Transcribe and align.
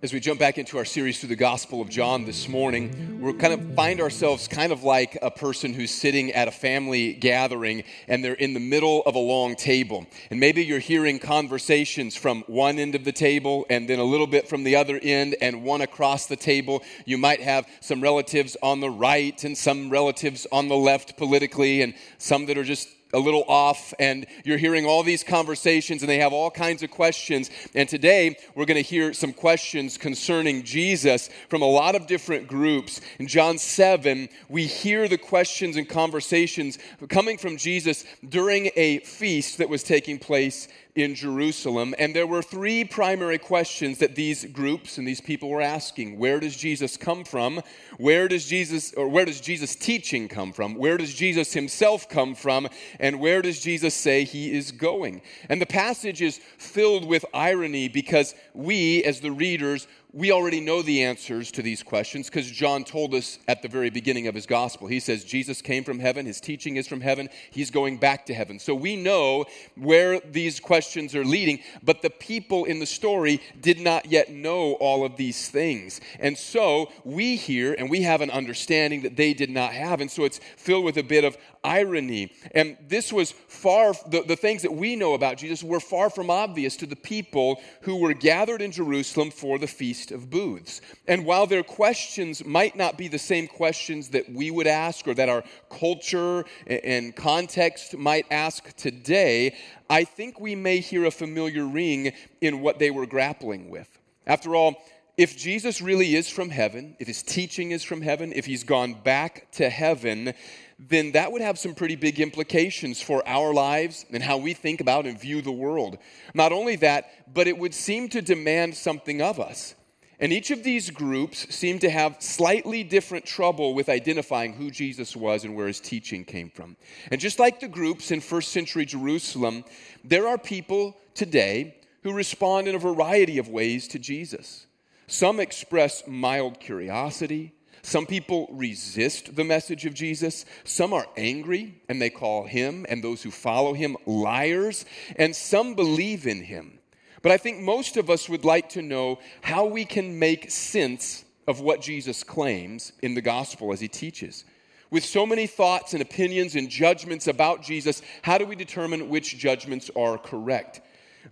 As 0.00 0.12
we 0.12 0.20
jump 0.20 0.38
back 0.38 0.58
into 0.58 0.78
our 0.78 0.84
series 0.84 1.18
through 1.18 1.30
the 1.30 1.34
Gospel 1.34 1.80
of 1.80 1.88
John 1.88 2.24
this 2.24 2.48
morning, 2.48 3.20
we're 3.20 3.32
kind 3.32 3.52
of 3.52 3.74
find 3.74 4.00
ourselves 4.00 4.46
kind 4.46 4.70
of 4.70 4.84
like 4.84 5.18
a 5.22 5.30
person 5.32 5.74
who's 5.74 5.90
sitting 5.90 6.30
at 6.30 6.46
a 6.46 6.52
family 6.52 7.14
gathering 7.14 7.82
and 8.06 8.24
they're 8.24 8.34
in 8.34 8.54
the 8.54 8.60
middle 8.60 9.02
of 9.06 9.16
a 9.16 9.18
long 9.18 9.56
table. 9.56 10.06
And 10.30 10.38
maybe 10.38 10.64
you're 10.64 10.78
hearing 10.78 11.18
conversations 11.18 12.14
from 12.14 12.44
one 12.46 12.78
end 12.78 12.94
of 12.94 13.02
the 13.02 13.10
table 13.10 13.66
and 13.68 13.88
then 13.88 13.98
a 13.98 14.04
little 14.04 14.28
bit 14.28 14.46
from 14.46 14.62
the 14.62 14.76
other 14.76 15.00
end 15.02 15.34
and 15.40 15.64
one 15.64 15.80
across 15.80 16.26
the 16.26 16.36
table. 16.36 16.84
You 17.04 17.18
might 17.18 17.40
have 17.40 17.66
some 17.80 18.00
relatives 18.00 18.56
on 18.62 18.78
the 18.78 18.90
right 18.90 19.42
and 19.42 19.58
some 19.58 19.90
relatives 19.90 20.46
on 20.52 20.68
the 20.68 20.76
left 20.76 21.16
politically 21.16 21.82
and 21.82 21.92
some 22.18 22.46
that 22.46 22.56
are 22.56 22.62
just 22.62 22.88
a 23.12 23.18
little 23.18 23.44
off 23.48 23.94
and 23.98 24.26
you're 24.44 24.58
hearing 24.58 24.84
all 24.86 25.02
these 25.02 25.24
conversations 25.24 26.02
and 26.02 26.10
they 26.10 26.18
have 26.18 26.32
all 26.32 26.50
kinds 26.50 26.82
of 26.82 26.90
questions. 26.90 27.50
And 27.74 27.88
today 27.88 28.36
we're 28.54 28.66
going 28.66 28.82
to 28.82 28.88
hear 28.88 29.12
some 29.12 29.32
questions 29.32 29.96
concerning 29.96 30.62
Jesus 30.62 31.30
from 31.48 31.62
a 31.62 31.66
lot 31.66 31.94
of 31.94 32.06
different 32.06 32.46
groups. 32.46 33.00
In 33.18 33.26
John 33.26 33.58
7, 33.58 34.28
we 34.48 34.66
hear 34.66 35.08
the 35.08 35.18
questions 35.18 35.76
and 35.76 35.88
conversations 35.88 36.78
coming 37.08 37.38
from 37.38 37.56
Jesus 37.56 38.04
during 38.28 38.70
a 38.76 38.98
feast 39.00 39.58
that 39.58 39.68
was 39.68 39.82
taking 39.82 40.18
place 40.18 40.68
in 40.98 41.14
Jerusalem. 41.14 41.94
And 41.98 42.14
there 42.14 42.26
were 42.26 42.42
three 42.42 42.84
primary 42.84 43.38
questions 43.38 43.98
that 43.98 44.16
these 44.16 44.44
groups 44.44 44.98
and 44.98 45.06
these 45.06 45.20
people 45.20 45.48
were 45.48 45.62
asking. 45.62 46.18
Where 46.18 46.40
does 46.40 46.56
Jesus 46.56 46.96
come 46.96 47.24
from? 47.24 47.62
Where 47.98 48.26
does 48.26 48.46
Jesus 48.46 48.92
or 48.94 49.08
where 49.08 49.24
does 49.24 49.40
Jesus 49.40 49.76
teaching 49.76 50.28
come 50.28 50.52
from? 50.52 50.74
Where 50.74 50.96
does 50.96 51.14
Jesus 51.14 51.52
himself 51.52 52.08
come 52.08 52.34
from? 52.34 52.68
And 52.98 53.20
where 53.20 53.42
does 53.42 53.60
Jesus 53.60 53.94
say 53.94 54.24
he 54.24 54.56
is 54.56 54.72
going? 54.72 55.22
And 55.48 55.60
the 55.60 55.66
passage 55.66 56.20
is 56.20 56.40
filled 56.58 57.06
with 57.06 57.24
irony 57.32 57.88
because 57.88 58.34
we 58.52 59.04
as 59.04 59.20
the 59.20 59.32
readers 59.32 59.86
we 60.12 60.32
already 60.32 60.60
know 60.60 60.80
the 60.80 61.04
answers 61.04 61.52
to 61.52 61.60
these 61.60 61.82
questions 61.82 62.30
because 62.30 62.50
John 62.50 62.84
told 62.84 63.14
us 63.14 63.38
at 63.46 63.60
the 63.60 63.68
very 63.68 63.90
beginning 63.90 64.26
of 64.26 64.34
his 64.34 64.46
gospel. 64.46 64.86
He 64.86 65.00
says 65.00 65.22
Jesus 65.22 65.60
came 65.60 65.84
from 65.84 65.98
heaven, 65.98 66.24
his 66.24 66.40
teaching 66.40 66.76
is 66.76 66.88
from 66.88 67.02
heaven, 67.02 67.28
he's 67.50 67.70
going 67.70 67.98
back 67.98 68.24
to 68.26 68.34
heaven. 68.34 68.58
So 68.58 68.74
we 68.74 68.96
know 68.96 69.44
where 69.76 70.18
these 70.20 70.60
questions 70.60 71.14
are 71.14 71.26
leading, 71.26 71.60
but 71.82 72.00
the 72.00 72.08
people 72.08 72.64
in 72.64 72.78
the 72.78 72.86
story 72.86 73.42
did 73.60 73.80
not 73.80 74.06
yet 74.06 74.32
know 74.32 74.74
all 74.74 75.04
of 75.04 75.16
these 75.16 75.50
things. 75.50 76.00
And 76.18 76.38
so 76.38 76.90
we 77.04 77.36
hear 77.36 77.74
and 77.74 77.90
we 77.90 78.02
have 78.02 78.22
an 78.22 78.30
understanding 78.30 79.02
that 79.02 79.16
they 79.16 79.34
did 79.34 79.50
not 79.50 79.72
have. 79.72 80.00
And 80.00 80.10
so 80.10 80.24
it's 80.24 80.40
filled 80.56 80.84
with 80.84 80.96
a 80.96 81.02
bit 81.02 81.24
of 81.24 81.36
irony. 81.64 82.32
And 82.52 82.76
this 82.88 83.12
was 83.12 83.32
far, 83.32 83.92
the, 84.08 84.22
the 84.22 84.36
things 84.36 84.62
that 84.62 84.72
we 84.72 84.96
know 84.96 85.14
about 85.14 85.38
Jesus 85.38 85.62
were 85.62 85.80
far 85.80 86.10
from 86.10 86.30
obvious 86.30 86.76
to 86.76 86.86
the 86.86 86.96
people 86.96 87.60
who 87.82 87.96
were 87.96 88.14
gathered 88.14 88.62
in 88.62 88.72
Jerusalem 88.72 89.30
for 89.30 89.58
the 89.58 89.66
Feast 89.66 90.10
of 90.10 90.30
Booths. 90.30 90.80
And 91.06 91.24
while 91.24 91.46
their 91.46 91.62
questions 91.62 92.44
might 92.44 92.76
not 92.76 92.98
be 92.98 93.08
the 93.08 93.18
same 93.18 93.46
questions 93.46 94.08
that 94.10 94.30
we 94.30 94.50
would 94.50 94.66
ask 94.66 95.06
or 95.06 95.14
that 95.14 95.28
our 95.28 95.44
culture 95.70 96.44
and 96.66 97.14
context 97.14 97.96
might 97.96 98.26
ask 98.30 98.74
today, 98.76 99.56
I 99.90 100.04
think 100.04 100.40
we 100.40 100.54
may 100.54 100.80
hear 100.80 101.04
a 101.04 101.10
familiar 101.10 101.64
ring 101.64 102.12
in 102.40 102.60
what 102.60 102.78
they 102.78 102.90
were 102.90 103.06
grappling 103.06 103.70
with. 103.70 103.88
After 104.26 104.54
all, 104.54 104.76
if 105.18 105.36
Jesus 105.36 105.82
really 105.82 106.14
is 106.14 106.28
from 106.28 106.48
heaven, 106.48 106.94
if 107.00 107.08
his 107.08 107.24
teaching 107.24 107.72
is 107.72 107.82
from 107.82 108.02
heaven, 108.02 108.32
if 108.36 108.46
he's 108.46 108.62
gone 108.62 108.94
back 108.94 109.50
to 109.52 109.68
heaven, 109.68 110.32
then 110.78 111.12
that 111.12 111.32
would 111.32 111.42
have 111.42 111.58
some 111.58 111.74
pretty 111.74 111.96
big 111.96 112.20
implications 112.20 113.02
for 113.02 113.26
our 113.26 113.52
lives 113.52 114.06
and 114.12 114.22
how 114.22 114.36
we 114.36 114.54
think 114.54 114.80
about 114.80 115.06
and 115.06 115.20
view 115.20 115.42
the 115.42 115.50
world. 115.50 115.98
Not 116.34 116.52
only 116.52 116.76
that, 116.76 117.34
but 117.34 117.48
it 117.48 117.58
would 117.58 117.74
seem 117.74 118.08
to 118.10 118.22
demand 118.22 118.76
something 118.76 119.20
of 119.20 119.40
us. 119.40 119.74
And 120.20 120.32
each 120.32 120.50
of 120.50 120.64
these 120.64 120.90
groups 120.90 121.54
seemed 121.54 121.80
to 121.82 121.90
have 121.90 122.16
slightly 122.20 122.82
different 122.82 123.24
trouble 123.24 123.74
with 123.74 123.88
identifying 123.88 124.52
who 124.52 124.70
Jesus 124.70 125.14
was 125.16 125.44
and 125.44 125.54
where 125.54 125.68
his 125.68 125.78
teaching 125.80 126.24
came 126.24 126.50
from. 126.50 126.76
And 127.10 127.20
just 127.20 127.38
like 127.38 127.60
the 127.60 127.68
groups 127.68 128.10
in 128.10 128.20
first 128.20 128.50
century 128.50 128.84
Jerusalem, 128.84 129.64
there 130.04 130.26
are 130.26 130.38
people 130.38 130.96
today 131.14 131.76
who 132.02 132.12
respond 132.12 132.66
in 132.66 132.74
a 132.74 132.80
variety 132.80 133.38
of 133.38 133.48
ways 133.48 133.86
to 133.88 133.98
Jesus. 133.98 134.66
Some 135.06 135.38
express 135.40 136.04
mild 136.06 136.58
curiosity. 136.58 137.52
Some 137.82 138.06
people 138.06 138.48
resist 138.52 139.36
the 139.36 139.44
message 139.44 139.86
of 139.86 139.94
Jesus. 139.94 140.44
Some 140.64 140.92
are 140.92 141.06
angry 141.16 141.80
and 141.88 142.00
they 142.00 142.10
call 142.10 142.44
him 142.44 142.86
and 142.88 143.02
those 143.02 143.22
who 143.22 143.30
follow 143.30 143.72
him 143.74 143.96
liars. 144.06 144.84
And 145.16 145.34
some 145.34 145.74
believe 145.74 146.26
in 146.26 146.42
him. 146.42 146.78
But 147.22 147.32
I 147.32 147.36
think 147.36 147.60
most 147.60 147.96
of 147.96 148.10
us 148.10 148.28
would 148.28 148.44
like 148.44 148.68
to 148.70 148.82
know 148.82 149.18
how 149.40 149.66
we 149.66 149.84
can 149.84 150.18
make 150.18 150.50
sense 150.50 151.24
of 151.46 151.60
what 151.60 151.80
Jesus 151.80 152.22
claims 152.22 152.92
in 153.02 153.14
the 153.14 153.22
gospel 153.22 153.72
as 153.72 153.80
he 153.80 153.88
teaches. 153.88 154.44
With 154.90 155.04
so 155.04 155.26
many 155.26 155.46
thoughts 155.46 155.92
and 155.92 156.00
opinions 156.00 156.54
and 156.54 156.68
judgments 156.68 157.26
about 157.26 157.62
Jesus, 157.62 158.02
how 158.22 158.38
do 158.38 158.46
we 158.46 158.56
determine 158.56 159.08
which 159.08 159.36
judgments 159.36 159.90
are 159.96 160.16
correct? 160.16 160.80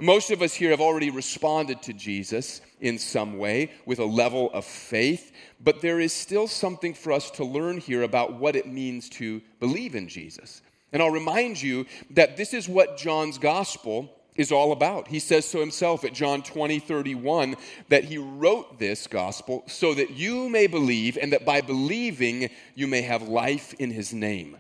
Most 0.01 0.31
of 0.31 0.43
us 0.43 0.53
here 0.53 0.71
have 0.71 0.81
already 0.81 1.11
responded 1.11 1.83
to 1.83 1.93
Jesus 1.93 2.61
in 2.81 2.99
some 2.99 3.39
way 3.39 3.71
with 3.87 3.99
a 3.99 4.05
level 4.05 4.51
of 4.53 4.65
faith, 4.65 5.33
but 5.61 5.81
there 5.81 6.01
is 6.01 6.13
still 6.13 6.47
something 6.47 6.95
for 6.95 7.13
us 7.13 7.31
to 7.33 7.45
learn 7.45 7.79
here 7.79 8.03
about 8.03 8.35
what 8.35 8.57
it 8.57 8.67
means 8.67 9.09
to 9.09 9.41
believe 9.61 9.95
in 9.95 10.09
Jesus. 10.09 10.63
And 10.93 11.03
I'll 11.03 11.11
remind 11.11 11.61
you 11.61 11.87
that 12.11 12.37
this 12.37 12.55
is 12.55 12.69
what 12.69 12.97
John's 12.97 13.39
gospel 13.39 14.11
is 14.37 14.53
all 14.53 14.73
about. 14.73 15.09
He 15.09 15.19
says 15.19 15.47
so 15.47 15.61
himself 15.61 16.05
at 16.05 16.13
John 16.13 16.43
20, 16.43 16.79
31, 16.79 17.57
that 17.89 18.05
he 18.05 18.19
wrote 18.19 18.79
this 18.79 19.07
gospel 19.07 19.65
so 19.67 19.95
that 19.95 20.11
you 20.11 20.49
may 20.49 20.67
believe, 20.67 21.17
and 21.21 21.33
that 21.33 21.45
by 21.45 21.61
believing 21.61 22.51
you 22.75 22.87
may 22.87 23.03
have 23.03 23.23
life 23.23 23.75
in 23.75 23.91
his 23.91 24.13
name. 24.13 24.59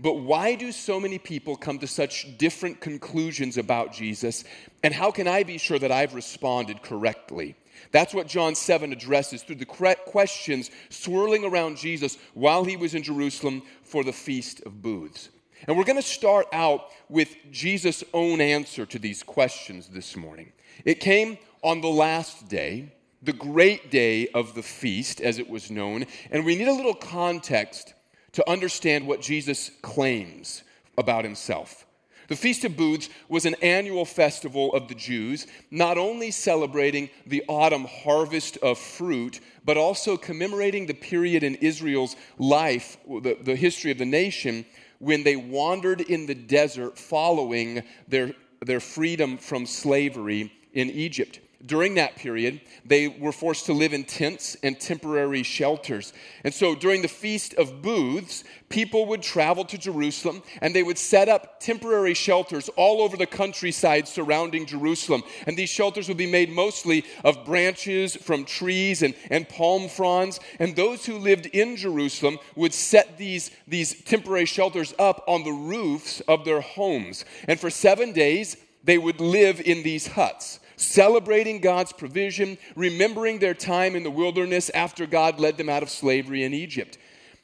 But 0.00 0.14
why 0.14 0.54
do 0.54 0.72
so 0.72 0.98
many 0.98 1.18
people 1.18 1.56
come 1.56 1.78
to 1.78 1.86
such 1.86 2.36
different 2.36 2.80
conclusions 2.80 3.56
about 3.56 3.92
Jesus? 3.92 4.44
And 4.82 4.92
how 4.92 5.10
can 5.10 5.28
I 5.28 5.44
be 5.44 5.58
sure 5.58 5.78
that 5.78 5.92
I've 5.92 6.14
responded 6.14 6.82
correctly? 6.82 7.54
That's 7.92 8.14
what 8.14 8.26
John 8.26 8.54
7 8.54 8.92
addresses 8.92 9.42
through 9.42 9.56
the 9.56 9.96
questions 10.06 10.70
swirling 10.88 11.44
around 11.44 11.76
Jesus 11.76 12.18
while 12.34 12.64
he 12.64 12.76
was 12.76 12.94
in 12.94 13.02
Jerusalem 13.02 13.62
for 13.82 14.04
the 14.04 14.12
Feast 14.12 14.62
of 14.66 14.82
Booths. 14.82 15.30
And 15.66 15.76
we're 15.76 15.84
going 15.84 15.96
to 15.96 16.02
start 16.02 16.46
out 16.52 16.90
with 17.08 17.36
Jesus' 17.50 18.04
own 18.12 18.40
answer 18.40 18.84
to 18.86 18.98
these 18.98 19.22
questions 19.22 19.88
this 19.88 20.16
morning. 20.16 20.52
It 20.84 21.00
came 21.00 21.38
on 21.62 21.80
the 21.80 21.88
last 21.88 22.48
day, 22.48 22.92
the 23.22 23.32
great 23.32 23.90
day 23.90 24.28
of 24.28 24.54
the 24.54 24.62
feast, 24.62 25.20
as 25.20 25.38
it 25.38 25.48
was 25.48 25.70
known, 25.70 26.06
and 26.30 26.44
we 26.44 26.56
need 26.56 26.68
a 26.68 26.72
little 26.72 26.94
context 26.94 27.93
to 28.34 28.50
understand 28.50 29.06
what 29.06 29.20
Jesus 29.20 29.70
claims 29.82 30.62
about 30.98 31.24
himself. 31.24 31.86
The 32.28 32.36
Feast 32.36 32.64
of 32.64 32.76
Booths 32.76 33.10
was 33.28 33.44
an 33.44 33.56
annual 33.60 34.04
festival 34.04 34.72
of 34.74 34.88
the 34.88 34.94
Jews, 34.94 35.46
not 35.70 35.98
only 35.98 36.30
celebrating 36.30 37.10
the 37.26 37.44
autumn 37.48 37.84
harvest 37.84 38.56
of 38.58 38.78
fruit, 38.78 39.40
but 39.64 39.76
also 39.76 40.16
commemorating 40.16 40.86
the 40.86 40.94
period 40.94 41.42
in 41.42 41.56
Israel's 41.56 42.16
life, 42.38 42.96
the, 43.06 43.36
the 43.40 43.56
history 43.56 43.90
of 43.90 43.98
the 43.98 44.06
nation, 44.06 44.64
when 45.00 45.22
they 45.22 45.36
wandered 45.36 46.00
in 46.00 46.26
the 46.26 46.34
desert 46.34 46.98
following 46.98 47.82
their, 48.08 48.32
their 48.64 48.80
freedom 48.80 49.36
from 49.36 49.66
slavery 49.66 50.50
in 50.72 50.88
Egypt 50.90 51.40
during 51.66 51.94
that 51.94 52.16
period, 52.16 52.60
they 52.84 53.08
were 53.08 53.32
forced 53.32 53.66
to 53.66 53.72
live 53.72 53.92
in 53.94 54.04
tents 54.04 54.56
and 54.62 54.78
temporary 54.78 55.42
shelters. 55.42 56.12
And 56.44 56.52
so 56.52 56.74
during 56.74 57.00
the 57.00 57.08
Feast 57.08 57.54
of 57.54 57.80
Booths, 57.80 58.44
people 58.68 59.06
would 59.06 59.22
travel 59.22 59.64
to 59.66 59.78
Jerusalem 59.78 60.42
and 60.60 60.74
they 60.74 60.82
would 60.82 60.98
set 60.98 61.28
up 61.28 61.60
temporary 61.60 62.12
shelters 62.12 62.68
all 62.76 63.00
over 63.00 63.16
the 63.16 63.26
countryside 63.26 64.06
surrounding 64.06 64.66
Jerusalem. 64.66 65.22
And 65.46 65.56
these 65.56 65.70
shelters 65.70 66.08
would 66.08 66.16
be 66.16 66.30
made 66.30 66.50
mostly 66.50 67.04
of 67.24 67.44
branches 67.44 68.14
from 68.16 68.44
trees 68.44 69.02
and, 69.02 69.14
and 69.30 69.48
palm 69.48 69.88
fronds. 69.88 70.40
And 70.58 70.76
those 70.76 71.06
who 71.06 71.16
lived 71.16 71.46
in 71.46 71.76
Jerusalem 71.76 72.38
would 72.56 72.74
set 72.74 73.16
these, 73.16 73.50
these 73.66 74.02
temporary 74.02 74.46
shelters 74.46 74.92
up 74.98 75.24
on 75.26 75.44
the 75.44 75.52
roofs 75.52 76.20
of 76.20 76.44
their 76.44 76.60
homes. 76.60 77.24
And 77.48 77.58
for 77.58 77.70
seven 77.70 78.12
days, 78.12 78.56
they 78.82 78.98
would 78.98 79.20
live 79.20 79.62
in 79.62 79.82
these 79.82 80.08
huts 80.08 80.60
celebrating 80.76 81.60
God's 81.60 81.92
provision, 81.92 82.58
remembering 82.76 83.38
their 83.38 83.54
time 83.54 83.96
in 83.96 84.02
the 84.02 84.10
wilderness 84.10 84.70
after 84.70 85.06
God 85.06 85.40
led 85.40 85.56
them 85.56 85.68
out 85.68 85.82
of 85.82 85.90
slavery 85.90 86.44
in 86.44 86.54
Egypt. 86.54 86.98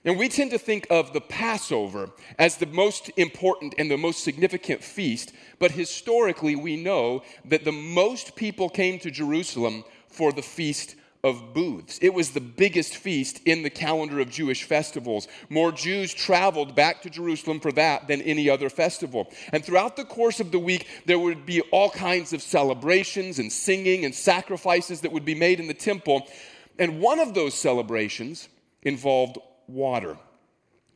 And 0.04 0.18
we 0.18 0.28
tend 0.30 0.50
to 0.52 0.58
think 0.58 0.86
of 0.88 1.12
the 1.12 1.20
Passover 1.20 2.10
as 2.38 2.56
the 2.56 2.66
most 2.66 3.10
important 3.16 3.74
and 3.76 3.90
the 3.90 3.98
most 3.98 4.24
significant 4.24 4.82
feast, 4.82 5.32
but 5.58 5.72
historically 5.72 6.56
we 6.56 6.76
know 6.76 7.22
that 7.44 7.64
the 7.64 7.72
most 7.72 8.34
people 8.34 8.70
came 8.70 8.98
to 9.00 9.10
Jerusalem 9.10 9.84
for 10.08 10.32
the 10.32 10.42
Feast 10.42 10.94
of 11.22 11.52
booths. 11.52 11.98
It 12.00 12.14
was 12.14 12.30
the 12.30 12.40
biggest 12.40 12.96
feast 12.96 13.40
in 13.44 13.62
the 13.62 13.70
calendar 13.70 14.20
of 14.20 14.30
Jewish 14.30 14.64
festivals. 14.64 15.28
More 15.48 15.70
Jews 15.70 16.14
traveled 16.14 16.74
back 16.74 17.02
to 17.02 17.10
Jerusalem 17.10 17.60
for 17.60 17.72
that 17.72 18.08
than 18.08 18.22
any 18.22 18.48
other 18.48 18.70
festival. 18.70 19.30
And 19.52 19.64
throughout 19.64 19.96
the 19.96 20.04
course 20.04 20.40
of 20.40 20.50
the 20.50 20.58
week, 20.58 20.86
there 21.04 21.18
would 21.18 21.44
be 21.44 21.60
all 21.72 21.90
kinds 21.90 22.32
of 22.32 22.42
celebrations 22.42 23.38
and 23.38 23.52
singing 23.52 24.04
and 24.04 24.14
sacrifices 24.14 25.02
that 25.02 25.12
would 25.12 25.26
be 25.26 25.34
made 25.34 25.60
in 25.60 25.66
the 25.66 25.74
temple. 25.74 26.26
And 26.78 27.00
one 27.00 27.20
of 27.20 27.34
those 27.34 27.54
celebrations 27.54 28.48
involved 28.82 29.36
water. 29.66 30.16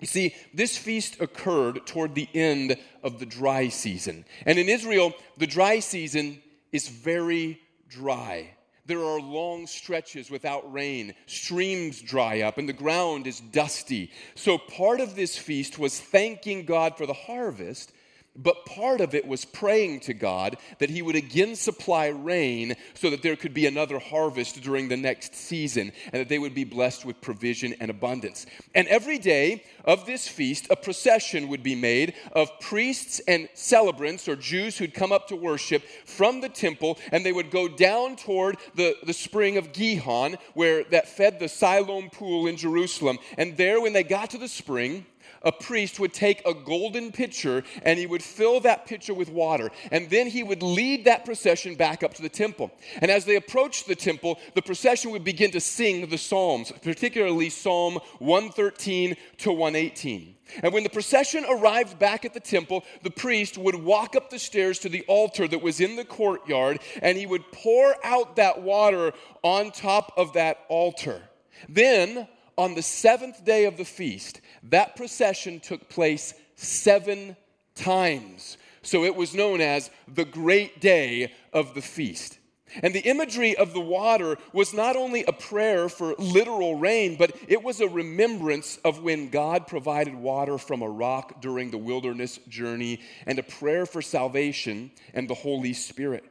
You 0.01 0.07
see, 0.07 0.35
this 0.53 0.77
feast 0.77 1.21
occurred 1.21 1.87
toward 1.87 2.15
the 2.15 2.29
end 2.35 2.77
of 3.03 3.19
the 3.19 3.27
dry 3.27 3.69
season. 3.69 4.25
And 4.47 4.59
in 4.59 4.69
Israel, 4.69 5.13
the 5.37 5.47
dry 5.47 5.81
season 5.81 6.43
is 6.73 6.89
very 6.89 7.61
dry. 7.89 8.54
There 8.87 9.05
are 9.05 9.21
long 9.21 9.67
stretches 9.67 10.31
without 10.31 10.71
rain. 10.73 11.15
Streams 11.27 12.03
dry 12.03 12.43
up 12.43 12.59
and 12.59 12.69
the 12.69 12.75
ground 12.75 13.27
is 13.27 13.41
dusty. 13.41 14.11
So, 14.35 14.59
part 14.59 15.01
of 15.01 15.17
this 15.17 15.39
feast 15.39 15.79
was 15.79 15.99
thanking 15.99 16.65
God 16.65 16.97
for 16.99 17.07
the 17.07 17.15
harvest 17.15 17.93
but 18.37 18.67
part 18.67 19.01
of 19.01 19.15
it 19.15 19.27
was 19.27 19.45
praying 19.45 20.01
to 20.01 20.15
God 20.15 20.57
that 20.79 20.91
He 20.91 21.03
would 21.03 21.17
again 21.17 21.55
supply 21.55 22.09
rain 22.09 22.75
so 22.95 23.11
that 23.11 23.23
there 23.23 23.37
could 23.37 23.55
be 23.55 23.67
another 23.67 23.99
harvest 23.99 24.61
during 24.63 24.89
the 24.89 24.97
next 24.97 25.35
season 25.35 25.93
and 26.13 26.21
that 26.21 26.29
they 26.29 26.39
would 26.39 26.55
be 26.55 26.65
blessed 26.65 27.05
with 27.05 27.21
provision 27.21 27.75
and 27.81 27.91
abundance. 27.91 28.47
And 28.75 28.89
every 28.89 29.19
day 29.19 29.63
of 29.85 30.07
this 30.07 30.27
feast, 30.27 30.67
a 30.71 30.77
procession 30.77 31.49
would 31.49 31.63
be 31.63 31.75
made 31.75 32.15
of 32.33 32.49
priests 32.61 33.21
and 33.29 33.49
celebrants 33.55 34.29
or 34.29 34.37
Jews 34.37 34.79
who'd 34.79 34.95
come 34.95 35.13
up 35.13 35.29
to 35.29 35.37
worship 35.37 35.83
from 36.05 36.41
the 36.41 36.49
temple 36.49 36.99
and 37.13 37.25
they 37.25 37.33
would 37.33 37.51
go 37.51 37.69
down 37.69 38.17
toward 38.17 38.57
the, 38.75 38.97
the 39.05 39.13
spring 39.13 39.57
of 39.59 39.73
Gihon 39.73 40.37
where 40.55 40.85
that 40.85 41.09
fed 41.09 41.39
the 41.39 41.49
Siloam 41.49 42.11
pool 42.11 42.47
in 42.47 42.57
Jerusalem. 42.57 43.19
And 43.39 43.57
there, 43.57 43.81
when 43.81 43.93
they 43.93 44.03
got 44.03 44.31
to 44.31 44.39
the 44.39 44.49
spring, 44.49 45.07
a 45.45 45.53
priest 45.53 46.01
would 46.01 46.13
take 46.13 46.47
a 46.47 46.55
golden 46.55 47.13
pitcher 47.13 47.63
and 47.83 47.99
he 47.99 48.07
would 48.07 48.23
fill 48.23 48.61
that 48.61 48.87
pitcher 48.87 49.15
with 49.15 49.29
water. 49.29 49.71
And 49.91 50.11
then 50.11 50.27
he 50.27 50.43
would 50.43 50.63
lead 50.63 51.05
that 51.05 51.25
procession 51.25 51.75
back 51.75 52.03
up 52.03 52.15
to 52.15 52.23
the 52.23 52.29
temple. 52.29 52.71
And 53.01 53.11
as 53.11 53.25
they 53.25 53.37
approached 53.37 53.87
the 53.87 53.95
temple, 53.95 54.39
the 54.55 54.63
procession 54.63 55.11
would 55.13 55.25
begin 55.25 55.51
to 55.53 55.61
sing 55.61 56.09
the 56.09 56.19
Psalms, 56.19 56.73
particularly 56.83 57.51
Psalm 57.51 57.99
113 58.19 59.17
to 59.39 59.53
118. 59.53 60.35
And 60.63 60.73
when 60.73 60.83
the 60.83 60.91
procession 60.91 61.45
arrived 61.49 61.99
back 61.99 62.25
at 62.25 62.35
the 62.35 62.41
temple, 62.41 62.85
the 63.03 63.11
priest 63.11 63.59
would 63.59 63.75
walk 63.75 64.15
up 64.15 64.31
the 64.31 64.39
stairs 64.39 64.79
to 64.81 64.89
the 64.89 65.05
altar 65.09 65.49
that 65.49 65.63
was 65.63 65.81
in 65.81 65.97
the 65.97 66.05
courtyard 66.05 66.81
and 67.03 67.17
he 67.17 67.27
would 67.27 67.51
pour 67.51 67.95
out 68.05 68.37
that 68.37 68.63
water 68.63 69.13
on 69.43 69.71
top 69.71 70.13
of 70.17 70.35
that 70.35 70.59
altar. 70.69 71.23
Then, 71.69 72.29
on 72.57 72.75
the 72.75 72.83
seventh 72.83 73.45
day 73.45 73.65
of 73.65 73.77
the 73.77 73.85
feast, 73.85 74.41
that 74.65 74.97
procession 74.97 75.61
took 75.61 75.89
place 75.89 76.35
seven 76.57 77.37
times. 77.75 78.57
So 78.83 79.05
it 79.05 79.17
was 79.17 79.35
known 79.35 79.61
as 79.61 79.91
the 80.07 80.25
great 80.25 80.81
day 80.81 81.33
of 81.53 81.75
the 81.75 81.83
feast. 81.83 82.39
And 82.83 82.95
the 82.95 83.01
imagery 83.01 83.57
of 83.57 83.73
the 83.73 83.81
water 83.81 84.37
was 84.53 84.75
not 84.75 84.97
only 84.97 85.25
a 85.25 85.33
prayer 85.33 85.89
for 85.89 86.15
literal 86.19 86.75
rain, 86.75 87.17
but 87.17 87.37
it 87.47 87.63
was 87.63 87.81
a 87.81 87.89
remembrance 87.89 88.79
of 88.85 89.03
when 89.03 89.29
God 89.29 89.67
provided 89.67 90.15
water 90.15 90.59
from 90.59 90.83
a 90.83 90.89
rock 90.89 91.41
during 91.41 91.71
the 91.71 91.79
wilderness 91.79 92.39
journey 92.49 93.01
and 93.27 93.39
a 93.39 93.45
prayer 93.45 93.87
for 93.87 94.03
salvation 94.03 94.91
and 95.13 95.29
the 95.29 95.35
Holy 95.35 95.73
Spirit. 95.73 96.25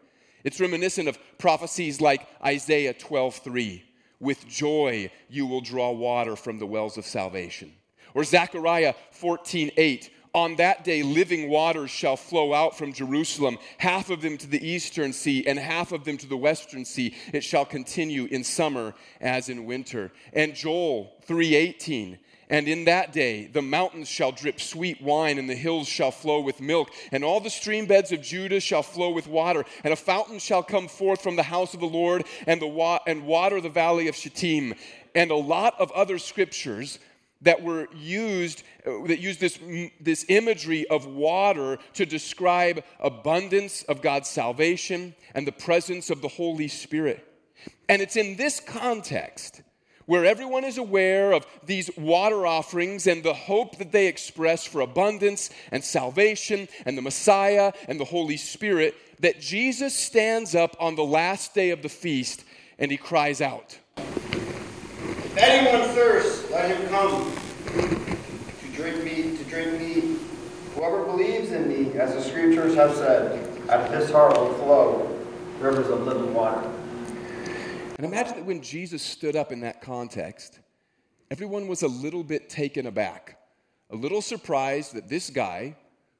It's 0.43 0.59
reminiscent 0.59 1.07
of 1.07 1.17
prophecies 1.37 2.01
like 2.01 2.27
Isaiah 2.43 2.93
12:3, 2.93 3.83
with 4.23 4.47
joy 4.47 5.11
you 5.29 5.45
will 5.45 5.61
draw 5.61 5.91
water 5.91 6.35
from 6.35 6.57
the 6.57 6.65
wells 6.65 6.97
of 6.97 7.05
salvation. 7.05 7.73
Or 8.15 8.23
Zechariah 8.23 8.95
14 9.11 9.71
8. 9.77 10.09
On 10.35 10.55
that 10.55 10.83
day, 10.83 11.03
living 11.03 11.47
waters 11.47 11.91
shall 11.91 12.17
flow 12.17 12.55
out 12.55 12.75
from 12.75 12.91
Jerusalem, 12.91 13.59
half 13.77 14.09
of 14.09 14.23
them 14.23 14.35
to 14.39 14.47
the 14.47 14.67
eastern 14.67 15.13
sea 15.13 15.45
and 15.45 15.59
half 15.59 15.91
of 15.91 16.05
them 16.05 16.17
to 16.17 16.27
the 16.27 16.37
western 16.37 16.85
sea. 16.85 17.13
It 17.31 17.43
shall 17.43 17.65
continue 17.65 18.25
in 18.25 18.43
summer 18.43 18.95
as 19.21 19.49
in 19.49 19.65
winter. 19.65 20.11
And 20.33 20.55
Joel 20.55 21.13
3:18, 21.27 22.17
and 22.53 22.67
in 22.67 22.85
that 22.85 23.11
day 23.11 23.47
the 23.47 23.63
mountains 23.63 24.07
shall 24.07 24.31
drip 24.31 24.61
sweet 24.61 25.01
wine, 25.01 25.39
and 25.39 25.49
the 25.49 25.55
hills 25.55 25.87
shall 25.87 26.11
flow 26.11 26.39
with 26.39 26.61
milk, 26.61 26.91
and 27.11 27.23
all 27.23 27.39
the 27.39 27.49
stream 27.49 27.87
beds 27.87 28.11
of 28.11 28.21
Judah 28.21 28.59
shall 28.59 28.83
flow 28.83 29.09
with 29.09 29.27
water, 29.27 29.65
and 29.83 29.91
a 29.91 29.97
fountain 29.97 30.37
shall 30.37 30.61
come 30.61 30.87
forth 30.87 31.21
from 31.21 31.35
the 31.35 31.43
house 31.43 31.73
of 31.73 31.79
the 31.79 31.87
Lord, 31.87 32.25
and, 32.45 32.61
the 32.61 32.67
wa- 32.67 32.99
and 33.07 33.25
water 33.25 33.59
the 33.59 33.69
valley 33.69 34.07
of 34.07 34.15
Shittim. 34.15 34.75
And 35.15 35.31
a 35.31 35.35
lot 35.35 35.73
of 35.79 35.91
other 35.93 36.19
scriptures 36.19 36.99
that 37.41 37.63
were 37.63 37.87
used 37.95 38.63
uh, 38.85 39.05
that 39.07 39.19
used 39.19 39.39
this, 39.39 39.59
this 39.99 40.23
imagery 40.29 40.87
of 40.87 41.07
water 41.07 41.79
to 41.95 42.05
describe 42.05 42.83
abundance 42.99 43.81
of 43.83 44.01
God's 44.01 44.29
salvation 44.29 45.15
and 45.33 45.47
the 45.47 45.51
presence 45.51 46.11
of 46.11 46.21
the 46.21 46.27
Holy 46.27 46.67
Spirit. 46.67 47.25
And 47.89 47.99
it's 48.01 48.15
in 48.15 48.35
this 48.37 48.59
context 48.59 49.61
where 50.05 50.25
everyone 50.25 50.63
is 50.63 50.77
aware 50.77 51.31
of 51.31 51.45
these 51.65 51.89
water 51.97 52.45
offerings 52.45 53.07
and 53.07 53.23
the 53.23 53.33
hope 53.33 53.77
that 53.77 53.91
they 53.91 54.07
express 54.07 54.65
for 54.65 54.81
abundance 54.81 55.49
and 55.71 55.83
salvation 55.83 56.67
and 56.85 56.97
the 56.97 57.01
Messiah 57.01 57.73
and 57.87 57.99
the 57.99 58.05
Holy 58.05 58.37
Spirit 58.37 58.95
that 59.19 59.39
Jesus 59.39 59.95
stands 59.95 60.55
up 60.55 60.75
on 60.79 60.95
the 60.95 61.03
last 61.03 61.53
day 61.53 61.69
of 61.69 61.81
the 61.81 61.89
feast 61.89 62.43
and 62.77 62.91
he 62.91 62.97
cries 62.97 63.41
out. 63.41 63.77
If 63.97 65.37
anyone 65.37 65.89
thirsts, 65.89 66.49
let 66.51 66.75
him 66.75 66.87
come 66.89 67.31
to 68.61 68.67
drink 68.75 69.03
me, 69.03 69.37
to 69.37 69.43
drink 69.45 69.79
me. 69.79 70.17
Whoever 70.75 71.05
believes 71.05 71.51
in 71.51 71.67
me, 71.67 71.97
as 71.99 72.13
the 72.13 72.21
scriptures 72.21 72.75
have 72.75 72.95
said, 72.95 73.47
out 73.69 73.81
of 73.81 73.93
his 73.93 74.11
heart 74.11 74.37
will 74.37 74.53
flow 74.55 75.19
rivers 75.59 75.87
of 75.87 76.01
living 76.01 76.33
water. 76.33 76.69
And 77.97 78.05
imagine 78.05 78.37
that 78.37 78.45
when 78.45 78.61
Jesus 78.61 79.01
stood 79.01 79.35
up 79.35 79.51
in 79.51 79.61
that 79.61 79.81
context, 79.81 80.59
everyone 81.29 81.67
was 81.67 81.83
a 81.83 81.87
little 81.87 82.23
bit 82.23 82.49
taken 82.49 82.87
aback, 82.87 83.37
a 83.91 83.95
little 83.95 84.21
surprised 84.21 84.95
that 84.95 85.09
this 85.09 85.29
guy, 85.29 85.75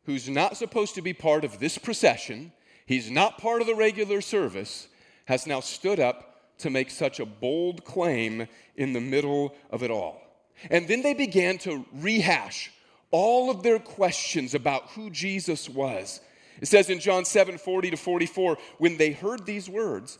who's 0.05 0.29
not 0.29 0.57
supposed 0.57 0.95
to 0.95 1.01
be 1.01 1.13
part 1.13 1.43
of 1.43 1.59
this 1.59 1.77
procession, 1.77 2.51
he's 2.85 3.09
not 3.09 3.39
part 3.39 3.61
of 3.61 3.67
the 3.67 3.75
regular 3.75 4.21
service, 4.21 4.87
has 5.25 5.47
now 5.47 5.59
stood 5.59 5.99
up 5.99 6.57
to 6.59 6.69
make 6.69 6.91
such 6.91 7.19
a 7.19 7.25
bold 7.25 7.83
claim 7.83 8.47
in 8.75 8.93
the 8.93 9.01
middle 9.01 9.55
of 9.71 9.81
it 9.81 9.89
all. 9.89 10.21
And 10.69 10.87
then 10.87 11.01
they 11.01 11.13
began 11.13 11.57
to 11.59 11.85
rehash 11.93 12.71
all 13.11 13.49
of 13.49 13.63
their 13.63 13.79
questions 13.79 14.53
about 14.53 14.89
who 14.91 15.09
Jesus 15.09 15.67
was. 15.67 16.21
It 16.61 16.67
says 16.67 16.89
in 16.89 16.99
John 16.99 17.25
7 17.25 17.57
40 17.57 17.91
to 17.91 17.97
44, 17.97 18.57
when 18.77 18.97
they 18.97 19.11
heard 19.11 19.45
these 19.45 19.69
words, 19.69 20.19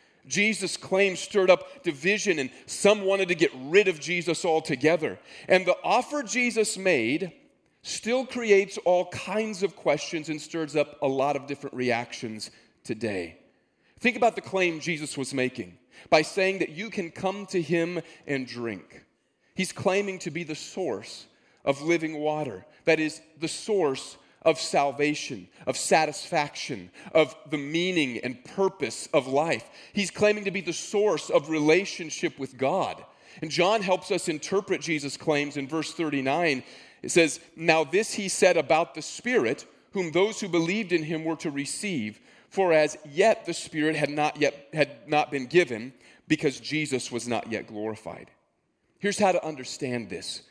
Jesus' 0.27 0.77
claim 0.77 1.15
stirred 1.15 1.49
up 1.49 1.83
division, 1.83 2.39
and 2.39 2.49
some 2.65 3.01
wanted 3.01 3.27
to 3.29 3.35
get 3.35 3.51
rid 3.55 3.87
of 3.87 3.99
Jesus 3.99 4.45
altogether. 4.45 5.19
And 5.47 5.65
the 5.65 5.77
offer 5.83 6.23
Jesus 6.23 6.77
made 6.77 7.33
still 7.81 8.25
creates 8.25 8.77
all 8.79 9.05
kinds 9.07 9.63
of 9.63 9.75
questions 9.75 10.29
and 10.29 10.39
stirs 10.39 10.75
up 10.75 11.01
a 11.01 11.07
lot 11.07 11.35
of 11.35 11.47
different 11.47 11.75
reactions 11.75 12.51
today. 12.83 13.37
Think 13.99 14.15
about 14.15 14.35
the 14.35 14.41
claim 14.41 14.79
Jesus 14.79 15.17
was 15.17 15.33
making 15.33 15.77
by 16.09 16.21
saying 16.21 16.59
that 16.59 16.69
you 16.69 16.89
can 16.89 17.11
come 17.11 17.45
to 17.47 17.61
him 17.61 18.01
and 18.25 18.47
drink. 18.47 19.05
He's 19.55 19.71
claiming 19.71 20.19
to 20.19 20.31
be 20.31 20.43
the 20.43 20.55
source 20.55 21.27
of 21.65 21.81
living 21.81 22.19
water, 22.19 22.65
that 22.85 22.99
is, 22.99 23.21
the 23.39 23.47
source 23.47 24.17
of 24.43 24.59
salvation, 24.59 25.47
of 25.67 25.77
satisfaction, 25.77 26.89
of 27.13 27.35
the 27.49 27.57
meaning 27.57 28.17
and 28.19 28.43
purpose 28.43 29.07
of 29.13 29.27
life. 29.27 29.69
He's 29.93 30.11
claiming 30.11 30.45
to 30.45 30.51
be 30.51 30.61
the 30.61 30.73
source 30.73 31.29
of 31.29 31.49
relationship 31.49 32.39
with 32.39 32.57
God. 32.57 33.03
And 33.41 33.51
John 33.51 33.81
helps 33.81 34.11
us 34.11 34.27
interpret 34.27 34.81
Jesus' 34.81 35.17
claims 35.17 35.57
in 35.57 35.67
verse 35.67 35.93
39. 35.93 36.63
It 37.01 37.11
says, 37.11 37.39
Now 37.55 37.83
this 37.83 38.13
he 38.13 38.29
said 38.29 38.57
about 38.57 38.93
the 38.93 39.01
Spirit, 39.01 39.65
whom 39.91 40.11
those 40.11 40.39
who 40.39 40.47
believed 40.47 40.91
in 40.91 41.03
him 41.03 41.23
were 41.23 41.35
to 41.37 41.51
receive, 41.51 42.19
for 42.49 42.73
as 42.73 42.97
yet 43.09 43.45
the 43.45 43.53
Spirit 43.53 43.95
had 43.95 44.09
not 44.09 44.37
yet 44.37 44.67
had 44.73 45.07
not 45.07 45.31
been 45.31 45.45
given, 45.45 45.93
because 46.27 46.59
Jesus 46.59 47.11
was 47.11 47.27
not 47.27 47.51
yet 47.51 47.67
glorified. 47.67 48.31
Here's 48.99 49.19
how 49.19 49.31
to 49.31 49.45
understand 49.45 50.09
this 50.09 50.43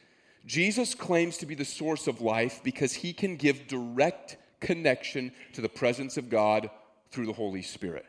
Jesus 0.47 0.95
claims 0.95 1.37
to 1.39 1.47
be 1.47 1.55
the 1.55 1.65
source 1.65 2.07
of 2.07 2.21
life 2.21 2.61
because 2.63 2.93
he 2.93 3.13
can 3.13 3.37
give 3.37 3.69
direct 3.69 4.37
connection 4.61 5.33
to 5.53 5.61
the 5.61 5.69
presence 5.69 6.17
of 6.17 6.31
God 6.31 6.71
through 7.11 7.27
the 7.27 7.33
Holy 7.33 7.63
Spirit. 7.63 8.07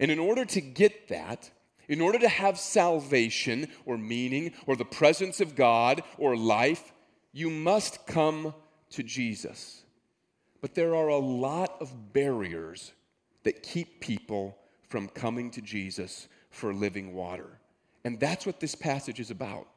And 0.00 0.10
in 0.10 0.18
order 0.18 0.44
to 0.44 0.60
get 0.60 1.08
that, 1.08 1.50
in 1.88 2.00
order 2.00 2.18
to 2.18 2.28
have 2.28 2.58
salvation 2.58 3.68
or 3.86 3.98
meaning 3.98 4.52
or 4.66 4.76
the 4.76 4.84
presence 4.84 5.40
of 5.40 5.56
God 5.56 6.02
or 6.18 6.36
life, 6.36 6.92
you 7.32 7.50
must 7.50 8.06
come 8.06 8.54
to 8.90 9.02
Jesus. 9.02 9.82
But 10.60 10.74
there 10.74 10.94
are 10.94 11.08
a 11.08 11.18
lot 11.18 11.76
of 11.80 12.12
barriers 12.12 12.92
that 13.44 13.62
keep 13.62 14.00
people 14.00 14.58
from 14.88 15.08
coming 15.08 15.50
to 15.52 15.62
Jesus 15.62 16.28
for 16.50 16.72
living 16.72 17.14
water. 17.14 17.58
And 18.04 18.18
that's 18.18 18.46
what 18.46 18.60
this 18.60 18.74
passage 18.74 19.20
is 19.20 19.30
about. 19.30 19.68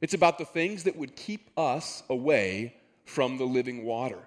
It's 0.00 0.14
about 0.14 0.38
the 0.38 0.44
things 0.44 0.84
that 0.84 0.96
would 0.96 1.16
keep 1.16 1.50
us 1.56 2.02
away 2.10 2.74
from 3.04 3.38
the 3.38 3.44
living 3.44 3.84
water. 3.84 4.18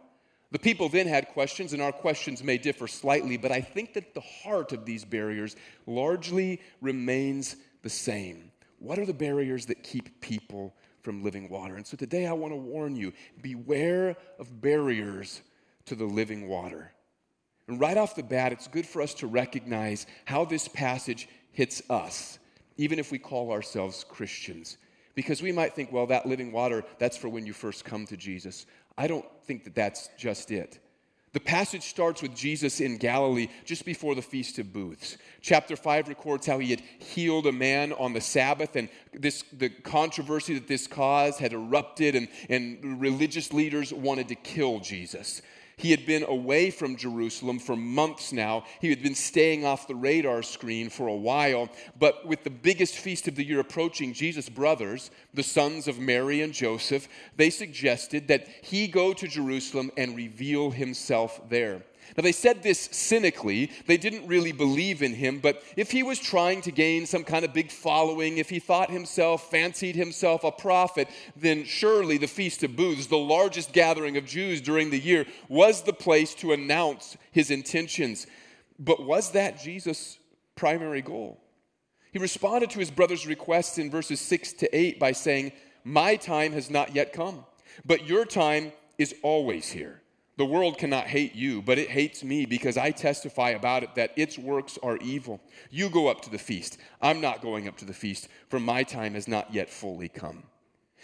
The 0.52 0.60
people 0.60 0.90
then 0.90 1.06
had 1.06 1.28
questions, 1.30 1.74
and 1.74 1.82
our 1.82 1.92
questions 1.92 2.44
may 2.44 2.58
differ 2.58 2.88
slightly, 2.88 3.38
but 3.38 3.52
I 3.52 3.62
think 3.62 3.94
that 3.94 4.16
the 4.16 4.22
heart 4.22 4.74
of 4.74 4.84
these 4.84 5.06
barriers 5.06 5.56
largely 5.86 6.60
remains 6.82 7.56
the 7.84 7.90
same. 7.90 8.52
What 8.80 8.98
are 8.98 9.06
the 9.06 9.14
barriers 9.14 9.68
that 9.68 9.84
keep 9.84 10.22
people 10.22 10.74
from 11.04 11.24
living 11.24 11.50
water? 11.50 11.76
And 11.76 11.86
so 11.86 11.98
today 11.98 12.26
I 12.26 12.34
want 12.34 12.52
to 12.52 12.58
warn 12.58 12.96
you 12.96 13.14
beware 13.42 14.16
of 14.40 14.60
barriers 14.60 15.42
to 15.86 15.96
the 15.96 16.06
living 16.06 16.48
water. 16.48 16.92
And 17.68 17.80
right 17.80 17.98
off 17.98 18.16
the 18.16 18.24
bat, 18.24 18.52
it's 18.52 18.68
good 18.68 18.88
for 18.88 19.04
us 19.04 19.14
to 19.16 19.28
recognize 19.28 20.08
how 20.26 20.46
this 20.46 20.68
passage 20.68 21.30
hits 21.52 21.84
us, 21.92 22.40
even 22.78 22.98
if 22.98 23.12
we 23.12 23.20
call 23.20 23.52
ourselves 23.52 24.04
Christians. 24.04 24.78
Because 25.16 25.42
we 25.42 25.52
might 25.52 25.74
think, 25.74 25.92
well, 25.92 26.08
that 26.08 26.26
living 26.26 26.52
water, 26.52 26.84
that's 26.98 27.18
for 27.18 27.30
when 27.30 27.46
you 27.46 27.54
first 27.54 27.84
come 27.86 28.06
to 28.08 28.18
Jesus. 28.18 28.66
I 28.98 29.08
don't 29.08 29.26
think 29.44 29.64
that 29.64 29.76
that's 29.76 30.10
just 30.18 30.52
it. 30.52 30.80
The 31.32 31.40
passage 31.40 31.84
starts 31.84 32.24
with 32.24 32.36
Jesus 32.36 32.82
in 32.82 32.98
Galilee 32.98 33.50
just 33.64 33.86
before 33.86 34.16
the 34.16 34.22
Feast 34.22 34.58
of 34.58 34.74
Booths. 34.74 35.18
Chapter 35.42 35.76
5 35.76 36.08
records 36.08 36.48
how 36.48 36.58
he 36.58 36.72
had 36.72 36.82
healed 36.98 37.46
a 37.46 37.52
man 37.52 37.94
on 37.94 38.14
the 38.14 38.22
Sabbath, 38.22 38.76
and 38.76 38.90
this, 39.14 39.44
the 39.54 39.70
controversy 39.70 40.56
that 40.56 40.68
this 40.68 40.88
caused 40.88 41.40
had 41.40 41.54
erupted, 41.54 42.16
and, 42.16 42.30
and 42.50 43.00
religious 43.00 43.54
leaders 43.54 43.94
wanted 43.94 44.28
to 44.30 44.36
kill 44.36 44.80
Jesus. 44.80 45.44
He 45.80 45.92
had 45.92 46.06
been 46.06 46.24
away 46.24 46.72
from 46.72 46.98
Jerusalem 46.98 47.58
for 47.58 47.78
months 47.78 48.34
now. 48.34 48.66
He 48.82 48.90
had 48.90 49.02
been 49.02 49.16
staying 49.16 49.64
off 49.64 49.88
the 49.88 49.96
radar 49.96 50.44
screen 50.44 50.90
for 50.90 51.08
a 51.08 51.16
while. 51.16 51.70
But 51.98 52.28
with 52.28 52.44
the 52.44 52.50
biggest 52.50 52.96
feast 52.96 53.30
of 53.30 53.36
the 53.36 53.46
year 53.46 53.62
approaching, 53.62 54.12
Jesus' 54.12 54.50
brothers, 54.50 55.10
the 55.34 55.42
sons 55.42 55.88
of 55.88 55.98
Mary 55.98 56.42
and 56.42 56.52
Joseph, 56.52 57.08
they 57.38 57.50
suggested 57.50 58.28
that 58.28 58.46
he 58.62 58.90
go 58.90 59.14
to 59.14 59.26
Jerusalem 59.26 59.90
and 59.96 60.18
reveal 60.18 60.72
himself 60.72 61.40
there. 61.48 61.84
Now, 62.18 62.24
they 62.24 62.32
said 62.32 62.64
this 62.64 62.90
cynically. 62.92 63.72
They 63.86 63.98
didn't 63.98 64.28
really 64.28 64.52
believe 64.52 65.02
in 65.02 65.14
him, 65.14 65.40
but 65.40 65.64
if 65.76 65.92
he 65.92 66.04
was 66.04 66.20
trying 66.20 66.62
to 66.62 66.72
gain 66.72 67.06
some 67.06 67.24
kind 67.24 67.46
of 67.46 67.54
big 67.54 67.72
following, 67.72 68.38
if 68.38 68.50
he 68.50 68.60
thought 68.60 68.92
himself, 68.92 69.50
fancied 69.50 69.96
himself 69.96 70.44
a 70.44 70.52
prophet, 70.52 71.08
then 71.36 71.64
surely 71.66 72.18
the 72.18 72.28
Feast 72.28 72.64
of 72.64 72.76
Booths, 72.76 73.08
the 73.08 73.18
largest 73.18 73.74
gathering 73.74 74.18
of 74.18 74.26
Jews 74.26 74.62
during 74.62 74.90
the 74.90 75.00
year, 75.00 75.26
was 75.48 75.84
the 75.84 75.94
place 75.94 76.34
to 76.36 76.54
announce 76.54 77.18
his 77.32 77.52
intentions. 77.52 78.28
But 78.80 79.06
was 79.06 79.32
that 79.32 79.62
Jesus' 79.62 80.18
primary 80.56 81.02
goal? 81.02 81.42
He 82.12 82.20
responded 82.20 82.72
to 82.72 82.80
his 82.80 82.92
brother's 82.92 83.28
requests 83.28 83.78
in 83.78 83.92
verses 83.92 84.20
6 84.22 84.54
to 84.54 84.76
8 84.76 85.00
by 85.00 85.12
saying, 85.12 85.52
My 85.84 86.16
time 86.16 86.54
has 86.54 86.70
not 86.70 86.96
yet 86.96 87.14
come, 87.14 87.46
but 87.86 88.08
your 88.08 88.26
time 88.26 88.72
is 88.98 89.14
always 89.22 89.70
here. 89.70 89.99
The 90.40 90.46
world 90.46 90.78
cannot 90.78 91.08
hate 91.08 91.36
you, 91.36 91.62
but 91.62 91.78
it 91.78 91.90
hates 91.90 92.24
me 92.24 92.46
because 92.46 92.78
I 92.78 92.92
testify 92.92 93.50
about 93.50 93.84
it 93.84 93.96
that 93.96 94.14
its 94.16 94.38
works 94.40 94.80
are 94.82 94.96
evil. 95.00 95.42
You 95.70 95.90
go 95.90 96.08
up 96.08 96.22
to 96.22 96.30
the 96.30 96.38
feast. 96.38 96.78
I'm 97.02 97.20
not 97.20 97.42
going 97.42 97.68
up 97.68 97.76
to 97.80 97.84
the 97.84 97.94
feast, 97.94 98.30
for 98.48 98.58
my 98.58 98.84
time 98.84 99.16
has 99.16 99.28
not 99.28 99.54
yet 99.54 99.70
fully 99.70 100.08
come. 100.08 100.44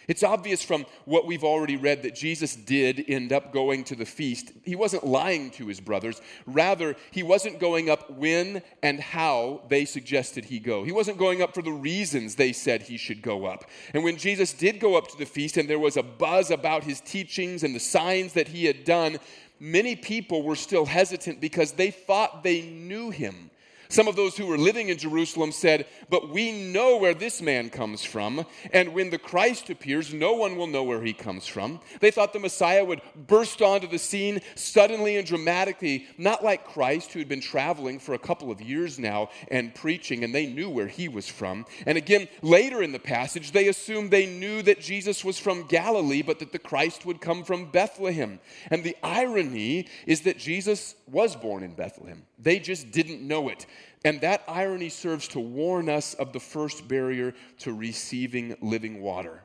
It's 0.07 0.23
obvious 0.23 0.63
from 0.63 0.85
what 1.05 1.25
we've 1.25 1.43
already 1.43 1.77
read 1.77 2.03
that 2.03 2.15
Jesus 2.15 2.55
did 2.55 3.03
end 3.07 3.33
up 3.33 3.51
going 3.51 3.83
to 3.85 3.95
the 3.95 4.05
feast. 4.05 4.51
He 4.63 4.75
wasn't 4.75 5.05
lying 5.05 5.51
to 5.51 5.67
his 5.67 5.79
brothers. 5.79 6.21
Rather, 6.45 6.95
he 7.11 7.23
wasn't 7.23 7.59
going 7.59 7.89
up 7.89 8.09
when 8.11 8.61
and 8.83 8.99
how 8.99 9.63
they 9.69 9.85
suggested 9.85 10.45
he 10.45 10.59
go. 10.59 10.83
He 10.83 10.91
wasn't 10.91 11.17
going 11.17 11.41
up 11.41 11.53
for 11.53 11.61
the 11.61 11.71
reasons 11.71 12.35
they 12.35 12.53
said 12.53 12.83
he 12.83 12.97
should 12.97 13.21
go 13.21 13.45
up. 13.45 13.65
And 13.93 14.03
when 14.03 14.17
Jesus 14.17 14.53
did 14.53 14.79
go 14.79 14.95
up 14.95 15.07
to 15.09 15.17
the 15.17 15.25
feast 15.25 15.57
and 15.57 15.69
there 15.69 15.79
was 15.79 15.97
a 15.97 16.03
buzz 16.03 16.51
about 16.51 16.83
his 16.83 17.01
teachings 17.01 17.63
and 17.63 17.75
the 17.75 17.79
signs 17.79 18.33
that 18.33 18.49
he 18.49 18.65
had 18.65 18.83
done, 18.83 19.17
many 19.59 19.95
people 19.95 20.43
were 20.43 20.55
still 20.55 20.85
hesitant 20.85 21.41
because 21.41 21.73
they 21.73 21.91
thought 21.91 22.43
they 22.43 22.61
knew 22.61 23.09
him. 23.09 23.49
Some 23.89 24.07
of 24.07 24.15
those 24.15 24.35
who 24.35 24.47
were 24.47 24.57
living 24.57 24.89
in 24.89 24.97
Jerusalem 24.97 25.51
said, 25.51 25.85
But 26.09 26.29
we 26.29 26.51
know 26.51 26.97
where 26.97 27.13
this 27.13 27.41
man 27.41 27.69
comes 27.69 28.03
from, 28.03 28.45
and 28.73 28.93
when 28.93 29.09
the 29.09 29.17
Christ 29.17 29.69
appears, 29.69 30.13
no 30.13 30.33
one 30.33 30.55
will 30.55 30.67
know 30.67 30.83
where 30.83 31.03
he 31.03 31.13
comes 31.13 31.47
from. 31.47 31.79
They 31.99 32.11
thought 32.11 32.33
the 32.33 32.39
Messiah 32.39 32.83
would 32.83 33.01
burst 33.15 33.61
onto 33.61 33.87
the 33.87 33.99
scene 33.99 34.41
suddenly 34.55 35.17
and 35.17 35.27
dramatically, 35.27 36.07
not 36.17 36.43
like 36.43 36.67
Christ, 36.67 37.13
who 37.13 37.19
had 37.19 37.29
been 37.29 37.41
traveling 37.41 37.99
for 37.99 38.13
a 38.13 38.19
couple 38.19 38.51
of 38.51 38.61
years 38.61 38.97
now 38.97 39.29
and 39.49 39.73
preaching, 39.73 40.23
and 40.23 40.33
they 40.33 40.45
knew 40.45 40.69
where 40.69 40.87
he 40.87 41.07
was 41.07 41.27
from. 41.27 41.65
And 41.85 41.97
again, 41.97 42.27
later 42.41 42.81
in 42.81 42.91
the 42.91 42.99
passage, 42.99 43.51
they 43.51 43.67
assumed 43.67 44.11
they 44.11 44.25
knew 44.25 44.61
that 44.63 44.81
Jesus 44.81 45.23
was 45.23 45.39
from 45.39 45.67
Galilee, 45.67 46.21
but 46.21 46.39
that 46.39 46.51
the 46.51 46.59
Christ 46.59 47.05
would 47.05 47.21
come 47.21 47.43
from 47.43 47.71
Bethlehem. 47.71 48.39
And 48.69 48.83
the 48.83 48.97
irony 49.03 49.87
is 50.05 50.21
that 50.21 50.37
Jesus 50.37 50.95
was 51.07 51.35
born 51.35 51.63
in 51.63 51.73
Bethlehem. 51.73 52.23
They 52.37 52.59
just 52.59 52.91
didn't 52.91 53.21
know 53.21 53.49
it. 53.49 53.65
And 54.03 54.21
that 54.21 54.43
irony 54.47 54.89
serves 54.89 55.27
to 55.29 55.39
warn 55.39 55.89
us 55.89 56.13
of 56.13 56.33
the 56.33 56.39
first 56.39 56.87
barrier 56.87 57.33
to 57.59 57.73
receiving 57.73 58.55
living 58.61 59.01
water. 59.01 59.43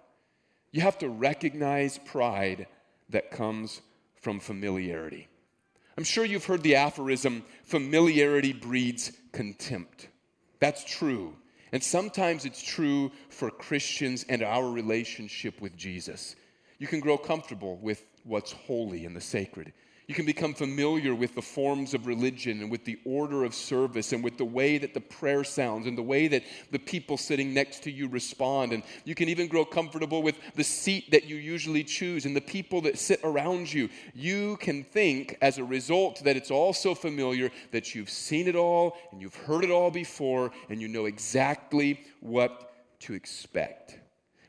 You 0.72 0.82
have 0.82 0.98
to 0.98 1.08
recognize 1.08 1.98
pride 1.98 2.66
that 3.08 3.30
comes 3.30 3.80
from 4.16 4.38
familiarity. 4.38 5.28
I'm 5.96 6.04
sure 6.04 6.24
you've 6.24 6.44
heard 6.44 6.62
the 6.62 6.76
aphorism 6.76 7.44
familiarity 7.64 8.52
breeds 8.52 9.12
contempt. 9.32 10.08
That's 10.60 10.84
true. 10.84 11.34
And 11.72 11.82
sometimes 11.82 12.44
it's 12.44 12.62
true 12.62 13.12
for 13.28 13.50
Christians 13.50 14.24
and 14.28 14.42
our 14.42 14.70
relationship 14.70 15.60
with 15.60 15.76
Jesus. 15.76 16.36
You 16.78 16.86
can 16.86 17.00
grow 17.00 17.16
comfortable 17.16 17.76
with 17.76 18.04
what's 18.24 18.52
holy 18.52 19.04
and 19.04 19.14
the 19.14 19.20
sacred. 19.20 19.72
You 20.10 20.16
can 20.16 20.26
become 20.26 20.54
familiar 20.54 21.14
with 21.14 21.36
the 21.36 21.40
forms 21.40 21.94
of 21.94 22.08
religion 22.08 22.62
and 22.62 22.68
with 22.68 22.84
the 22.84 22.98
order 23.04 23.44
of 23.44 23.54
service 23.54 24.12
and 24.12 24.24
with 24.24 24.38
the 24.38 24.44
way 24.44 24.76
that 24.76 24.92
the 24.92 25.00
prayer 25.00 25.44
sounds 25.44 25.86
and 25.86 25.96
the 25.96 26.02
way 26.02 26.26
that 26.26 26.42
the 26.72 26.80
people 26.80 27.16
sitting 27.16 27.54
next 27.54 27.84
to 27.84 27.92
you 27.92 28.08
respond. 28.08 28.72
And 28.72 28.82
you 29.04 29.14
can 29.14 29.28
even 29.28 29.46
grow 29.46 29.64
comfortable 29.64 30.20
with 30.20 30.34
the 30.56 30.64
seat 30.64 31.12
that 31.12 31.26
you 31.26 31.36
usually 31.36 31.84
choose 31.84 32.26
and 32.26 32.34
the 32.34 32.40
people 32.40 32.80
that 32.80 32.98
sit 32.98 33.20
around 33.22 33.72
you. 33.72 33.88
You 34.12 34.56
can 34.56 34.82
think 34.82 35.38
as 35.42 35.58
a 35.58 35.64
result 35.64 36.24
that 36.24 36.36
it's 36.36 36.50
all 36.50 36.72
so 36.72 36.96
familiar 36.96 37.52
that 37.70 37.94
you've 37.94 38.10
seen 38.10 38.48
it 38.48 38.56
all 38.56 38.96
and 39.12 39.22
you've 39.22 39.36
heard 39.36 39.62
it 39.62 39.70
all 39.70 39.92
before 39.92 40.50
and 40.70 40.82
you 40.82 40.88
know 40.88 41.04
exactly 41.04 42.00
what 42.18 42.74
to 43.02 43.14
expect. 43.14 43.99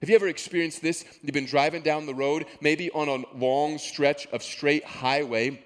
Have 0.01 0.09
you 0.09 0.15
ever 0.15 0.27
experienced 0.27 0.81
this? 0.81 1.05
You've 1.21 1.35
been 1.35 1.45
driving 1.45 1.83
down 1.83 2.07
the 2.07 2.15
road, 2.15 2.47
maybe 2.59 2.89
on 2.89 3.07
a 3.07 3.37
long 3.37 3.77
stretch 3.77 4.25
of 4.27 4.41
straight 4.41 4.83
highway, 4.83 5.63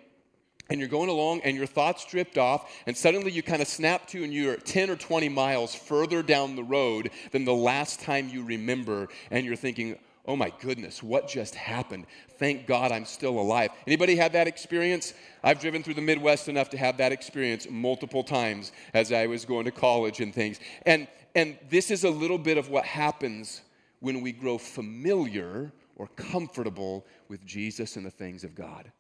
and 0.69 0.77
you're 0.77 0.89
going 0.89 1.09
along 1.09 1.39
and 1.45 1.55
your 1.55 1.65
thoughts 1.65 2.05
drift 2.05 2.37
off, 2.37 2.69
and 2.85 2.97
suddenly 2.97 3.31
you 3.31 3.41
kind 3.41 3.61
of 3.61 3.67
snap 3.69 4.07
to, 4.07 4.25
and 4.25 4.33
you're 4.33 4.57
10 4.57 4.89
or 4.89 4.97
20 4.97 5.29
miles 5.29 5.73
further 5.73 6.21
down 6.21 6.57
the 6.57 6.63
road 6.65 7.11
than 7.31 7.45
the 7.45 7.53
last 7.53 8.01
time 8.01 8.27
you 8.27 8.43
remember, 8.43 9.07
and 9.31 9.45
you're 9.45 9.55
thinking, 9.55 9.97
oh 10.25 10.35
my 10.35 10.51
goodness 10.59 11.01
what 11.01 11.29
just 11.29 11.55
happened? 11.55 12.05
Thank 12.37 12.65
god 12.65 12.91
i'm 12.91 13.05
still 13.05 13.39
alive. 13.39 13.69
Anybody 13.87 14.17
had 14.17 14.33
that 14.33 14.47
experience? 14.47 15.13
I've 15.43 15.61
driven 15.61 15.81
through 15.81 15.93
the 15.93 16.01
midwest 16.01 16.49
enough 16.49 16.71
to 16.71 16.77
have 16.77 16.97
that 16.97 17.11
experience 17.13 17.67
multiple 17.69 18.23
times 18.23 18.71
as 18.93 19.13
i 19.13 19.27
was 19.27 19.45
going 19.45 19.65
to 19.65 19.71
college 19.71 20.19
and 20.19 20.33
things. 20.33 20.59
And 20.85 21.07
and 21.35 21.57
this 21.69 21.91
is 21.91 22.05
a 22.05 22.09
little 22.09 22.39
bit 22.39 22.57
of 22.57 22.69
what 22.69 22.85
happens 22.85 23.61
when 24.05 24.21
we 24.21 24.31
grow 24.31 24.55
familiar 24.59 25.73
or 25.95 26.05
comfortable 26.15 27.07
with 27.27 27.43
Jesus 27.43 27.95
and 27.95 28.05
the 28.05 28.11
things 28.11 28.43
of 28.43 28.53
God. 28.53 28.91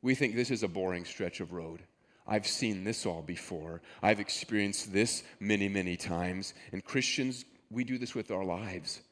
We 0.00 0.14
think 0.14 0.34
this 0.34 0.50
is 0.50 0.62
a 0.62 0.68
boring 0.68 1.04
stretch 1.04 1.40
of 1.40 1.52
road. 1.52 1.82
I've 2.26 2.46
seen 2.46 2.82
this 2.82 3.04
all 3.04 3.20
before. 3.20 3.82
I've 4.02 4.20
experienced 4.20 4.90
this 4.90 5.22
many, 5.38 5.68
many 5.68 5.98
times. 5.98 6.54
And 6.72 6.82
Christians, 6.82 7.44
we 7.70 7.84
do 7.84 7.98
this 7.98 8.14
with 8.14 8.30
our 8.30 8.42
lives. 8.42 9.02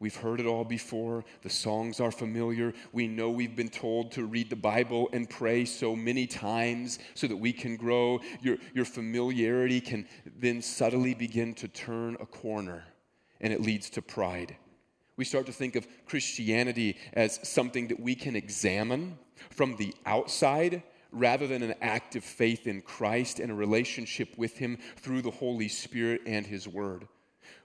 We've 0.00 0.16
heard 0.16 0.40
it 0.40 0.46
all 0.46 0.64
before. 0.64 1.22
The 1.42 1.50
songs 1.50 2.00
are 2.00 2.10
familiar. 2.10 2.72
We 2.94 3.08
know 3.08 3.28
we've 3.28 3.56
been 3.56 3.68
told 3.68 4.10
to 4.12 4.24
read 4.24 4.48
the 4.48 4.56
Bible 4.56 5.10
and 5.12 5.28
pray 5.28 5.66
so 5.66 5.94
many 5.94 6.26
times 6.26 6.98
so 7.12 7.26
that 7.26 7.36
we 7.36 7.52
can 7.52 7.76
grow. 7.76 8.20
Your, 8.40 8.56
your 8.72 8.86
familiarity 8.86 9.82
can 9.82 10.08
then 10.38 10.62
subtly 10.62 11.12
begin 11.12 11.52
to 11.56 11.68
turn 11.68 12.16
a 12.20 12.26
corner, 12.26 12.84
and 13.42 13.52
it 13.52 13.60
leads 13.60 13.90
to 13.90 14.00
pride 14.00 14.56
We 15.18 15.24
start 15.24 15.46
to 15.46 15.52
think 15.52 15.74
of 15.74 15.86
Christianity 16.06 16.96
as 17.12 17.40
something 17.42 17.88
that 17.88 17.98
we 17.98 18.14
can 18.14 18.36
examine 18.36 19.18
from 19.50 19.74
the 19.76 19.92
outside 20.06 20.84
rather 21.10 21.48
than 21.48 21.62
an 21.64 21.74
act 21.82 22.14
of 22.14 22.22
faith 22.22 22.68
in 22.68 22.82
Christ 22.82 23.40
and 23.40 23.50
a 23.50 23.54
relationship 23.54 24.38
with 24.38 24.56
Him 24.56 24.78
through 24.96 25.22
the 25.22 25.32
Holy 25.32 25.66
Spirit 25.66 26.20
and 26.24 26.46
His 26.46 26.68
Word. 26.68 27.08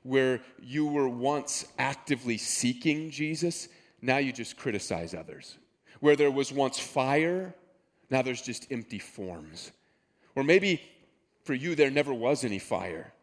Where 0.01 0.41
you 0.63 0.88
were 0.88 1.07
once 1.07 1.65
actively 1.77 2.39
seeking 2.39 3.12
Jesus, 3.12 3.69
now 4.01 4.17
you 4.17 4.33
just 4.33 4.57
criticize 4.57 5.13
others. 5.13 5.60
Where 6.00 6.15
there 6.15 6.31
was 6.31 6.51
once 6.51 6.79
fire, 6.79 7.53
now 8.10 8.24
there's 8.24 8.41
just 8.41 8.72
empty 8.72 9.00
forms. 9.00 9.72
Or 10.36 10.43
maybe 10.43 10.81
for 11.43 11.53
you, 11.53 11.75
there 11.75 11.91
never 11.91 12.15
was 12.15 12.43
any 12.43 12.60
fire. 12.60 13.13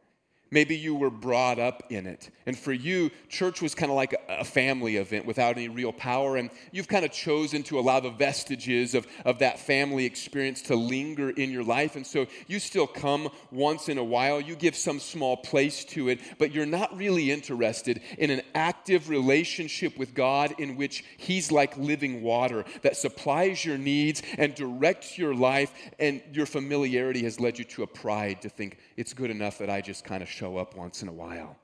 Maybe 0.52 0.76
you 0.76 0.96
were 0.96 1.10
brought 1.10 1.60
up 1.60 1.84
in 1.90 2.06
it. 2.06 2.30
And 2.44 2.58
for 2.58 2.72
you, 2.72 3.10
church 3.28 3.62
was 3.62 3.74
kind 3.74 3.90
of 3.90 3.96
like 3.96 4.14
a, 4.28 4.44
family 4.50 4.96
event 4.96 5.26
without 5.26 5.56
any 5.56 5.68
real 5.68 5.92
power. 5.92 6.36
And 6.36 6.50
you've 6.72 6.88
kind 6.88 7.04
of 7.04 7.12
chosen 7.12 7.62
to 7.64 7.78
allow 7.78 8.00
the 8.00 8.10
vestiges 8.10 8.96
of, 8.96 9.06
of 9.24 9.38
that 9.38 9.60
family 9.60 10.04
experience 10.04 10.62
to 10.62 10.74
linger 10.74 11.30
in 11.30 11.52
your 11.52 11.62
life. 11.62 11.94
And 11.94 12.04
so 12.04 12.26
you 12.48 12.58
still 12.58 12.88
come 12.88 13.28
once 13.52 13.88
in 13.88 13.96
a 13.96 14.02
while. 14.02 14.40
You 14.40 14.56
give 14.56 14.74
some 14.74 14.98
small 14.98 15.36
place 15.36 15.84
to 15.86 16.08
it, 16.08 16.20
but 16.38 16.52
you're 16.52 16.66
not 16.66 16.96
really 16.96 17.30
interested 17.30 18.00
in 18.18 18.30
an 18.30 18.42
active 18.56 19.08
relationship 19.08 19.96
with 19.96 20.14
God 20.14 20.54
in 20.58 20.76
which 20.76 21.04
He's 21.16 21.52
like 21.52 21.76
living 21.76 22.22
water 22.22 22.64
that 22.82 22.96
supplies 22.96 23.64
your 23.64 23.78
needs 23.78 24.22
and 24.36 24.54
directs 24.56 25.16
your 25.16 25.34
life. 25.34 25.72
And 26.00 26.22
your 26.32 26.46
familiarity 26.46 27.22
has 27.22 27.38
led 27.38 27.56
you 27.58 27.64
to 27.66 27.84
a 27.84 27.86
pride 27.86 28.42
to 28.42 28.48
think 28.48 28.78
it's 28.96 29.14
good 29.14 29.30
enough 29.30 29.58
that 29.58 29.70
I 29.70 29.80
just 29.80 30.04
kind 30.04 30.24
of 30.24 30.28
show 30.40 30.56
up 30.56 30.74
once 30.74 31.02
in 31.02 31.08
a 31.08 31.12
while. 31.12 31.54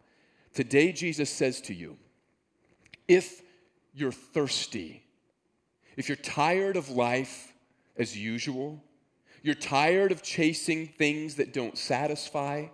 Today, 0.53 0.93
Jesus 0.93 1.31
says 1.31 1.63
to 1.63 1.73
you 1.75 1.97
if 3.09 3.41
you're 3.95 4.13
thirsty, 4.13 5.03
if 5.97 6.11
you're 6.11 6.17
tired 6.17 6.77
of 6.77 6.91
life 6.91 7.55
as 7.97 8.15
usual, 8.15 8.83
you're 9.43 9.55
tired 9.55 10.13
of 10.13 10.23
chasing 10.23 10.89
things 10.89 11.37
that 11.37 11.55
don't 11.55 11.79
satisfy, 11.79 12.67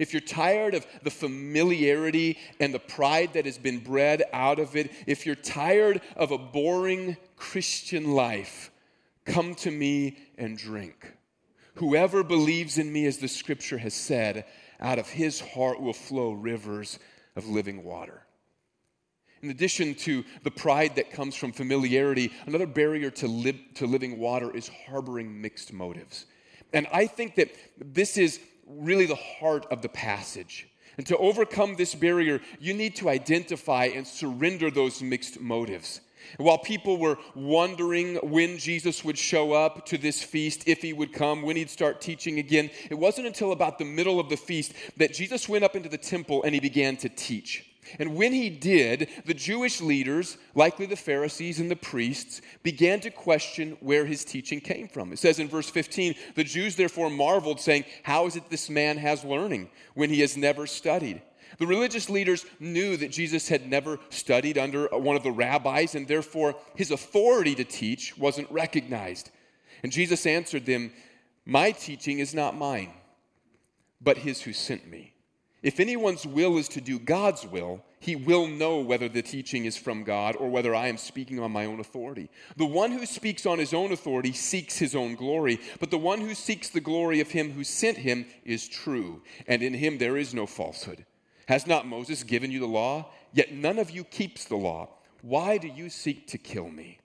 if 0.00 0.12
you're 0.12 0.20
tired 0.20 0.74
of 0.74 0.84
the 1.04 1.10
familiarity 1.10 2.36
and 2.58 2.74
the 2.74 2.80
pride 2.80 3.34
that 3.34 3.44
has 3.44 3.58
been 3.58 3.78
bred 3.78 4.24
out 4.32 4.58
of 4.58 4.74
it, 4.74 4.90
if 5.06 5.24
you're 5.24 5.36
tired 5.36 6.00
of 6.16 6.32
a 6.32 6.38
boring 6.38 7.16
Christian 7.36 8.10
life, 8.12 8.72
come 9.24 9.54
to 9.56 9.70
me 9.70 10.18
and 10.36 10.58
drink. 10.58 11.14
Whoever 11.76 12.24
believes 12.24 12.78
in 12.78 12.92
me, 12.92 13.06
as 13.06 13.18
the 13.18 13.28
scripture 13.28 13.78
has 13.78 13.94
said, 13.94 14.44
out 14.80 14.98
of 14.98 15.08
his 15.08 15.40
heart 15.40 15.80
will 15.80 15.92
flow 15.92 16.32
rivers 16.32 16.98
of 17.36 17.48
living 17.48 17.84
water. 17.84 18.22
In 19.42 19.50
addition 19.50 19.94
to 19.96 20.24
the 20.42 20.50
pride 20.50 20.96
that 20.96 21.10
comes 21.10 21.34
from 21.34 21.52
familiarity, 21.52 22.32
another 22.46 22.66
barrier 22.66 23.10
to, 23.10 23.28
li- 23.28 23.66
to 23.74 23.86
living 23.86 24.18
water 24.18 24.50
is 24.54 24.70
harboring 24.86 25.42
mixed 25.42 25.72
motives. 25.72 26.26
And 26.72 26.86
I 26.92 27.06
think 27.06 27.34
that 27.36 27.54
this 27.78 28.16
is 28.16 28.40
really 28.66 29.06
the 29.06 29.14
heart 29.14 29.66
of 29.70 29.82
the 29.82 29.88
passage. 29.90 30.66
And 30.96 31.06
to 31.06 31.16
overcome 31.18 31.76
this 31.76 31.94
barrier, 31.94 32.40
you 32.60 32.72
need 32.72 32.96
to 32.96 33.08
identify 33.10 33.86
and 33.86 34.06
surrender 34.06 34.70
those 34.70 35.02
mixed 35.02 35.40
motives. 35.40 36.00
While 36.38 36.58
people 36.58 36.98
were 36.98 37.18
wondering 37.34 38.16
when 38.16 38.58
Jesus 38.58 39.04
would 39.04 39.18
show 39.18 39.52
up 39.52 39.86
to 39.86 39.98
this 39.98 40.22
feast, 40.22 40.64
if 40.66 40.82
he 40.82 40.92
would 40.92 41.12
come, 41.12 41.42
when 41.42 41.56
he'd 41.56 41.70
start 41.70 42.00
teaching 42.00 42.38
again, 42.38 42.70
it 42.90 42.94
wasn't 42.94 43.26
until 43.26 43.52
about 43.52 43.78
the 43.78 43.84
middle 43.84 44.20
of 44.20 44.28
the 44.28 44.36
feast 44.36 44.72
that 44.96 45.14
Jesus 45.14 45.48
went 45.48 45.64
up 45.64 45.76
into 45.76 45.88
the 45.88 45.98
temple 45.98 46.42
and 46.42 46.54
he 46.54 46.60
began 46.60 46.96
to 46.98 47.08
teach. 47.08 47.64
And 47.98 48.16
when 48.16 48.32
he 48.32 48.50
did, 48.50 49.08
the 49.24 49.34
Jewish 49.34 49.80
leaders, 49.80 50.36
likely 50.54 50.86
the 50.86 50.96
Pharisees 50.96 51.60
and 51.60 51.70
the 51.70 51.76
priests, 51.76 52.40
began 52.62 53.00
to 53.00 53.10
question 53.10 53.76
where 53.80 54.06
his 54.06 54.24
teaching 54.24 54.60
came 54.60 54.88
from. 54.88 55.12
It 55.12 55.18
says 55.18 55.38
in 55.38 55.48
verse 55.48 55.70
15, 55.70 56.14
the 56.34 56.44
Jews 56.44 56.76
therefore 56.76 57.10
marveled, 57.10 57.60
saying, 57.60 57.84
How 58.02 58.26
is 58.26 58.36
it 58.36 58.50
this 58.50 58.70
man 58.70 58.98
has 58.98 59.24
learning 59.24 59.70
when 59.94 60.10
he 60.10 60.20
has 60.20 60.36
never 60.36 60.66
studied? 60.66 61.22
The 61.58 61.66
religious 61.66 62.10
leaders 62.10 62.44
knew 62.60 62.96
that 62.96 63.10
Jesus 63.10 63.48
had 63.48 63.68
never 63.68 63.98
studied 64.10 64.58
under 64.58 64.88
one 64.88 65.16
of 65.16 65.22
the 65.22 65.30
rabbis, 65.30 65.94
and 65.94 66.06
therefore 66.06 66.56
his 66.74 66.90
authority 66.90 67.54
to 67.54 67.64
teach 67.64 68.16
wasn't 68.18 68.50
recognized. 68.50 69.30
And 69.82 69.92
Jesus 69.92 70.26
answered 70.26 70.66
them, 70.66 70.92
My 71.44 71.70
teaching 71.70 72.18
is 72.18 72.34
not 72.34 72.56
mine, 72.56 72.92
but 74.00 74.18
his 74.18 74.42
who 74.42 74.52
sent 74.52 74.88
me. 74.88 75.14
If 75.62 75.80
anyone's 75.80 76.26
will 76.26 76.58
is 76.58 76.68
to 76.68 76.80
do 76.82 76.98
God's 76.98 77.46
will, 77.46 77.82
he 77.98 78.16
will 78.16 78.46
know 78.46 78.80
whether 78.80 79.08
the 79.08 79.22
teaching 79.22 79.64
is 79.64 79.78
from 79.78 80.04
God 80.04 80.36
or 80.36 80.50
whether 80.50 80.74
I 80.74 80.88
am 80.88 80.98
speaking 80.98 81.40
on 81.40 81.52
my 81.52 81.64
own 81.64 81.80
authority. 81.80 82.28
The 82.58 82.66
one 82.66 82.92
who 82.92 83.06
speaks 83.06 83.46
on 83.46 83.58
his 83.58 83.72
own 83.72 83.90
authority 83.90 84.32
seeks 84.32 84.78
his 84.78 84.94
own 84.94 85.14
glory, 85.14 85.58
but 85.80 85.90
the 85.90 85.96
one 85.96 86.20
who 86.20 86.34
seeks 86.34 86.68
the 86.68 86.82
glory 86.82 87.20
of 87.20 87.30
him 87.30 87.52
who 87.52 87.64
sent 87.64 87.96
him 87.96 88.26
is 88.44 88.68
true, 88.68 89.22
and 89.46 89.62
in 89.62 89.72
him 89.72 89.96
there 89.96 90.18
is 90.18 90.34
no 90.34 90.44
falsehood. 90.44 91.06
Has 91.46 91.66
not 91.66 91.86
Moses 91.86 92.22
given 92.22 92.50
you 92.50 92.60
the 92.60 92.66
law? 92.66 93.10
Yet 93.32 93.52
none 93.52 93.78
of 93.78 93.90
you 93.90 94.04
keeps 94.04 94.44
the 94.44 94.56
law. 94.56 94.88
Why 95.22 95.58
do 95.58 95.68
you 95.68 95.88
seek 95.90 96.26
to 96.28 96.38
kill 96.38 96.68
me? 96.68 96.98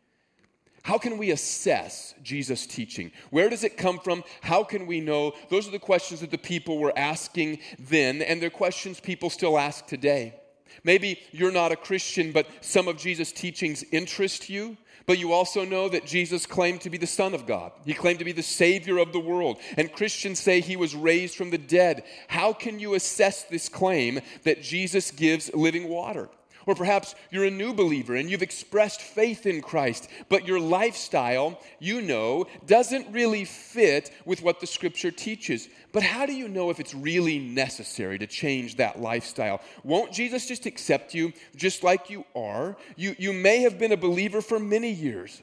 How 0.83 0.97
can 0.97 1.17
we 1.17 1.31
assess 1.31 2.15
Jesus' 2.23 2.65
teaching? 2.65 3.11
Where 3.29 3.49
does 3.49 3.63
it 3.63 3.77
come 3.77 3.99
from? 3.99 4.23
How 4.41 4.63
can 4.63 4.87
we 4.87 5.01
know? 5.01 5.33
Those 5.49 5.67
are 5.67 5.71
the 5.71 5.79
questions 5.79 6.21
that 6.21 6.31
the 6.31 6.37
people 6.37 6.79
were 6.79 6.97
asking 6.97 7.59
then, 7.77 8.21
and 8.21 8.41
they're 8.41 8.49
questions 8.49 8.99
people 8.99 9.29
still 9.29 9.59
ask 9.59 9.85
today. 9.87 10.35
Maybe 10.83 11.19
you're 11.31 11.51
not 11.51 11.71
a 11.71 11.75
Christian, 11.75 12.31
but 12.31 12.47
some 12.61 12.87
of 12.87 12.97
Jesus' 12.97 13.31
teachings 13.31 13.83
interest 13.91 14.49
you. 14.49 14.77
But 15.09 15.17
you 15.17 15.33
also 15.33 15.65
know 15.65 15.89
that 15.89 16.05
Jesus 16.05 16.45
claimed 16.45 16.81
to 16.81 16.89
be 16.91 16.99
the 16.99 17.07
Son 17.07 17.33
of 17.33 17.47
God. 17.47 17.71
He 17.83 17.95
claimed 17.95 18.19
to 18.19 18.25
be 18.25 18.31
the 18.31 18.43
Savior 18.43 18.99
of 18.99 19.11
the 19.11 19.19
world. 19.19 19.57
And 19.75 19.91
Christians 19.91 20.39
say 20.39 20.61
he 20.61 20.75
was 20.75 20.93
raised 20.93 21.35
from 21.35 21.49
the 21.49 21.57
dead. 21.57 22.03
How 22.27 22.53
can 22.53 22.77
you 22.77 22.93
assess 22.93 23.41
this 23.41 23.69
claim 23.69 24.21
that 24.43 24.61
Jesus 24.61 25.09
gives 25.09 25.51
living 25.51 25.89
water? 25.89 26.29
Or 26.69 26.75
perhaps 26.75 27.15
you're 27.31 27.45
a 27.45 27.49
new 27.49 27.73
believer 27.73 28.15
and 28.15 28.29
you've 28.29 28.43
expressed 28.43 29.01
faith 29.01 29.47
in 29.47 29.59
Christ, 29.59 30.07
but 30.29 30.47
your 30.47 30.59
lifestyle, 30.59 31.59
you 31.79 31.99
know, 31.99 32.45
doesn't 32.67 33.11
really 33.11 33.43
fit 33.43 34.11
with 34.23 34.43
what 34.43 34.59
the 34.59 34.67
scripture 34.67 35.09
teaches. 35.09 35.67
But 35.91 36.03
how 36.03 36.27
do 36.27 36.33
you 36.33 36.47
know 36.47 36.69
if 36.69 36.79
it's 36.79 36.93
really 36.93 37.39
necessary 37.39 38.19
to 38.19 38.27
change 38.27 38.75
that 38.75 39.01
lifestyle? 39.01 39.61
Won't 39.83 40.11
Jesus 40.11 40.47
just 40.47 40.67
accept 40.67 41.15
you 41.15 41.33
just 41.55 41.83
like 41.83 42.11
you 42.11 42.23
are? 42.35 42.77
You, 42.95 43.15
you 43.17 43.33
may 43.33 43.61
have 43.61 43.79
been 43.79 43.91
a 43.91 43.97
believer 43.97 44.39
for 44.39 44.59
many 44.59 44.91
years, 44.91 45.41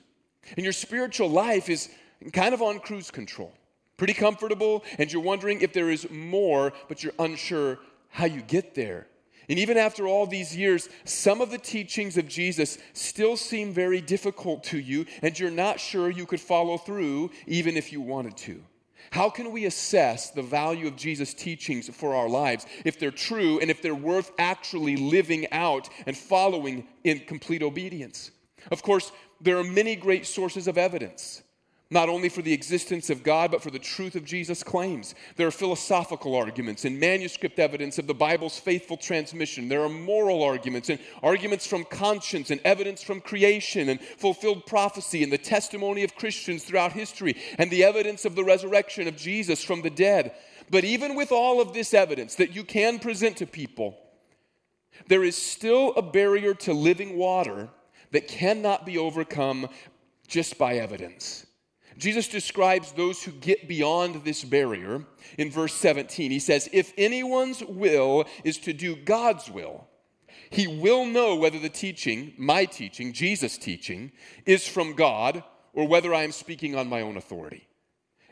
and 0.57 0.63
your 0.63 0.73
spiritual 0.73 1.29
life 1.29 1.69
is 1.69 1.89
kind 2.35 2.55
of 2.55 2.63
on 2.63 2.79
cruise 2.79 3.11
control, 3.11 3.53
pretty 3.97 4.15
comfortable, 4.15 4.85
and 4.97 5.13
you're 5.13 5.21
wondering 5.21 5.61
if 5.61 5.73
there 5.73 5.91
is 5.91 6.09
more, 6.09 6.73
but 6.87 7.03
you're 7.03 7.15
unsure 7.19 7.81
how 8.11 8.27
you 8.27 8.43
get 8.43 8.77
there. 8.77 9.09
And 9.49 9.59
even 9.59 9.77
after 9.77 10.07
all 10.07 10.27
these 10.27 10.57
years, 10.57 10.89
some 11.05 11.41
of 11.41 11.51
the 11.51 11.59
teachings 11.59 12.17
of 12.17 12.29
Jesus 12.29 12.79
still 12.93 13.37
seem 13.37 13.73
very 13.73 14.01
difficult 14.01 14.65
to 14.65 14.79
you, 14.79 15.07
and 15.23 15.39
you're 15.39 15.51
not 15.51 15.79
sure 15.79 16.11
you 16.11 16.27
could 16.27 16.41
follow 16.41 16.79
through 16.79 17.31
even 17.47 17.77
if 17.77 17.93
you 17.93 18.01
wanted 18.01 18.37
to. 18.39 18.63
How 19.11 19.31
can 19.31 19.53
we 19.53 19.67
assess 19.67 20.31
the 20.31 20.43
value 20.43 20.89
of 20.89 20.97
Jesus' 20.97 21.33
teachings 21.33 21.89
for 21.89 22.15
our 22.15 22.29
lives 22.29 22.67
if 22.85 22.99
they're 22.99 23.11
true 23.11 23.61
and 23.61 23.71
if 23.71 23.81
they're 23.81 23.95
worth 23.95 24.33
actually 24.39 24.97
living 24.97 25.47
out 25.53 25.89
and 26.07 26.17
following 26.17 26.87
in 27.05 27.21
complete 27.21 27.63
obedience? 27.63 28.33
Of 28.71 28.83
course, 28.83 29.13
there 29.41 29.59
are 29.59 29.65
many 29.65 29.95
great 29.95 30.27
sources 30.27 30.67
of 30.67 30.77
evidence 30.77 31.43
not 31.91 32.09
only 32.09 32.29
for 32.29 32.43
the 32.43 32.53
existence 32.53 33.11
of 33.11 33.23
God, 33.23 33.53
but 33.53 33.63
for 33.63 33.71
the 33.71 33.79
truth 33.79 34.17
of 34.17 34.25
Jesus' 34.25 34.65
claims. 34.65 35.15
There 35.37 35.47
are 35.47 35.53
philosophical 35.53 36.35
arguments 36.35 36.85
and 36.85 36.99
manuscript 36.99 37.61
evidence 37.61 37.99
of 37.99 38.09
the 38.09 38.15
Bible's 38.15 38.59
faithful 38.59 38.97
transmission. 38.97 39.69
There 39.69 39.83
are 39.83 39.89
moral 39.89 40.43
arguments 40.43 40.89
and 40.89 40.99
arguments 41.23 41.67
from 41.67 41.85
conscience 41.85 42.51
and 42.51 42.61
evidence 42.65 43.03
from 43.03 43.21
creation 43.21 43.89
and 43.89 44.01
fulfilled 44.01 44.67
prophecy 44.67 45.23
and 45.23 45.33
the 45.33 45.39
testimony 45.39 46.03
of 46.03 46.17
Christians 46.17 46.65
throughout 46.65 46.93
history 46.93 47.37
and 47.57 47.71
the 47.71 47.85
evidence 47.85 48.25
of 48.25 48.35
the 48.35 48.45
resurrection 48.45 49.07
of 49.07 49.17
Jesus 49.17 49.63
from 49.63 49.83
the 49.83 49.91
dead. 49.91 50.35
But 50.69 50.83
even 50.83 51.15
with 51.15 51.31
all 51.31 51.61
of 51.61 51.73
this 51.73 51.95
evidence 51.95 52.35
that 52.37 52.55
you 52.55 52.65
can 52.65 52.99
present 52.99 53.37
to 53.37 53.47
people, 53.47 53.97
there 55.07 55.23
is 55.23 55.37
still 55.37 55.93
a 55.95 56.03
barrier 56.03 56.55
to 56.55 56.73
living 56.73 57.17
water 57.17 57.69
that 58.11 58.27
cannot 58.27 58.85
be 58.85 58.99
overcome 58.99 59.69
just 60.27 60.59
by 60.59 60.77
evidence. 60.79 61.46
Jesus 61.99 62.29
describes 62.29 62.93
those 62.93 63.23
who 63.23 63.33
get 63.33 63.69
beyond 63.69 64.25
this 64.25 64.45
barrier 64.45 65.05
in 65.39 65.51
verse 65.51 65.75
17. 65.75 66.31
He 66.31 66.39
says, 66.39 66.69
If 66.73 66.93
anyone's 66.99 67.63
will 67.65 68.27
is 68.45 68.59
to 68.59 68.73
do 68.73 68.97
God's 68.97 69.51
will, 69.51 69.87
he 70.51 70.67
will 70.67 71.07
know 71.07 71.37
whether 71.37 71.59
the 71.59 71.69
teaching, 71.69 72.35
my 72.37 72.67
teaching, 72.67 73.13
Jesus' 73.13 73.59
teaching, 73.59 74.13
is 74.45 74.67
from 74.67 74.95
God 74.95 75.43
or 75.73 75.89
whether 75.89 76.15
I 76.15 76.23
am 76.23 76.33
speaking 76.33 76.77
on 76.77 76.89
my 76.89 77.01
own 77.01 77.17
authority. 77.17 77.67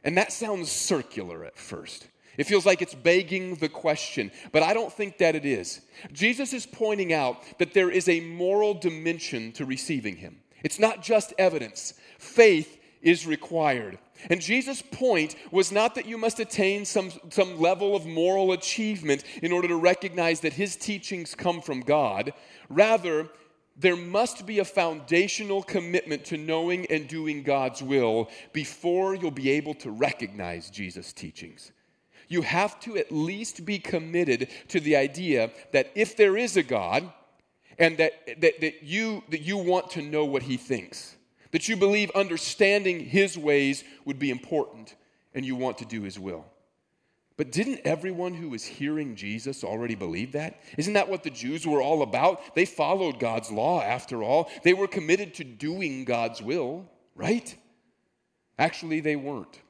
And 0.02 0.16
that 0.18 0.32
sounds 0.32 0.70
circular 0.70 1.44
at 1.44 1.58
first. 1.58 2.08
It 2.36 2.44
feels 2.44 2.66
like 2.66 2.82
it's 2.82 2.94
begging 2.94 3.56
the 3.56 3.68
question, 3.68 4.32
but 4.52 4.62
I 4.62 4.74
don't 4.74 4.92
think 4.92 5.18
that 5.18 5.36
it 5.36 5.44
is. 5.44 5.80
Jesus 6.12 6.52
is 6.52 6.66
pointing 6.66 7.12
out 7.12 7.40
that 7.58 7.74
there 7.74 7.90
is 7.90 8.08
a 8.08 8.20
moral 8.20 8.74
dimension 8.74 9.52
to 9.52 9.64
receiving 9.64 10.16
Him. 10.16 10.40
It's 10.64 10.78
not 10.78 11.02
just 11.02 11.32
evidence, 11.38 11.94
faith 12.18 12.78
is 13.04 13.26
required. 13.26 13.98
And 14.30 14.40
Jesus' 14.40 14.82
point 14.82 15.36
was 15.50 15.70
not 15.70 15.94
that 15.94 16.06
you 16.06 16.18
must 16.18 16.40
attain 16.40 16.84
some, 16.84 17.12
some 17.30 17.60
level 17.60 17.94
of 17.94 18.06
moral 18.06 18.52
achievement 18.52 19.22
in 19.42 19.52
order 19.52 19.68
to 19.68 19.76
recognize 19.76 20.40
that 20.40 20.54
His 20.54 20.74
teachings 20.74 21.34
come 21.34 21.60
from 21.60 21.80
God. 21.80 22.32
Rather, 22.68 23.28
there 23.76 23.96
must 23.96 24.46
be 24.46 24.60
a 24.60 24.64
foundational 24.64 25.62
commitment 25.62 26.24
to 26.26 26.36
knowing 26.36 26.86
and 26.86 27.08
doing 27.08 27.42
God's 27.42 27.82
will 27.82 28.30
before 28.52 29.14
you'll 29.14 29.30
be 29.30 29.50
able 29.50 29.74
to 29.74 29.90
recognize 29.90 30.70
Jesus' 30.70 31.12
teachings. 31.12 31.72
You 32.28 32.42
have 32.42 32.80
to 32.80 32.96
at 32.96 33.12
least 33.12 33.66
be 33.66 33.78
committed 33.78 34.48
to 34.68 34.80
the 34.80 34.96
idea 34.96 35.50
that 35.72 35.90
if 35.94 36.16
there 36.16 36.36
is 36.36 36.56
a 36.56 36.62
God, 36.62 37.12
and 37.78 37.98
that, 37.98 38.12
that, 38.40 38.60
that, 38.60 38.82
you, 38.82 39.22
that 39.30 39.40
you 39.40 39.56
want 39.56 39.90
to 39.90 40.02
know 40.02 40.24
what 40.24 40.42
he 40.42 40.56
thinks, 40.56 41.16
that 41.54 41.68
you 41.68 41.76
believe 41.76 42.10
understanding 42.16 42.98
his 42.98 43.38
ways 43.38 43.84
would 44.04 44.18
be 44.18 44.30
important, 44.30 44.96
and 45.36 45.46
you 45.46 45.54
want 45.54 45.78
to 45.78 45.84
do 45.84 46.02
his 46.02 46.18
will. 46.18 46.44
But 47.36 47.52
didn't 47.52 47.82
everyone 47.84 48.34
who 48.34 48.48
was 48.48 48.64
hearing 48.64 49.14
Jesus 49.14 49.62
already 49.62 49.94
believe 49.94 50.32
that? 50.32 50.60
Isn't 50.76 50.94
that 50.94 51.08
what 51.08 51.22
the 51.22 51.30
Jews 51.30 51.64
were 51.64 51.80
all 51.80 52.02
about? 52.02 52.56
They 52.56 52.64
followed 52.64 53.20
God's 53.20 53.52
law 53.52 53.80
after 53.80 54.20
all. 54.20 54.50
They 54.64 54.74
were 54.74 54.88
committed 54.88 55.34
to 55.34 55.44
doing 55.44 56.04
God's 56.04 56.42
will, 56.42 56.90
right? 57.14 57.54
Actually, 58.58 58.98
they 58.98 59.14
weren't. 59.14 59.60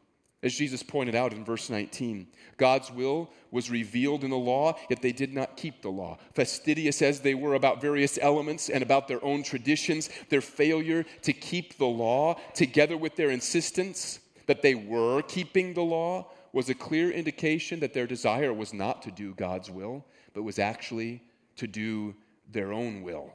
As 0.44 0.54
Jesus 0.54 0.82
pointed 0.82 1.14
out 1.14 1.32
in 1.32 1.42
verse 1.42 1.70
19, 1.70 2.26
God's 2.58 2.90
will 2.92 3.30
was 3.50 3.70
revealed 3.70 4.24
in 4.24 4.30
the 4.30 4.36
law, 4.36 4.76
yet 4.90 5.00
they 5.00 5.10
did 5.10 5.32
not 5.32 5.56
keep 5.56 5.80
the 5.80 5.88
law. 5.88 6.18
Fastidious 6.34 7.00
as 7.00 7.20
they 7.20 7.34
were 7.34 7.54
about 7.54 7.80
various 7.80 8.18
elements 8.20 8.68
and 8.68 8.82
about 8.82 9.08
their 9.08 9.24
own 9.24 9.42
traditions, 9.42 10.10
their 10.28 10.42
failure 10.42 11.06
to 11.22 11.32
keep 11.32 11.78
the 11.78 11.86
law, 11.86 12.38
together 12.52 12.98
with 12.98 13.16
their 13.16 13.30
insistence 13.30 14.20
that 14.44 14.60
they 14.60 14.74
were 14.74 15.22
keeping 15.22 15.72
the 15.72 15.80
law, 15.80 16.30
was 16.52 16.68
a 16.68 16.74
clear 16.74 17.10
indication 17.10 17.80
that 17.80 17.94
their 17.94 18.06
desire 18.06 18.52
was 18.52 18.74
not 18.74 19.00
to 19.00 19.10
do 19.10 19.32
God's 19.32 19.70
will, 19.70 20.04
but 20.34 20.42
was 20.42 20.58
actually 20.58 21.22
to 21.56 21.66
do 21.66 22.14
their 22.52 22.70
own 22.70 23.00
will. 23.00 23.32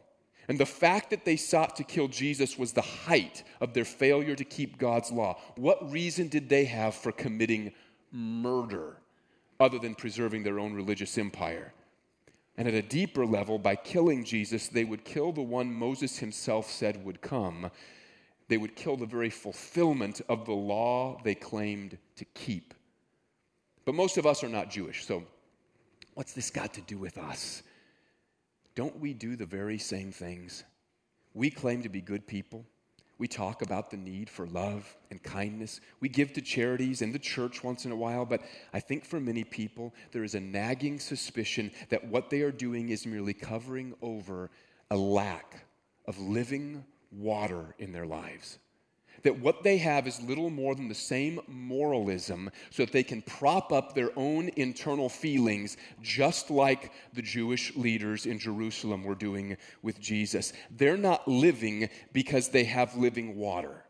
And 0.50 0.60
the 0.60 0.66
fact 0.66 1.12
that 1.12 1.26
they 1.26 1.36
sought 1.36 1.76
to 1.76 1.84
kill 1.84 2.08
Jesus 2.08 2.58
was 2.58 2.74
the 2.74 2.82
height 2.82 3.44
of 3.62 3.74
their 3.74 3.86
failure 3.86 4.36
to 4.36 4.44
keep 4.44 4.80
God's 4.80 5.12
law. 5.12 5.40
What 5.56 5.92
reason 5.92 6.28
did 6.28 6.50
they 6.50 6.66
have 6.66 6.96
for 6.96 7.12
committing 7.12 7.72
murder 8.12 8.98
other 9.60 9.78
than 9.78 9.94
preserving 9.94 10.42
their 10.42 10.60
own 10.60 10.74
religious 10.74 11.20
empire? 11.20 11.72
And 12.58 12.68
at 12.68 12.74
a 12.74 12.82
deeper 12.82 13.28
level, 13.28 13.60
by 13.60 13.76
killing 13.76 14.26
Jesus, 14.26 14.68
they 14.68 14.86
would 14.86 15.06
kill 15.06 15.32
the 15.32 15.42
one 15.42 15.72
Moses 15.72 16.18
himself 16.18 16.70
said 16.70 17.06
would 17.06 17.22
come. 17.22 17.70
They 18.48 18.58
would 18.58 18.76
kill 18.76 18.98
the 18.98 19.06
very 19.06 19.30
fulfillment 19.30 20.20
of 20.28 20.46
the 20.46 20.54
law 20.54 21.22
they 21.24 21.36
claimed 21.36 22.00
to 22.16 22.26
keep. 22.26 22.74
But 23.86 23.94
most 23.94 24.18
of 24.18 24.26
us 24.26 24.44
are 24.44 24.50
not 24.50 24.72
Jewish, 24.72 25.06
so 25.06 25.24
what's 26.16 26.34
this 26.34 26.50
got 26.50 26.74
to 26.74 26.82
do 26.82 26.98
with 26.98 27.20
us? 27.20 27.62
Don't 28.80 29.02
we 29.02 29.14
do 29.14 29.36
the 29.36 29.46
very 29.46 29.78
same 29.78 30.10
things? 30.10 30.64
We 31.34 31.50
claim 31.50 31.84
to 31.84 31.90
be 31.90 32.00
good 32.00 32.26
people. 32.26 32.64
We 33.18 33.28
talk 33.28 33.62
about 33.62 33.92
the 33.92 33.98
need 33.98 34.30
for 34.30 34.48
love 34.48 34.96
and 35.12 35.22
kindness. 35.22 35.82
We 36.00 36.08
give 36.08 36.32
to 36.32 36.42
charities 36.42 37.02
and 37.02 37.14
the 37.14 37.20
church 37.20 37.62
once 37.62 37.84
in 37.84 37.92
a 37.92 37.96
while, 37.98 38.26
but 38.26 38.42
I 38.72 38.80
think 38.80 39.04
for 39.04 39.20
many 39.20 39.44
people, 39.44 39.94
there 40.14 40.24
is 40.24 40.34
a 40.34 40.40
nagging 40.40 40.98
suspicion 41.02 41.72
that 41.90 42.08
what 42.08 42.30
they 42.30 42.40
are 42.40 42.54
doing 42.54 42.88
is 42.88 43.06
merely 43.06 43.34
covering 43.34 43.96
over 44.02 44.50
a 44.90 44.96
lack 44.96 45.66
of 46.06 46.18
living 46.18 46.86
water 47.12 47.76
in 47.80 47.92
their 47.92 48.06
lives 48.06 48.60
that 49.24 49.40
what 49.40 49.64
they 49.64 49.78
have 49.78 50.08
is 50.08 50.22
little 50.22 50.50
more 50.50 50.76
than 50.76 50.88
the 50.88 50.96
same 50.96 51.40
moralism 51.48 52.50
so 52.70 52.84
that 52.84 52.92
they 52.92 53.04
can 53.04 53.22
prop 53.22 53.72
up 53.72 53.94
their 53.94 54.12
own 54.16 54.50
internal 54.56 55.10
feelings, 55.10 55.78
just 56.02 56.50
like 56.50 56.92
the 57.14 57.22
Jewish 57.22 57.76
leaders 57.76 58.26
in 58.26 58.40
Jerusalem 58.40 59.04
were 59.04 59.16
doing 59.16 59.58
with 59.82 60.00
Jesus. 60.00 60.54
They're 60.72 60.98
not 60.98 61.28
living 61.28 61.90
because 62.14 62.50
they 62.50 62.64
have 62.66 62.96
living 62.96 63.36
water. 63.36 63.84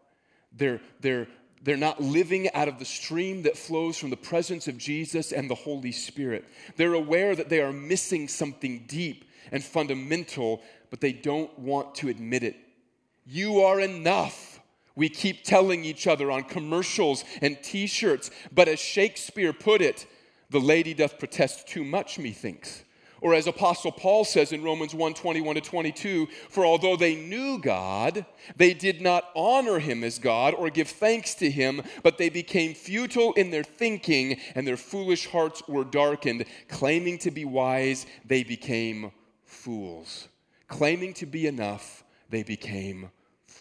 They're, 0.51 0.81
they're, 0.99 1.27
they're 1.61 1.77
not 1.77 2.01
living 2.01 2.49
out 2.53 2.67
of 2.67 2.79
the 2.79 2.85
stream 2.85 3.43
that 3.43 3.57
flows 3.57 3.97
from 3.97 4.09
the 4.09 4.17
presence 4.17 4.67
of 4.67 4.77
Jesus 4.77 5.31
and 5.31 5.49
the 5.49 5.55
Holy 5.55 5.91
Spirit. 5.91 6.45
They're 6.77 6.93
aware 6.93 7.35
that 7.35 7.49
they 7.49 7.61
are 7.61 7.73
missing 7.73 8.27
something 8.27 8.85
deep 8.87 9.25
and 9.51 9.63
fundamental, 9.63 10.61
but 10.89 11.01
they 11.01 11.11
don't 11.11 11.57
want 11.59 11.95
to 11.95 12.09
admit 12.09 12.43
it. 12.43 12.55
You 13.25 13.61
are 13.61 13.79
enough. 13.79 14.48
We 14.99 15.07
keep 15.07 15.45
telling 15.45 15.85
each 15.85 16.07
other 16.07 16.29
on 16.29 16.43
commercials 16.43 17.23
and 17.41 17.57
t 17.63 17.87
shirts, 17.87 18.31
but 18.51 18.67
as 18.67 18.81
Shakespeare 18.81 19.53
put 19.53 19.81
it, 19.81 20.05
the 20.49 20.59
lady 20.59 20.93
doth 20.93 21.17
protest 21.17 21.69
too 21.69 21.85
much, 21.85 22.19
methinks. 22.19 22.83
Or 23.21 23.33
as 23.33 23.47
Apostle 23.47 23.93
Paul 23.93 24.25
says 24.25 24.51
in 24.51 24.61
Romans 24.61 24.93
1 24.93 25.13
21 25.13 25.55
to 25.55 25.61
22, 25.61 26.27
for 26.49 26.65
although 26.65 26.97
they 26.97 27.15
knew 27.15 27.59
God, 27.59 28.25
they 28.57 28.73
did 28.73 28.99
not 28.99 29.29
honor 29.37 29.79
him 29.79 30.03
as 30.03 30.19
God 30.19 30.53
or 30.53 30.69
give 30.69 30.89
thanks 30.89 31.33
to 31.35 31.49
him, 31.49 31.81
but 32.03 32.17
they 32.17 32.27
became 32.27 32.73
futile 32.73 33.31
in 33.35 33.51
their 33.51 33.63
thinking, 33.63 34.37
and 34.53 34.67
their 34.67 34.75
foolish 34.75 35.27
hearts 35.27 35.63
were 35.65 35.85
darkened. 35.85 36.43
Claiming 36.67 37.19
to 37.19 37.31
be 37.31 37.45
wise, 37.45 38.05
they 38.25 38.43
became 38.43 39.13
fools. 39.45 40.27
Claiming 40.67 41.13
to 41.13 41.25
be 41.25 41.47
enough, 41.47 42.03
they 42.29 42.43
became 42.43 43.11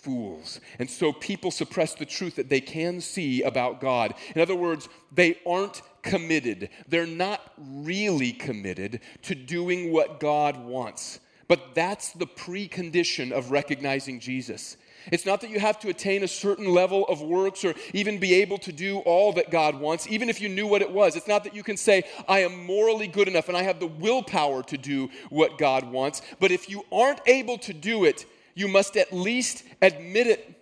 fools. 0.02 0.60
And 0.78 0.88
so 0.88 1.12
people 1.12 1.50
suppress 1.50 1.94
the 1.94 2.06
truth 2.06 2.36
that 2.36 2.48
they 2.48 2.60
can 2.60 3.00
see 3.00 3.42
about 3.42 3.80
God. 3.80 4.14
In 4.34 4.40
other 4.40 4.54
words, 4.54 4.88
they 5.12 5.38
aren't 5.46 5.82
committed. 6.02 6.70
They're 6.88 7.06
not 7.06 7.52
really 7.58 8.32
committed 8.32 9.00
to 9.22 9.34
doing 9.34 9.92
what 9.92 10.20
God 10.20 10.56
wants. 10.56 11.20
But 11.48 11.74
that's 11.74 12.12
the 12.12 12.26
precondition 12.26 13.32
of 13.32 13.50
recognizing 13.50 14.20
Jesus. 14.20 14.76
It's 15.10 15.24
not 15.24 15.40
that 15.40 15.50
you 15.50 15.58
have 15.60 15.78
to 15.80 15.88
attain 15.88 16.22
a 16.22 16.28
certain 16.28 16.66
level 16.66 17.06
of 17.06 17.22
works 17.22 17.64
or 17.64 17.74
even 17.94 18.18
be 18.18 18.34
able 18.34 18.58
to 18.58 18.72
do 18.72 18.98
all 18.98 19.32
that 19.32 19.50
God 19.50 19.80
wants, 19.80 20.06
even 20.08 20.28
if 20.28 20.40
you 20.40 20.50
knew 20.50 20.66
what 20.66 20.82
it 20.82 20.90
was. 20.90 21.16
It's 21.16 21.28
not 21.28 21.44
that 21.44 21.54
you 21.54 21.62
can 21.62 21.78
say, 21.78 22.02
I 22.28 22.40
am 22.40 22.66
morally 22.66 23.06
good 23.06 23.28
enough 23.28 23.48
and 23.48 23.56
I 23.56 23.62
have 23.62 23.80
the 23.80 23.86
willpower 23.86 24.62
to 24.64 24.76
do 24.76 25.08
what 25.30 25.56
God 25.56 25.90
wants. 25.90 26.20
But 26.38 26.50
if 26.50 26.68
you 26.68 26.84
aren't 26.92 27.20
able 27.26 27.56
to 27.58 27.72
do 27.72 28.04
it, 28.04 28.26
you 28.58 28.68
must 28.68 28.96
at 28.96 29.12
least 29.12 29.62
admit 29.80 30.26
it. 30.26 30.54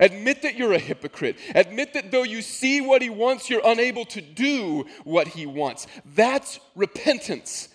Admit 0.00 0.42
that 0.42 0.56
you're 0.56 0.72
a 0.72 0.78
hypocrite. 0.78 1.36
Admit 1.54 1.94
that 1.94 2.10
though 2.10 2.22
you 2.22 2.42
see 2.42 2.80
what 2.80 3.02
he 3.02 3.10
wants, 3.10 3.48
you're 3.48 3.62
unable 3.64 4.04
to 4.06 4.20
do 4.20 4.86
what 5.04 5.28
he 5.28 5.46
wants. 5.46 5.86
That's 6.04 6.58
repentance. 6.74 7.68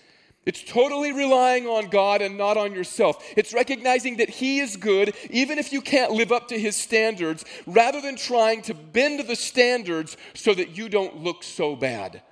It's 0.46 0.64
totally 0.64 1.12
relying 1.12 1.68
on 1.68 1.90
God 1.90 2.22
and 2.24 2.38
not 2.38 2.58
on 2.58 2.74
yourself. 2.74 3.24
It's 3.38 3.54
recognizing 3.54 4.18
that 4.18 4.30
He 4.30 4.60
is 4.60 4.76
good, 4.76 5.14
even 5.30 5.60
if 5.60 5.72
you 5.72 5.82
can't 5.82 6.14
live 6.14 6.32
up 6.32 6.48
to 6.48 6.60
His 6.60 6.76
standards, 6.76 7.46
rather 7.68 8.02
than 8.02 8.16
trying 8.16 8.64
to 8.64 8.74
bend 8.74 9.20
the 9.20 9.36
standards 9.36 10.18
so 10.34 10.56
that 10.56 10.76
you 10.76 10.90
don't 10.90 11.18
look 11.18 11.44
so 11.44 11.76
bad. 11.76 12.24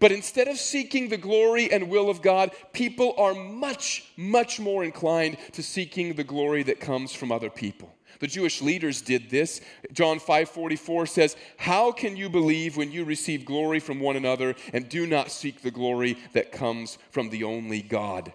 But 0.00 0.12
instead 0.12 0.48
of 0.48 0.58
seeking 0.58 1.08
the 1.08 1.16
glory 1.16 1.72
and 1.72 1.88
will 1.88 2.10
of 2.10 2.22
God, 2.22 2.52
people 2.72 3.14
are 3.16 3.34
much, 3.34 4.04
much 4.16 4.60
more 4.60 4.84
inclined 4.84 5.38
to 5.52 5.62
seeking 5.62 6.14
the 6.14 6.24
glory 6.24 6.62
that 6.64 6.78
comes 6.78 7.14
from 7.14 7.32
other 7.32 7.50
people. 7.50 7.94
The 8.20 8.26
Jewish 8.26 8.60
leaders 8.60 9.00
did 9.00 9.30
this. 9.30 9.60
John 9.92 10.18
5:44 10.18 11.06
says, 11.06 11.36
"How 11.56 11.92
can 11.92 12.16
you 12.16 12.28
believe 12.28 12.76
when 12.76 12.92
you 12.92 13.04
receive 13.04 13.44
glory 13.44 13.80
from 13.80 14.00
one 14.00 14.16
another 14.16 14.56
and 14.72 14.88
do 14.88 15.06
not 15.06 15.30
seek 15.30 15.62
the 15.62 15.70
glory 15.70 16.16
that 16.32 16.52
comes 16.52 16.98
from 17.10 17.30
the 17.30 17.44
only 17.44 17.80
God?" 17.80 18.32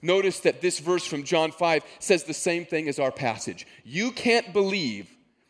Notice 0.00 0.40
that 0.40 0.60
this 0.60 0.78
verse 0.78 1.04
from 1.04 1.24
John 1.24 1.50
5 1.50 1.82
says 1.98 2.24
the 2.24 2.34
same 2.34 2.64
thing 2.64 2.88
as 2.88 2.98
our 2.98 3.10
passage. 3.10 3.66
You 3.84 4.12
can't 4.12 4.52
believe 4.52 5.08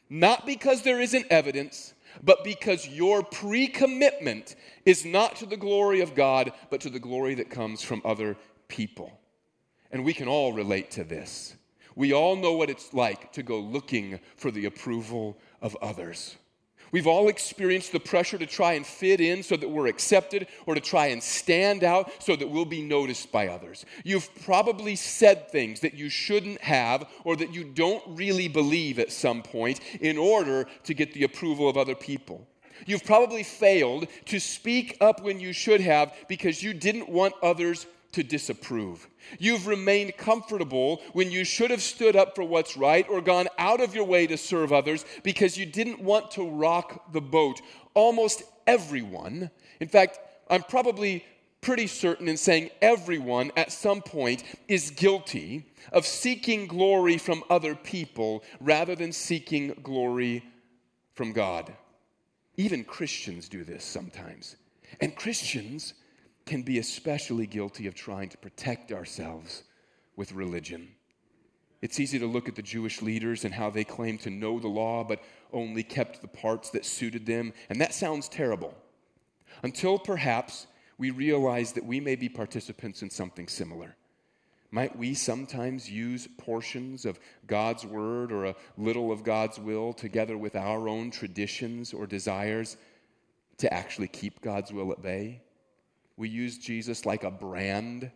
not 0.08 0.46
because 0.46 0.82
there 0.82 1.00
isn't 1.00 1.26
evidence, 1.30 1.92
but 2.22 2.44
because 2.44 2.88
your 2.88 3.22
pre 3.22 3.68
commitment 3.68 4.56
is 4.84 5.04
not 5.04 5.36
to 5.36 5.46
the 5.46 5.56
glory 5.56 6.00
of 6.00 6.14
God, 6.14 6.52
but 6.70 6.80
to 6.82 6.90
the 6.90 6.98
glory 6.98 7.34
that 7.34 7.50
comes 7.50 7.82
from 7.82 8.02
other 8.04 8.36
people. 8.68 9.18
And 9.90 10.04
we 10.04 10.12
can 10.12 10.28
all 10.28 10.52
relate 10.52 10.90
to 10.92 11.04
this. 11.04 11.56
We 11.94 12.12
all 12.12 12.36
know 12.36 12.52
what 12.52 12.70
it's 12.70 12.94
like 12.94 13.32
to 13.32 13.42
go 13.42 13.58
looking 13.58 14.20
for 14.36 14.50
the 14.50 14.66
approval 14.66 15.38
of 15.60 15.76
others. 15.82 16.36
We've 16.90 17.06
all 17.06 17.28
experienced 17.28 17.92
the 17.92 18.00
pressure 18.00 18.38
to 18.38 18.46
try 18.46 18.72
and 18.74 18.86
fit 18.86 19.20
in 19.20 19.42
so 19.42 19.56
that 19.56 19.68
we're 19.68 19.86
accepted 19.88 20.46
or 20.66 20.74
to 20.74 20.80
try 20.80 21.06
and 21.06 21.22
stand 21.22 21.84
out 21.84 22.10
so 22.22 22.36
that 22.36 22.48
we'll 22.48 22.64
be 22.64 22.82
noticed 22.82 23.30
by 23.30 23.48
others. 23.48 23.84
You've 24.04 24.28
probably 24.42 24.96
said 24.96 25.50
things 25.50 25.80
that 25.80 25.94
you 25.94 26.08
shouldn't 26.08 26.60
have 26.60 27.06
or 27.24 27.36
that 27.36 27.54
you 27.54 27.64
don't 27.64 28.02
really 28.06 28.48
believe 28.48 28.98
at 28.98 29.12
some 29.12 29.42
point 29.42 29.80
in 30.00 30.16
order 30.16 30.66
to 30.84 30.94
get 30.94 31.12
the 31.12 31.24
approval 31.24 31.68
of 31.68 31.76
other 31.76 31.94
people. 31.94 32.46
You've 32.86 33.04
probably 33.04 33.42
failed 33.42 34.06
to 34.26 34.38
speak 34.38 34.96
up 35.00 35.22
when 35.22 35.40
you 35.40 35.52
should 35.52 35.80
have 35.80 36.14
because 36.28 36.62
you 36.62 36.72
didn't 36.72 37.08
want 37.08 37.34
others 37.42 37.86
to 38.12 38.22
disapprove. 38.22 39.06
You've 39.38 39.66
remained 39.66 40.16
comfortable 40.16 41.02
when 41.12 41.30
you 41.30 41.44
should 41.44 41.70
have 41.70 41.82
stood 41.82 42.16
up 42.16 42.34
for 42.34 42.44
what's 42.44 42.76
right 42.76 43.06
or 43.08 43.20
gone 43.20 43.48
out 43.58 43.80
of 43.80 43.94
your 43.94 44.04
way 44.04 44.26
to 44.26 44.36
serve 44.36 44.72
others 44.72 45.04
because 45.22 45.56
you 45.56 45.66
didn't 45.66 46.00
want 46.00 46.30
to 46.32 46.48
rock 46.48 47.12
the 47.12 47.20
boat. 47.20 47.60
Almost 47.94 48.42
everyone, 48.66 49.50
in 49.80 49.88
fact, 49.88 50.18
I'm 50.50 50.62
probably 50.62 51.24
pretty 51.60 51.86
certain 51.86 52.28
in 52.28 52.36
saying 52.36 52.70
everyone 52.80 53.50
at 53.56 53.72
some 53.72 54.00
point 54.00 54.44
is 54.68 54.90
guilty 54.90 55.66
of 55.92 56.06
seeking 56.06 56.66
glory 56.66 57.18
from 57.18 57.42
other 57.50 57.74
people 57.74 58.44
rather 58.60 58.94
than 58.94 59.12
seeking 59.12 59.74
glory 59.82 60.44
from 61.14 61.32
God. 61.32 61.72
Even 62.56 62.84
Christians 62.84 63.48
do 63.48 63.64
this 63.64 63.84
sometimes. 63.84 64.56
And 65.00 65.16
Christians 65.16 65.94
can 66.48 66.62
be 66.62 66.78
especially 66.78 67.46
guilty 67.46 67.86
of 67.86 67.94
trying 67.94 68.30
to 68.30 68.38
protect 68.38 68.90
ourselves 68.90 69.62
with 70.16 70.32
religion. 70.32 70.88
It's 71.82 72.00
easy 72.00 72.18
to 72.18 72.26
look 72.26 72.48
at 72.48 72.56
the 72.56 72.62
Jewish 72.62 73.02
leaders 73.02 73.44
and 73.44 73.54
how 73.54 73.70
they 73.70 73.84
claimed 73.84 74.20
to 74.22 74.30
know 74.30 74.58
the 74.58 74.66
law, 74.66 75.04
but 75.04 75.20
only 75.52 75.84
kept 75.84 76.22
the 76.22 76.26
parts 76.26 76.70
that 76.70 76.84
suited 76.84 77.26
them. 77.26 77.52
And 77.68 77.80
that 77.80 77.94
sounds 77.94 78.28
terrible. 78.28 78.74
Until 79.62 79.98
perhaps 79.98 80.66
we 80.96 81.10
realize 81.10 81.72
that 81.72 81.84
we 81.84 82.00
may 82.00 82.16
be 82.16 82.28
participants 82.28 83.02
in 83.02 83.10
something 83.10 83.46
similar. 83.46 83.94
Might 84.70 84.98
we 84.98 85.14
sometimes 85.14 85.90
use 85.90 86.26
portions 86.38 87.04
of 87.04 87.20
God's 87.46 87.86
word 87.86 88.32
or 88.32 88.46
a 88.46 88.56
little 88.76 89.12
of 89.12 89.22
God's 89.22 89.58
will 89.58 89.92
together 89.92 90.36
with 90.36 90.56
our 90.56 90.88
own 90.88 91.10
traditions 91.10 91.92
or 91.92 92.06
desires 92.06 92.76
to 93.58 93.72
actually 93.72 94.08
keep 94.08 94.40
God's 94.40 94.72
will 94.72 94.92
at 94.92 95.00
bay? 95.00 95.42
We 96.18 96.28
use 96.28 96.58
Jesus 96.58 97.06
like 97.06 97.22
a 97.22 97.30
brand 97.30 98.10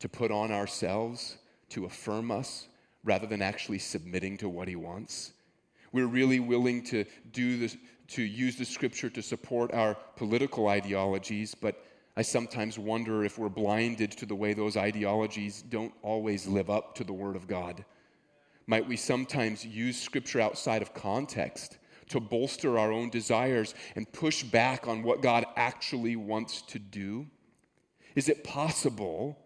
to 0.00 0.08
put 0.08 0.32
on 0.32 0.50
ourselves, 0.50 1.38
to 1.70 1.84
affirm 1.84 2.32
us, 2.32 2.66
rather 3.04 3.26
than 3.26 3.40
actually 3.40 3.78
submitting 3.78 4.36
to 4.38 4.48
what 4.48 4.66
he 4.66 4.74
wants. 4.74 5.32
We're 5.92 6.08
really 6.08 6.40
willing 6.40 6.82
to 6.86 7.04
do 7.30 7.56
this, 7.56 7.76
to 8.08 8.22
use 8.22 8.56
the 8.56 8.64
scripture 8.64 9.08
to 9.10 9.22
support 9.22 9.72
our 9.72 9.96
political 10.16 10.66
ideologies, 10.66 11.54
but 11.54 11.84
I 12.16 12.22
sometimes 12.22 12.80
wonder 12.80 13.24
if 13.24 13.38
we're 13.38 13.48
blinded 13.48 14.10
to 14.12 14.26
the 14.26 14.34
way 14.34 14.52
those 14.52 14.76
ideologies 14.76 15.62
don't 15.62 15.94
always 16.02 16.48
live 16.48 16.68
up 16.68 16.96
to 16.96 17.04
the 17.04 17.12
Word 17.12 17.36
of 17.36 17.46
God. 17.46 17.84
Might 18.66 18.88
we 18.88 18.96
sometimes 18.96 19.64
use 19.64 20.00
scripture 20.00 20.40
outside 20.40 20.82
of 20.82 20.94
context 20.94 21.78
to 22.08 22.20
bolster 22.20 22.78
our 22.78 22.92
own 22.92 23.10
desires 23.10 23.74
and 23.96 24.10
push 24.12 24.42
back 24.42 24.86
on 24.86 25.02
what 25.02 25.22
God 25.22 25.44
actually 25.56 26.16
wants 26.16 26.62
to 26.62 26.78
do? 26.78 27.26
Is 28.14 28.28
it 28.28 28.44
possible 28.44 29.38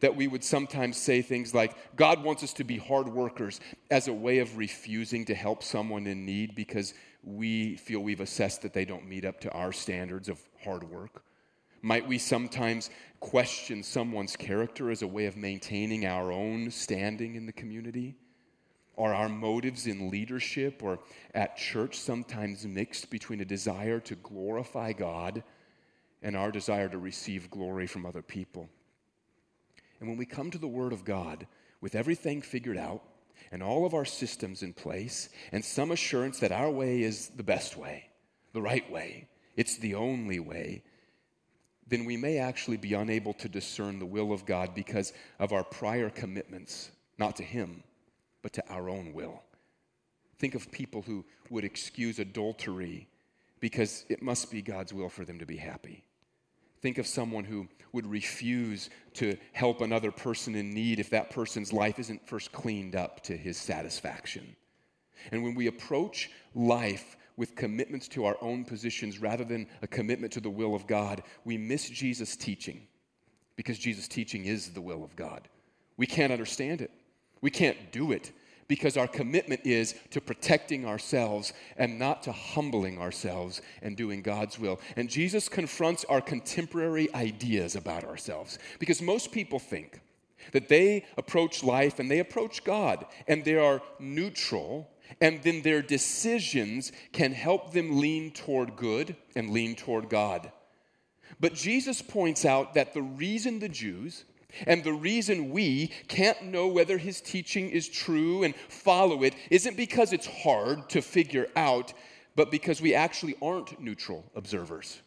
that 0.00 0.16
we 0.16 0.26
would 0.26 0.44
sometimes 0.44 0.96
say 0.96 1.22
things 1.22 1.54
like, 1.54 1.96
God 1.96 2.22
wants 2.22 2.42
us 2.42 2.52
to 2.54 2.64
be 2.64 2.76
hard 2.76 3.08
workers 3.08 3.60
as 3.90 4.08
a 4.08 4.12
way 4.12 4.38
of 4.38 4.56
refusing 4.56 5.24
to 5.26 5.34
help 5.34 5.62
someone 5.62 6.06
in 6.06 6.24
need 6.24 6.54
because 6.54 6.94
we 7.22 7.76
feel 7.76 8.00
we've 8.00 8.20
assessed 8.20 8.62
that 8.62 8.72
they 8.72 8.84
don't 8.84 9.06
meet 9.06 9.24
up 9.24 9.40
to 9.40 9.50
our 9.52 9.72
standards 9.72 10.28
of 10.28 10.38
hard 10.62 10.84
work? 10.84 11.24
Might 11.82 12.06
we 12.06 12.18
sometimes 12.18 12.90
question 13.20 13.82
someone's 13.82 14.36
character 14.36 14.90
as 14.90 15.02
a 15.02 15.06
way 15.06 15.26
of 15.26 15.36
maintaining 15.36 16.06
our 16.06 16.32
own 16.32 16.70
standing 16.70 17.34
in 17.34 17.46
the 17.46 17.52
community? 17.52 18.16
Are 18.96 19.12
our 19.12 19.28
motives 19.28 19.86
in 19.86 20.10
leadership 20.10 20.82
or 20.82 21.00
at 21.34 21.56
church 21.56 21.98
sometimes 21.98 22.64
mixed 22.64 23.10
between 23.10 23.40
a 23.40 23.44
desire 23.44 23.98
to 24.00 24.14
glorify 24.14 24.92
God 24.92 25.42
and 26.22 26.36
our 26.36 26.52
desire 26.52 26.88
to 26.88 26.98
receive 26.98 27.50
glory 27.50 27.86
from 27.86 28.06
other 28.06 28.22
people? 28.22 28.68
And 29.98 30.08
when 30.08 30.18
we 30.18 30.26
come 30.26 30.50
to 30.52 30.58
the 30.58 30.68
Word 30.68 30.92
of 30.92 31.04
God 31.04 31.46
with 31.80 31.96
everything 31.96 32.40
figured 32.40 32.76
out 32.76 33.02
and 33.50 33.62
all 33.62 33.84
of 33.84 33.94
our 33.94 34.04
systems 34.04 34.62
in 34.62 34.72
place 34.72 35.28
and 35.50 35.64
some 35.64 35.90
assurance 35.90 36.38
that 36.38 36.52
our 36.52 36.70
way 36.70 37.02
is 37.02 37.30
the 37.30 37.42
best 37.42 37.76
way, 37.76 38.10
the 38.52 38.62
right 38.62 38.88
way, 38.92 39.26
it's 39.56 39.78
the 39.78 39.96
only 39.96 40.38
way, 40.38 40.84
then 41.88 42.04
we 42.04 42.16
may 42.16 42.38
actually 42.38 42.76
be 42.76 42.94
unable 42.94 43.34
to 43.34 43.48
discern 43.48 43.98
the 43.98 44.06
will 44.06 44.32
of 44.32 44.46
God 44.46 44.74
because 44.74 45.12
of 45.40 45.52
our 45.52 45.64
prior 45.64 46.10
commitments, 46.10 46.90
not 47.18 47.36
to 47.36 47.42
Him 47.42 47.82
but 48.44 48.52
to 48.52 48.68
our 48.68 48.90
own 48.90 49.14
will. 49.14 49.42
Think 50.38 50.54
of 50.54 50.70
people 50.70 51.00
who 51.00 51.24
would 51.48 51.64
excuse 51.64 52.18
adultery 52.18 53.08
because 53.58 54.04
it 54.10 54.20
must 54.20 54.50
be 54.50 54.60
God's 54.60 54.92
will 54.92 55.08
for 55.08 55.24
them 55.24 55.38
to 55.38 55.46
be 55.46 55.56
happy. 55.56 56.04
Think 56.82 56.98
of 56.98 57.06
someone 57.06 57.44
who 57.44 57.66
would 57.92 58.06
refuse 58.06 58.90
to 59.14 59.38
help 59.54 59.80
another 59.80 60.10
person 60.10 60.54
in 60.54 60.74
need 60.74 61.00
if 61.00 61.08
that 61.08 61.30
person's 61.30 61.72
life 61.72 61.98
isn't 61.98 62.28
first 62.28 62.52
cleaned 62.52 62.94
up 62.94 63.22
to 63.22 63.34
his 63.34 63.56
satisfaction. 63.56 64.54
And 65.32 65.42
when 65.42 65.54
we 65.54 65.68
approach 65.68 66.28
life 66.54 67.16
with 67.38 67.56
commitments 67.56 68.08
to 68.08 68.26
our 68.26 68.36
own 68.42 68.66
positions 68.66 69.20
rather 69.20 69.44
than 69.44 69.66
a 69.80 69.86
commitment 69.86 70.34
to 70.34 70.40
the 70.40 70.50
will 70.50 70.74
of 70.74 70.86
God, 70.86 71.22
we 71.46 71.56
miss 71.56 71.88
Jesus' 71.88 72.36
teaching 72.36 72.86
because 73.56 73.78
Jesus' 73.78 74.06
teaching 74.06 74.44
is 74.44 74.68
the 74.68 74.82
will 74.82 75.02
of 75.02 75.16
God. 75.16 75.48
We 75.96 76.06
can't 76.06 76.30
understand 76.30 76.82
it. 76.82 76.90
We 77.44 77.50
can't 77.50 77.92
do 77.92 78.10
it 78.10 78.32
because 78.68 78.96
our 78.96 79.06
commitment 79.06 79.66
is 79.66 79.94
to 80.12 80.22
protecting 80.22 80.86
ourselves 80.86 81.52
and 81.76 81.98
not 81.98 82.22
to 82.22 82.32
humbling 82.32 82.98
ourselves 82.98 83.60
and 83.82 83.98
doing 83.98 84.22
God's 84.22 84.58
will. 84.58 84.80
And 84.96 85.10
Jesus 85.10 85.50
confronts 85.50 86.06
our 86.06 86.22
contemporary 86.22 87.14
ideas 87.14 87.76
about 87.76 88.02
ourselves 88.02 88.58
because 88.78 89.02
most 89.02 89.30
people 89.30 89.58
think 89.58 90.00
that 90.52 90.70
they 90.70 91.04
approach 91.18 91.62
life 91.62 91.98
and 91.98 92.10
they 92.10 92.20
approach 92.20 92.64
God 92.64 93.04
and 93.28 93.44
they 93.44 93.56
are 93.56 93.82
neutral. 93.98 94.90
And 95.20 95.42
then 95.42 95.60
their 95.60 95.82
decisions 95.82 96.92
can 97.12 97.32
help 97.32 97.74
them 97.74 98.00
lean 98.00 98.30
toward 98.30 98.74
good 98.74 99.16
and 99.36 99.50
lean 99.50 99.74
toward 99.74 100.08
God. 100.08 100.50
But 101.38 101.52
Jesus 101.52 102.00
points 102.00 102.46
out 102.46 102.72
that 102.72 102.94
the 102.94 103.02
reason 103.02 103.58
the 103.58 103.68
Jews 103.68 104.24
and 104.66 104.82
the 104.82 104.92
reason 104.92 105.50
we 105.50 105.88
can't 106.08 106.44
know 106.44 106.66
whether 106.66 106.98
his 106.98 107.20
teaching 107.20 107.70
is 107.70 107.88
true 107.88 108.42
and 108.42 108.54
follow 108.68 109.22
it 109.22 109.34
isn't 109.50 109.76
because 109.76 110.12
it's 110.12 110.26
hard 110.26 110.88
to 110.90 111.02
figure 111.02 111.48
out, 111.56 111.92
but 112.36 112.50
because 112.50 112.80
we 112.80 112.94
actually 112.94 113.34
aren't 113.40 113.80
neutral 113.80 114.30
observers. 114.34 115.00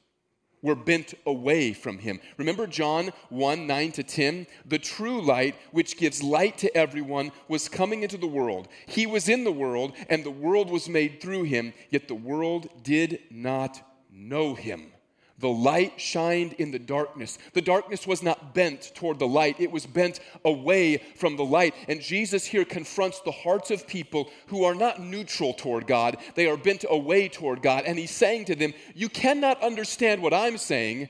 We're 0.63 0.75
bent 0.75 1.13
away 1.25 1.73
from 1.73 1.99
him. 1.99 2.19
Remember 2.38 2.65
John 2.65 3.12
1 3.29 3.67
9 3.67 3.91
to 3.93 4.03
10? 4.03 4.47
The 4.65 4.79
true 4.79 5.21
light, 5.21 5.55
which 5.71 5.97
gives 5.97 6.23
light 6.23 6.57
to 6.60 6.75
everyone, 6.75 7.31
was 7.47 7.69
coming 7.69 8.01
into 8.01 8.17
the 8.17 8.27
world. 8.27 8.67
He 8.88 9.05
was 9.05 9.29
in 9.29 9.43
the 9.43 9.51
world, 9.51 9.93
and 10.10 10.23
the 10.23 10.31
world 10.31 10.71
was 10.71 10.89
made 10.89 11.21
through 11.21 11.43
him, 11.43 11.73
yet 11.91 12.07
the 12.07 12.15
world 12.15 12.69
did 12.83 13.19
not 13.29 13.81
know 14.12 14.55
him. 14.55 14.91
The 15.39 15.50
light 15.50 16.02
shined 16.02 16.54
in 16.54 16.71
the 16.71 16.80
darkness. 16.80 17.38
The 17.54 17.62
darkness 17.62 18.08
was 18.08 18.23
not 18.23 18.56
bent 18.56 18.91
toward 18.95 19.19
the 19.19 19.28
light, 19.28 19.60
it 19.60 19.71
was 19.71 19.86
bent 19.86 20.19
away 20.43 20.97
from 21.15 21.38
the 21.38 21.45
light. 21.45 21.76
And 21.88 22.02
Jesus 22.02 22.45
here 22.45 22.65
confronts 22.65 23.19
the 23.21 23.32
hearts 23.32 23.69
of 23.69 23.88
people 23.88 24.32
who 24.47 24.63
are 24.63 24.73
not 24.73 25.00
neutral 25.00 25.54
toward 25.54 25.86
God, 25.86 26.17
they 26.36 26.47
are 26.47 26.58
bent 26.58 26.86
away 26.89 27.28
toward 27.28 27.62
God. 27.62 27.84
And 27.86 28.00
he's 28.00 28.12
saying 28.12 28.45
to 28.45 28.56
them, 28.56 28.73
You 28.95 29.10
cannot 29.10 29.62
understand 29.62 30.23
what 30.23 30.34
I'm 30.34 30.58
saying 30.58 31.10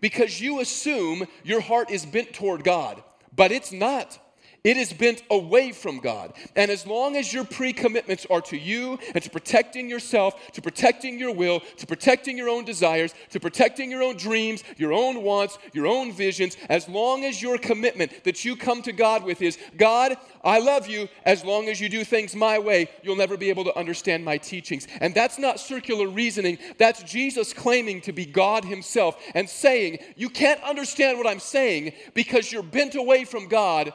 because 0.00 0.40
you 0.40 0.60
assume 0.60 1.26
your 1.42 1.60
heart 1.60 1.90
is 1.90 2.06
bent 2.06 2.32
toward 2.32 2.62
God, 2.62 3.02
but 3.34 3.50
it's 3.50 3.72
not. 3.72 4.18
It 4.64 4.78
is 4.78 4.94
bent 4.94 5.22
away 5.30 5.72
from 5.72 6.00
God. 6.00 6.32
And 6.56 6.70
as 6.70 6.86
long 6.86 7.16
as 7.16 7.30
your 7.34 7.44
pre 7.44 7.74
commitments 7.74 8.26
are 8.30 8.40
to 8.42 8.56
you 8.56 8.98
and 9.14 9.22
to 9.22 9.28
protecting 9.28 9.90
yourself, 9.90 10.52
to 10.52 10.62
protecting 10.62 11.18
your 11.18 11.34
will, 11.34 11.60
to 11.76 11.86
protecting 11.86 12.38
your 12.38 12.48
own 12.48 12.64
desires, 12.64 13.14
to 13.30 13.40
protecting 13.40 13.90
your 13.90 14.02
own 14.02 14.16
dreams, 14.16 14.64
your 14.78 14.94
own 14.94 15.22
wants, 15.22 15.58
your 15.74 15.86
own 15.86 16.12
visions, 16.12 16.56
as 16.70 16.88
long 16.88 17.26
as 17.26 17.42
your 17.42 17.58
commitment 17.58 18.24
that 18.24 18.42
you 18.46 18.56
come 18.56 18.80
to 18.82 18.92
God 18.92 19.22
with 19.22 19.42
is 19.42 19.58
God, 19.76 20.16
I 20.42 20.60
love 20.60 20.86
you, 20.88 21.08
as 21.26 21.44
long 21.44 21.68
as 21.68 21.78
you 21.78 21.90
do 21.90 22.02
things 22.02 22.34
my 22.34 22.58
way, 22.58 22.88
you'll 23.02 23.16
never 23.16 23.36
be 23.36 23.50
able 23.50 23.64
to 23.64 23.78
understand 23.78 24.24
my 24.24 24.38
teachings. 24.38 24.88
And 25.00 25.14
that's 25.14 25.38
not 25.38 25.60
circular 25.60 26.08
reasoning, 26.08 26.56
that's 26.78 27.02
Jesus 27.02 27.52
claiming 27.52 28.00
to 28.02 28.12
be 28.12 28.24
God 28.24 28.64
Himself 28.64 29.22
and 29.34 29.46
saying, 29.46 29.98
You 30.16 30.30
can't 30.30 30.62
understand 30.62 31.18
what 31.18 31.26
I'm 31.26 31.38
saying 31.38 31.92
because 32.14 32.50
you're 32.50 32.62
bent 32.62 32.94
away 32.94 33.26
from 33.26 33.48
God 33.48 33.92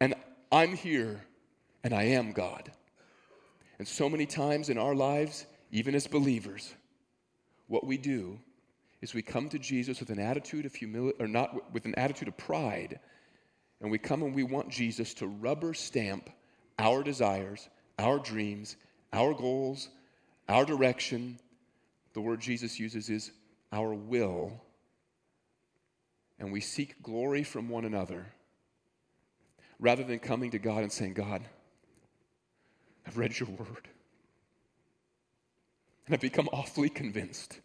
and 0.00 0.14
I'm 0.50 0.74
here 0.74 1.24
and 1.82 1.94
I 1.94 2.04
am 2.04 2.32
God. 2.32 2.70
And 3.78 3.86
so 3.86 4.08
many 4.08 4.26
times 4.26 4.68
in 4.68 4.78
our 4.78 4.94
lives, 4.94 5.46
even 5.72 5.94
as 5.94 6.06
believers, 6.06 6.74
what 7.66 7.86
we 7.86 7.98
do 7.98 8.38
is 9.02 9.12
we 9.14 9.22
come 9.22 9.48
to 9.50 9.58
Jesus 9.58 10.00
with 10.00 10.10
an 10.10 10.20
attitude 10.20 10.64
of 10.64 10.74
humility, 10.74 11.16
or 11.20 11.28
not 11.28 11.72
with 11.72 11.84
an 11.84 11.94
attitude 11.96 12.28
of 12.28 12.36
pride, 12.36 13.00
and 13.80 13.90
we 13.90 13.98
come 13.98 14.22
and 14.22 14.34
we 14.34 14.44
want 14.44 14.70
Jesus 14.70 15.12
to 15.14 15.26
rubber 15.26 15.74
stamp 15.74 16.30
our 16.78 17.02
desires, 17.02 17.68
our 17.98 18.18
dreams, 18.18 18.76
our 19.12 19.34
goals, 19.34 19.90
our 20.48 20.64
direction, 20.64 21.38
the 22.14 22.20
word 22.20 22.40
Jesus 22.40 22.80
uses 22.80 23.10
is 23.10 23.32
our 23.72 23.92
will, 23.92 24.52
and 26.38 26.52
we 26.52 26.60
seek 26.60 27.02
glory 27.02 27.42
from 27.42 27.68
one 27.68 27.84
another, 27.84 28.26
rather 29.84 30.02
than 30.02 30.18
coming 30.18 30.50
to 30.50 30.58
God 30.58 30.82
and 30.82 30.90
saying, 30.90 31.12
God, 31.12 31.42
I've 33.06 33.18
read 33.18 33.38
your 33.38 33.50
word, 33.50 33.86
and 36.06 36.14
I've 36.14 36.22
become 36.22 36.48
awfully 36.52 36.88
convinced 36.88 37.60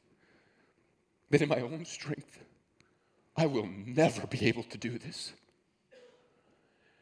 that 1.29 1.41
in 1.41 1.47
my 1.47 1.61
own 1.61 1.85
strength, 1.85 2.43
I 3.37 3.45
will 3.45 3.69
never 3.85 4.27
be 4.27 4.47
able 4.47 4.63
to 4.63 4.77
do 4.77 4.99
this. 4.99 5.31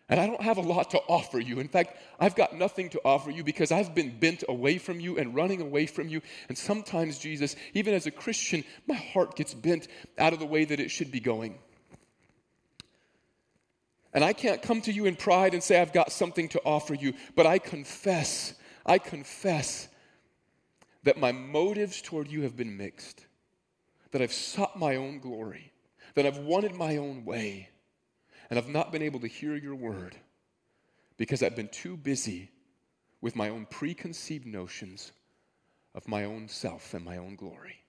And 0.10 0.20
I 0.20 0.28
don't 0.28 0.42
have 0.42 0.58
a 0.58 0.62
lot 0.62 0.92
to 0.92 1.00
offer 1.10 1.40
you. 1.40 1.60
In 1.60 1.68
fact, 1.68 1.98
I've 2.20 2.36
got 2.36 2.56
nothing 2.56 2.90
to 2.92 3.02
offer 3.04 3.32
you 3.32 3.44
because 3.44 3.72
I've 3.72 3.96
been 3.96 4.20
bent 4.20 4.44
away 4.48 4.78
from 4.78 5.00
you 5.00 5.18
and 5.18 5.36
running 5.36 5.62
away 5.62 5.88
from 5.88 6.08
you. 6.08 6.22
And 6.48 6.58
sometimes, 6.58 7.18
Jesus, 7.18 7.56
even 7.74 7.94
as 7.94 8.06
a 8.06 8.12
Christian, 8.12 8.64
my 8.86 8.96
heart 8.96 9.36
gets 9.36 9.54
bent 9.54 9.88
out 10.18 10.32
of 10.32 10.40
the 10.40 10.46
way 10.46 10.64
that 10.64 10.80
it 10.80 10.92
should 10.92 11.12
be 11.12 11.20
going. 11.20 11.58
And 14.18 14.26
I 14.26 14.34
can't 14.34 14.64
come 14.64 14.82
to 14.82 14.92
you 14.92 15.06
in 15.06 15.16
pride 15.16 15.54
and 15.54 15.62
say, 15.62 15.80
I've 15.80 15.94
got 15.94 16.12
something 16.12 16.50
to 16.50 16.62
offer 16.66 16.96
you, 16.96 17.14
but 17.36 17.46
I 17.46 17.60
confess, 17.60 18.56
I 18.84 18.98
confess 18.98 19.88
that 21.04 21.20
my 21.20 21.32
motives 21.32 22.02
toward 22.02 22.28
you 22.28 22.42
have 22.42 22.58
been 22.58 22.78
mixed, 22.78 23.28
that 24.10 24.24
I've 24.24 24.34
sought 24.34 24.76
my 24.76 24.96
own 24.96 25.20
glory, 25.20 25.72
that 26.16 26.26
I've 26.26 26.40
wanted 26.40 26.74
my 26.74 26.98
own 26.98 27.26
way 27.26 27.70
and 28.50 28.58
I've 28.58 28.70
not 28.70 28.92
been 28.92 29.04
able 29.04 29.20
to 29.20 29.28
hear 29.28 29.56
your 29.56 29.76
word 29.76 30.16
because 31.18 31.44
I've 31.44 31.56
been 31.56 31.68
too 31.68 31.96
busy 31.96 32.50
with 33.22 33.36
my 33.36 33.50
own 33.50 33.68
preconceived 33.70 34.48
notions 34.48 35.12
of 35.94 36.08
my 36.08 36.24
own 36.24 36.48
self 36.48 36.96
and 36.96 37.06
my 37.06 37.18
own 37.18 37.36
glory. 37.36 37.84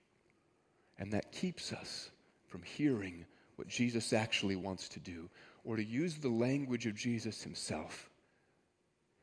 And 0.99 1.11
that 1.11 1.31
keeps 1.31 1.73
us 1.73 2.11
from 2.45 2.61
hearing 2.61 3.25
what 3.55 3.67
Jesus 3.67 4.13
actually 4.13 4.55
wants 4.55 4.87
to 4.89 4.99
do, 4.99 5.27
or 5.69 5.75
to 5.75 5.85
use 5.85 6.15
the 6.15 6.29
language 6.29 6.87
of 6.87 6.95
Jesus 6.95 7.43
himself. 7.43 8.09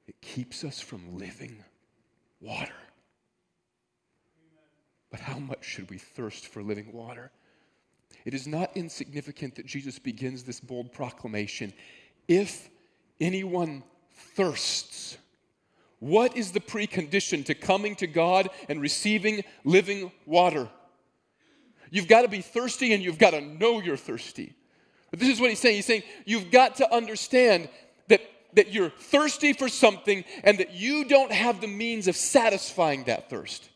It 0.06 0.14
keeps 0.20 0.62
us 0.62 0.80
from 0.80 1.18
living 1.18 1.56
water. 2.40 2.72
But 5.10 5.18
how 5.18 5.40
much 5.40 5.64
should 5.64 5.90
we 5.90 5.98
thirst 5.98 6.46
for 6.46 6.62
living 6.62 6.92
water? 6.92 7.32
It 8.24 8.32
is 8.32 8.46
not 8.46 8.70
insignificant 8.76 9.56
that 9.56 9.66
Jesus 9.66 9.98
begins 9.98 10.44
this 10.44 10.60
bold 10.60 10.92
proclamation 10.92 11.72
if 12.28 12.68
anyone 13.20 13.82
thirsts, 14.36 15.18
what 15.98 16.36
is 16.36 16.52
the 16.52 16.60
precondition 16.60 17.44
to 17.46 17.56
coming 17.56 17.96
to 17.96 18.06
God 18.06 18.50
and 18.68 18.80
receiving 18.80 19.42
living 19.64 20.12
water? 20.26 20.68
You've 21.90 22.06
got 22.06 22.22
to 22.22 22.28
be 22.28 22.40
thirsty 22.40 22.92
and 22.92 23.02
you've 23.02 23.18
got 23.18 23.30
to 23.30 23.40
know 23.40 23.80
you're 23.80 23.96
thirsty. 23.96 24.55
But 25.16 25.24
this 25.24 25.36
is 25.36 25.40
what 25.40 25.50
he's 25.50 25.58
saying. 25.58 25.76
He's 25.76 25.86
saying 25.86 26.02
you've 26.24 26.50
got 26.50 26.76
to 26.76 26.94
understand 26.94 27.68
that, 28.08 28.20
that 28.52 28.72
you're 28.72 28.90
thirsty 28.90 29.54
for 29.54 29.68
something 29.68 30.24
and 30.44 30.58
that 30.58 30.74
you 30.74 31.04
don't 31.04 31.32
have 31.32 31.60
the 31.60 31.66
means 31.66 32.06
of 32.06 32.16
satisfying 32.16 33.04
that 33.04 33.30
thirst 33.30 33.70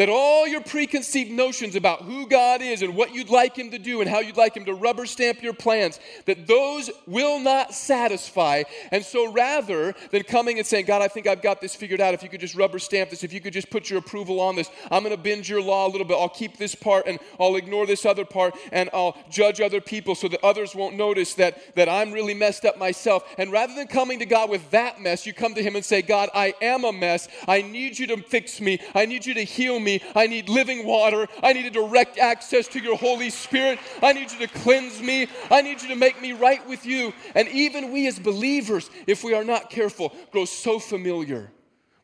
that 0.00 0.08
all 0.08 0.48
your 0.48 0.62
preconceived 0.62 1.30
notions 1.30 1.76
about 1.76 2.00
who 2.00 2.26
God 2.26 2.62
is 2.62 2.80
and 2.80 2.96
what 2.96 3.12
you'd 3.12 3.28
like 3.28 3.54
Him 3.54 3.70
to 3.72 3.78
do 3.78 4.00
and 4.00 4.08
how 4.08 4.20
you'd 4.20 4.38
like 4.38 4.56
Him 4.56 4.64
to 4.64 4.72
rubber 4.72 5.04
stamp 5.04 5.42
your 5.42 5.52
plans, 5.52 6.00
that 6.24 6.46
those 6.46 6.88
will 7.06 7.38
not 7.38 7.74
satisfy. 7.74 8.62
And 8.92 9.04
so 9.04 9.30
rather 9.30 9.94
than 10.10 10.22
coming 10.22 10.56
and 10.56 10.66
saying, 10.66 10.86
God, 10.86 11.02
I 11.02 11.08
think 11.08 11.26
I've 11.26 11.42
got 11.42 11.60
this 11.60 11.74
figured 11.74 12.00
out, 12.00 12.14
if 12.14 12.22
you 12.22 12.30
could 12.30 12.40
just 12.40 12.54
rubber 12.54 12.78
stamp 12.78 13.10
this, 13.10 13.24
if 13.24 13.34
you 13.34 13.42
could 13.42 13.52
just 13.52 13.68
put 13.68 13.90
your 13.90 13.98
approval 13.98 14.40
on 14.40 14.56
this, 14.56 14.70
I'm 14.90 15.02
going 15.02 15.14
to 15.14 15.22
bend 15.22 15.46
your 15.46 15.60
law 15.60 15.86
a 15.86 15.90
little 15.90 16.06
bit. 16.06 16.16
I'll 16.16 16.30
keep 16.30 16.56
this 16.56 16.74
part 16.74 17.06
and 17.06 17.18
I'll 17.38 17.56
ignore 17.56 17.84
this 17.84 18.06
other 18.06 18.24
part 18.24 18.54
and 18.72 18.88
I'll 18.94 19.18
judge 19.28 19.60
other 19.60 19.82
people 19.82 20.14
so 20.14 20.28
that 20.28 20.42
others 20.42 20.74
won't 20.74 20.96
notice 20.96 21.34
that, 21.34 21.74
that 21.76 21.90
I'm 21.90 22.10
really 22.10 22.32
messed 22.32 22.64
up 22.64 22.78
myself. 22.78 23.22
And 23.36 23.52
rather 23.52 23.74
than 23.74 23.86
coming 23.86 24.18
to 24.20 24.24
God 24.24 24.48
with 24.48 24.70
that 24.70 24.98
mess, 24.98 25.26
you 25.26 25.34
come 25.34 25.52
to 25.56 25.62
Him 25.62 25.76
and 25.76 25.84
say, 25.84 26.00
God, 26.00 26.30
I 26.34 26.54
am 26.62 26.84
a 26.84 26.92
mess. 26.92 27.28
I 27.46 27.60
need 27.60 27.98
you 27.98 28.06
to 28.06 28.16
fix 28.22 28.62
me. 28.62 28.80
I 28.94 29.04
need 29.04 29.26
you 29.26 29.34
to 29.34 29.44
heal 29.44 29.78
me 29.78 29.89
me. 29.90 30.02
I 30.14 30.26
need 30.26 30.48
living 30.48 30.86
water. 30.86 31.26
I 31.42 31.52
need 31.52 31.66
a 31.66 31.70
direct 31.70 32.18
access 32.18 32.68
to 32.68 32.80
your 32.80 32.96
Holy 32.96 33.30
Spirit. 33.30 33.78
I 34.02 34.12
need 34.12 34.30
you 34.30 34.38
to 34.38 34.48
cleanse 34.48 35.00
me. 35.00 35.28
I 35.50 35.62
need 35.62 35.82
you 35.82 35.88
to 35.88 35.96
make 35.96 36.20
me 36.20 36.32
right 36.32 36.66
with 36.68 36.86
you. 36.86 37.12
And 37.34 37.48
even 37.48 37.92
we 37.92 38.06
as 38.06 38.18
believers, 38.18 38.90
if 39.06 39.24
we 39.24 39.34
are 39.34 39.44
not 39.44 39.70
careful, 39.70 40.14
grow 40.30 40.44
so 40.44 40.78
familiar 40.78 41.50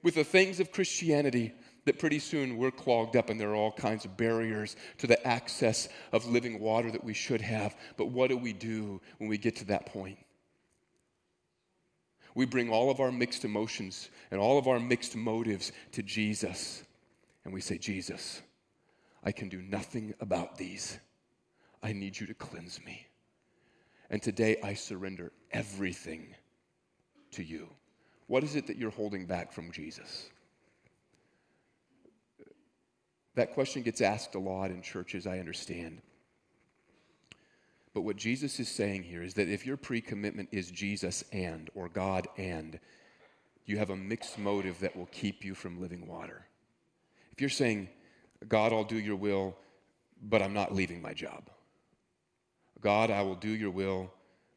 with 0.03 0.14
the 0.14 0.25
things 0.25 0.61
of 0.61 0.72
Christianity 0.72 1.53
that 1.85 1.99
pretty 1.99 2.18
soon 2.18 2.57
we're 2.57 2.72
clogged 2.72 3.16
up 3.16 3.31
and 3.31 3.40
there 3.40 3.51
are 3.51 3.55
all 3.55 3.72
kinds 3.72 4.05
of 4.05 4.16
barriers 4.16 4.75
to 4.99 5.07
the 5.07 5.25
access 5.27 5.88
of 6.12 6.27
living 6.27 6.59
water 6.59 6.90
that 6.90 7.05
we 7.05 7.14
should 7.14 7.40
have. 7.40 7.77
But 7.96 8.07
what 8.07 8.29
do 8.29 8.37
we 8.37 8.53
do 8.53 9.01
when 9.18 9.29
we 9.29 9.38
get 9.38 9.57
to 9.57 9.64
that 9.66 9.87
point? 9.87 10.18
We 12.35 12.44
bring 12.44 12.70
all 12.70 12.90
of 12.90 13.01
our 13.01 13.12
mixed 13.12 13.44
emotions 13.44 14.11
and 14.31 14.40
all 14.40 14.59
of 14.59 14.66
our 14.66 14.81
mixed 14.81 15.16
motives 15.16 15.72
to 15.92 16.03
Jesus 16.03 16.83
and 17.46 17.54
we 17.54 17.61
say, 17.61 17.78
Jesus, 17.78 18.42
I 19.22 19.30
can 19.30 19.48
do 19.48 19.62
nothing 19.62 20.12
about 20.18 20.59
these. 20.59 20.98
I 21.80 21.92
need 21.92 22.18
you 22.18 22.26
to 22.26 22.35
cleanse 22.35 22.85
me. 22.85 23.06
And 24.11 24.20
today 24.20 24.56
I 24.64 24.74
surrender 24.74 25.30
everything 25.52 26.35
to 27.30 27.44
you. 27.44 27.68
What 28.26 28.42
is 28.42 28.56
it 28.56 28.66
that 28.66 28.78
you're 28.78 28.90
holding 28.90 29.26
back 29.26 29.52
from 29.52 29.70
Jesus? 29.70 30.28
That 33.37 33.54
question 33.54 33.82
gets 33.82 34.00
asked 34.00 34.35
a 34.35 34.40
lot 34.40 34.72
in 34.72 34.82
churches, 34.82 35.24
I 35.24 35.38
understand. 35.38 36.02
But 37.94 38.00
what 38.00 38.16
Jesus 38.16 38.59
is 38.59 38.68
saying 38.68 39.04
here 39.04 39.22
is 39.22 39.35
that 39.35 39.48
if 39.48 39.64
your 39.64 39.76
pre 39.76 40.00
commitment 40.00 40.48
is 40.50 40.68
Jesus 40.72 41.22
and, 41.30 41.70
or 41.76 41.88
God 41.88 42.26
and, 42.37 42.80
you 43.66 43.78
have 43.78 43.90
a 43.90 43.96
mixed 43.96 44.37
motive 44.37 44.80
that 44.80 44.96
will 44.96 45.09
keep 45.12 45.44
you 45.44 45.54
from 45.54 45.80
living 45.80 46.09
water. 46.09 46.44
If 47.37 47.42
you're 47.42 47.51
saying, 47.51 47.90
God, 48.49 48.72
I'll 48.72 48.85
do 48.85 48.99
your 48.99 49.16
will, 49.16 49.57
but 50.22 50.40
I'm 50.40 50.55
not 50.55 50.75
leaving 50.75 51.03
my 51.03 51.12
job. 51.12 51.51
God, 52.81 53.11
I 53.11 53.20
will 53.22 53.35
do 53.35 53.51
your 53.51 53.70
will, 53.70 54.11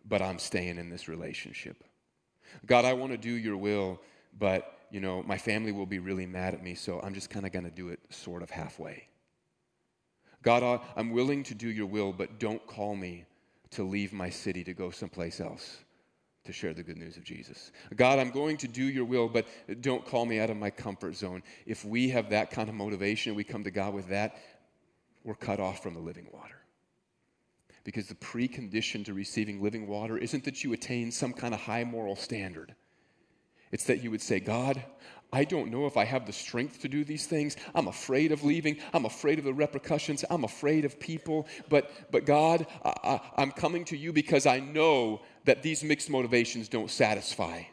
but 0.07 0.21
I'm 0.21 0.39
staying 0.39 0.77
in 0.77 0.89
this 0.89 1.09
relationship. 1.09 1.83
God, 2.65 2.85
I 2.85 2.93
want 2.93 3.11
to 3.11 3.17
do 3.17 3.31
your 3.31 3.57
will, 3.57 3.99
but 4.37 4.77
you 4.91 5.01
know, 5.01 5.21
my 5.23 5.37
family 5.37 5.73
will 5.73 5.85
be 5.85 5.99
really 5.99 6.25
mad 6.25 6.53
at 6.53 6.63
me, 6.63 6.73
so 6.73 7.01
I'm 7.01 7.13
just 7.13 7.29
kind 7.29 7.45
of 7.45 7.51
going 7.51 7.65
to 7.65 7.71
do 7.71 7.89
it 7.89 7.99
sort 8.09 8.41
of 8.43 8.49
halfway. 8.49 9.07
God, 10.41 10.81
I'm 10.95 11.11
willing 11.11 11.43
to 11.43 11.55
do 11.55 11.67
your 11.67 11.85
will, 11.85 12.13
but 12.13 12.39
don't 12.39 12.65
call 12.65 12.95
me 12.95 13.25
to 13.71 13.83
leave 13.83 14.13
my 14.13 14.29
city 14.29 14.63
to 14.63 14.73
go 14.73 14.89
someplace 14.89 15.41
else 15.41 15.79
to 16.49 16.53
share 16.53 16.73
the 16.73 16.83
good 16.83 16.97
news 16.97 17.15
of 17.15 17.23
Jesus. 17.23 17.71
God, 17.95 18.17
I'm 18.17 18.31
going 18.31 18.57
to 18.57 18.67
do 18.67 18.83
your 18.83 19.05
will, 19.05 19.29
but 19.29 19.47
don't 19.81 20.03
call 20.05 20.25
me 20.25 20.39
out 20.39 20.49
of 20.49 20.57
my 20.57 20.69
comfort 20.69 21.15
zone. 21.15 21.43
If 21.65 21.85
we 21.85 22.09
have 22.09 22.31
that 22.31 22.49
kind 22.49 22.69
of 22.69 22.75
motivation, 22.75 23.35
we 23.35 23.43
come 23.43 23.63
to 23.63 23.71
God 23.71 23.93
with 23.93 24.09
that, 24.09 24.35
we're 25.23 25.35
cut 25.35 25.59
off 25.59 25.83
from 25.83 25.93
the 25.93 25.99
living 25.99 26.27
water. 26.33 26.55
Because 27.83 28.07
the 28.07 28.15
precondition 28.15 29.05
to 29.05 29.13
receiving 29.13 29.61
living 29.61 29.87
water 29.87 30.17
isn't 30.17 30.43
that 30.45 30.63
you 30.63 30.73
attain 30.73 31.11
some 31.11 31.33
kind 31.33 31.53
of 31.53 31.59
high 31.59 31.83
moral 31.83 32.15
standard. 32.15 32.75
It's 33.71 33.85
that 33.85 34.03
you 34.03 34.09
would 34.09 34.21
say, 34.21 34.39
God, 34.39 34.83
I 35.31 35.43
don't 35.43 35.69
know 35.69 35.85
if 35.85 35.95
I 35.95 36.05
have 36.05 36.25
the 36.25 36.33
strength 36.33 36.81
to 36.81 36.87
do 36.87 37.03
these 37.03 37.27
things. 37.27 37.55
I'm 37.75 37.87
afraid 37.87 38.31
of 38.31 38.43
leaving. 38.43 38.77
I'm 38.93 39.05
afraid 39.05 39.37
of 39.37 39.45
the 39.45 39.53
repercussions. 39.53 40.25
I'm 40.27 40.43
afraid 40.43 40.85
of 40.85 40.99
people. 40.99 41.47
But, 41.69 41.91
but 42.11 42.25
God, 42.25 42.65
I, 42.83 43.19
am 43.37 43.51
coming 43.51 43.85
to 43.85 43.97
you 43.97 44.11
because 44.11 44.47
I 44.47 44.59
know 44.59 45.21
that 45.45 45.63
these 45.63 45.83
mixed 45.83 46.09
motivations 46.09 46.69
don't 46.69 46.91
satisfy. 46.91 47.63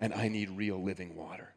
And 0.00 0.14
I 0.14 0.28
need 0.28 0.50
real 0.50 0.82
living 0.82 1.14
water. 1.14 1.52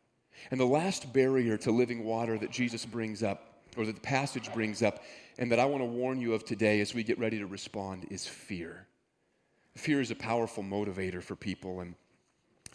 And 0.51 0.59
the 0.59 0.65
last 0.65 1.13
barrier 1.13 1.57
to 1.59 1.71
living 1.71 2.03
water 2.03 2.37
that 2.37 2.51
Jesus 2.51 2.85
brings 2.85 3.23
up, 3.23 3.63
or 3.77 3.85
that 3.85 3.95
the 3.95 4.01
passage 4.01 4.53
brings 4.53 4.83
up, 4.83 5.03
and 5.37 5.51
that 5.51 5.59
I 5.59 5.65
want 5.65 5.81
to 5.81 5.85
warn 5.85 6.19
you 6.19 6.33
of 6.33 6.45
today 6.45 6.81
as 6.81 6.93
we 6.93 7.03
get 7.03 7.17
ready 7.17 7.39
to 7.39 7.45
respond, 7.45 8.07
is 8.11 8.27
fear. 8.27 8.87
Fear 9.75 10.01
is 10.01 10.11
a 10.11 10.15
powerful 10.15 10.63
motivator 10.63 11.23
for 11.23 11.35
people. 11.35 11.79
And 11.79 11.95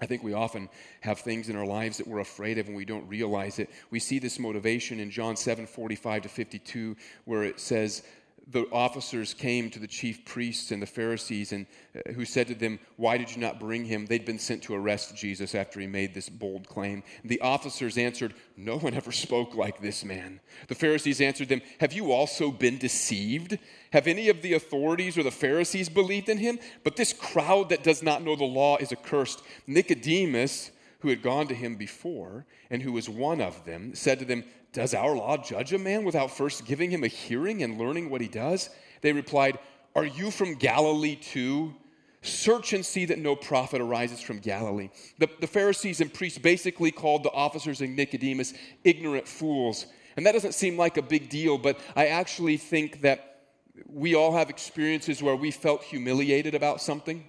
I 0.00 0.07
think 0.07 0.22
we 0.22 0.33
often 0.33 0.68
have 1.00 1.20
things 1.20 1.48
in 1.48 1.57
our 1.57 1.66
lives 1.66 1.98
that 1.98 2.07
we're 2.07 2.20
afraid 2.20 2.59
of 2.59 2.68
and 2.68 2.76
we 2.76 2.85
don't 2.85 3.09
realize 3.09 3.59
it. 3.59 3.70
We 3.90 3.98
see 3.98 4.18
this 4.18 4.38
motivation 4.38 5.00
in 5.00 5.11
John 5.11 5.37
7 5.37 5.66
45 5.66 6.22
to 6.22 6.28
52, 6.28 6.96
where 7.24 7.44
it 7.44 7.61
says, 7.61 8.02
the 8.51 8.67
officers 8.73 9.35
came 9.35 9.69
to 9.71 9.79
the 9.79 9.87
chief 9.87 10.25
priests 10.25 10.71
and 10.71 10.81
the 10.81 10.87
Pharisees 10.87 11.53
and 11.53 11.67
uh, 11.95 12.13
who 12.13 12.25
said 12.25 12.47
to 12.49 12.55
them, 12.55 12.79
"Why 12.96 13.19
did 13.19 13.31
you 13.35 13.40
not 13.40 13.61
bring 13.61 13.85
him?" 13.85 14.07
They'd 14.07 14.25
been 14.25 14.38
sent 14.38 14.63
to 14.65 14.75
arrest 14.75 15.17
Jesus 15.17 15.55
after 15.55 15.81
he 15.81 15.87
made 15.87 16.15
this 16.15 16.29
bold 16.29 16.67
claim. 16.69 17.03
The 17.25 17.40
officers 17.40 17.99
answered, 17.99 18.35
"No 18.57 18.79
one 18.79 18.94
ever 18.94 19.13
spoke 19.13 19.55
like 19.55 19.81
this 19.81 20.05
man." 20.05 20.40
The 20.69 20.75
Pharisees 20.75 21.21
answered 21.21 21.49
them, 21.49 21.63
"Have 21.81 21.92
you 21.92 22.13
also 22.13 22.51
been 22.51 22.79
deceived? 22.79 23.59
Have 23.92 24.07
any 24.07 24.29
of 24.29 24.40
the 24.42 24.55
authorities 24.55 25.19
or 25.19 25.23
the 25.23 25.31
Pharisees 25.31 25.88
believed 25.88 26.29
in 26.29 26.38
him? 26.38 26.59
But 26.85 26.96
this 26.96 27.13
crowd 27.13 27.69
that 27.69 27.83
does 27.83 28.03
not 28.03 28.23
know 28.23 28.37
the 28.37 28.44
law 28.44 28.79
is 28.79 28.92
accursed." 28.92 29.42
Nicodemus, 29.67 30.71
who 31.01 31.09
had 31.09 31.23
gone 31.23 31.46
to 31.49 31.55
him 31.55 31.77
before 31.77 32.46
and 32.71 32.83
who 32.83 32.92
was 32.92 33.09
one 33.09 33.40
of 33.40 33.65
them, 33.65 33.94
said 33.94 34.19
to 34.19 34.25
them, 34.25 34.44
Does 34.73 34.94
our 34.94 35.16
law 35.16 35.37
judge 35.37 35.73
a 35.73 35.79
man 35.79 36.04
without 36.04 36.31
first 36.31 36.66
giving 36.66 36.90
him 36.90 37.04
a 37.04 37.08
hearing 37.08 37.62
and 37.62 37.79
learning 37.79 38.10
what 38.10 38.21
he 38.21 38.29
does? 38.29 38.71
They 39.00 39.12
replied, 39.12 39.58
Are 39.94 40.04
you 40.04 40.31
from 40.31 40.54
Galilee 40.54 41.16
too? 41.16 41.75
Search 42.23 42.73
and 42.73 42.85
see 42.85 43.04
that 43.06 43.19
no 43.19 43.37
prophet 43.37 43.81
arises 43.81 44.21
from 44.21 44.40
Galilee. 44.40 44.90
The, 45.19 45.31
the 45.40 45.46
Pharisees 45.46 46.00
and 46.00 46.12
priests 46.12 46.38
basically 46.38 46.90
called 46.90 47.23
the 47.23 47.31
officers 47.31 47.81
and 47.81 47.96
Nicodemus 47.96 48.54
ignorant 48.85 49.27
fools. 49.27 49.87
And 50.16 50.27
that 50.27 50.33
doesn't 50.33 50.54
seem 50.54 50.77
like 50.77 50.96
a 50.96 51.02
big 51.02 51.29
deal, 51.29 51.58
but 51.58 51.79
I 51.94 52.08
actually 52.08 52.56
think 52.56 53.02
that 53.02 53.42
we 53.87 54.16
all 54.16 54.37
have 54.37 54.50
experiences 54.50 55.23
where 55.23 55.37
we 55.37 55.52
felt 55.52 55.85
humiliated 55.85 56.56
about 56.56 56.81
something. 56.83 57.29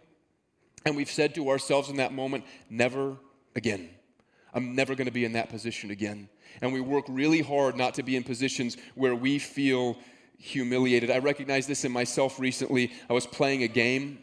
And 0.85 0.95
we've 0.95 1.11
said 1.11 1.35
to 1.35 1.49
ourselves 1.49 1.89
in 1.89 1.97
that 1.97 2.13
moment, 2.13 2.45
never 2.69 3.17
again. 3.55 3.89
I'm 4.53 4.73
never 4.73 4.95
going 4.95 5.05
to 5.05 5.13
be 5.13 5.25
in 5.25 5.33
that 5.33 5.49
position 5.49 5.91
again. 5.91 6.29
And 6.61 6.73
we 6.73 6.81
work 6.81 7.05
really 7.07 7.41
hard 7.41 7.75
not 7.75 7.93
to 7.95 8.03
be 8.03 8.15
in 8.15 8.23
positions 8.23 8.77
where 8.95 9.15
we 9.15 9.39
feel 9.39 9.97
humiliated. 10.37 11.11
I 11.11 11.19
recognized 11.19 11.69
this 11.69 11.85
in 11.85 11.91
myself 11.91 12.39
recently. 12.39 12.91
I 13.09 13.13
was 13.13 13.27
playing 13.27 13.63
a 13.63 13.67
game. 13.67 14.19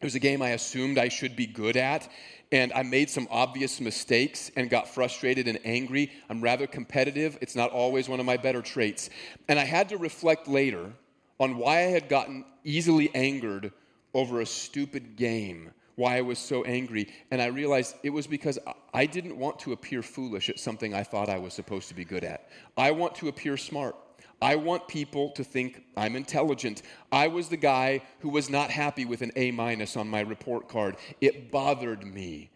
It 0.00 0.04
was 0.04 0.14
a 0.14 0.20
game 0.20 0.42
I 0.42 0.50
assumed 0.50 0.98
I 0.98 1.08
should 1.08 1.36
be 1.36 1.46
good 1.46 1.76
at, 1.76 2.10
and 2.52 2.72
I 2.72 2.82
made 2.82 3.10
some 3.10 3.28
obvious 3.30 3.80
mistakes 3.80 4.50
and 4.56 4.70
got 4.70 4.88
frustrated 4.88 5.46
and 5.46 5.58
angry. 5.64 6.10
I'm 6.30 6.40
rather 6.40 6.66
competitive. 6.66 7.38
It's 7.40 7.54
not 7.54 7.70
always 7.70 8.08
one 8.08 8.18
of 8.18 8.26
my 8.26 8.38
better 8.38 8.62
traits. 8.62 9.10
And 9.48 9.58
I 9.58 9.64
had 9.64 9.90
to 9.90 9.98
reflect 9.98 10.48
later 10.48 10.90
on 11.38 11.58
why 11.58 11.78
I 11.78 11.90
had 11.90 12.08
gotten 12.08 12.44
easily 12.64 13.10
angered 13.14 13.72
over 14.14 14.40
a 14.40 14.46
stupid 14.46 15.16
game 15.16 15.70
why 15.96 16.18
I 16.18 16.22
was 16.22 16.38
so 16.38 16.64
angry. 16.64 17.08
And 17.30 17.40
I 17.40 17.46
realized 17.46 17.96
it 18.02 18.10
was 18.10 18.26
because 18.26 18.58
I 18.94 19.06
didn't 19.06 19.36
want 19.36 19.58
to 19.60 19.72
appear 19.72 20.02
foolish 20.02 20.48
at 20.48 20.58
something 20.58 20.94
I 20.94 21.02
thought 21.02 21.28
I 21.28 21.38
was 21.38 21.54
supposed 21.54 21.88
to 21.88 21.94
be 21.94 22.04
good 22.04 22.24
at. 22.24 22.48
I 22.76 22.90
want 22.90 23.14
to 23.16 23.28
appear 23.28 23.56
smart. 23.56 23.96
I 24.42 24.56
want 24.56 24.88
people 24.88 25.30
to 25.32 25.44
think 25.44 25.82
I'm 25.96 26.16
intelligent. 26.16 26.82
I 27.12 27.28
was 27.28 27.48
the 27.48 27.58
guy 27.58 28.02
who 28.20 28.30
was 28.30 28.48
not 28.48 28.70
happy 28.70 29.04
with 29.04 29.20
an 29.20 29.32
A 29.36 29.50
minus 29.50 29.96
on 29.96 30.08
my 30.08 30.20
report 30.20 30.68
card. 30.68 30.96
It 31.20 31.50
bothered 31.50 32.04
me. 32.04 32.50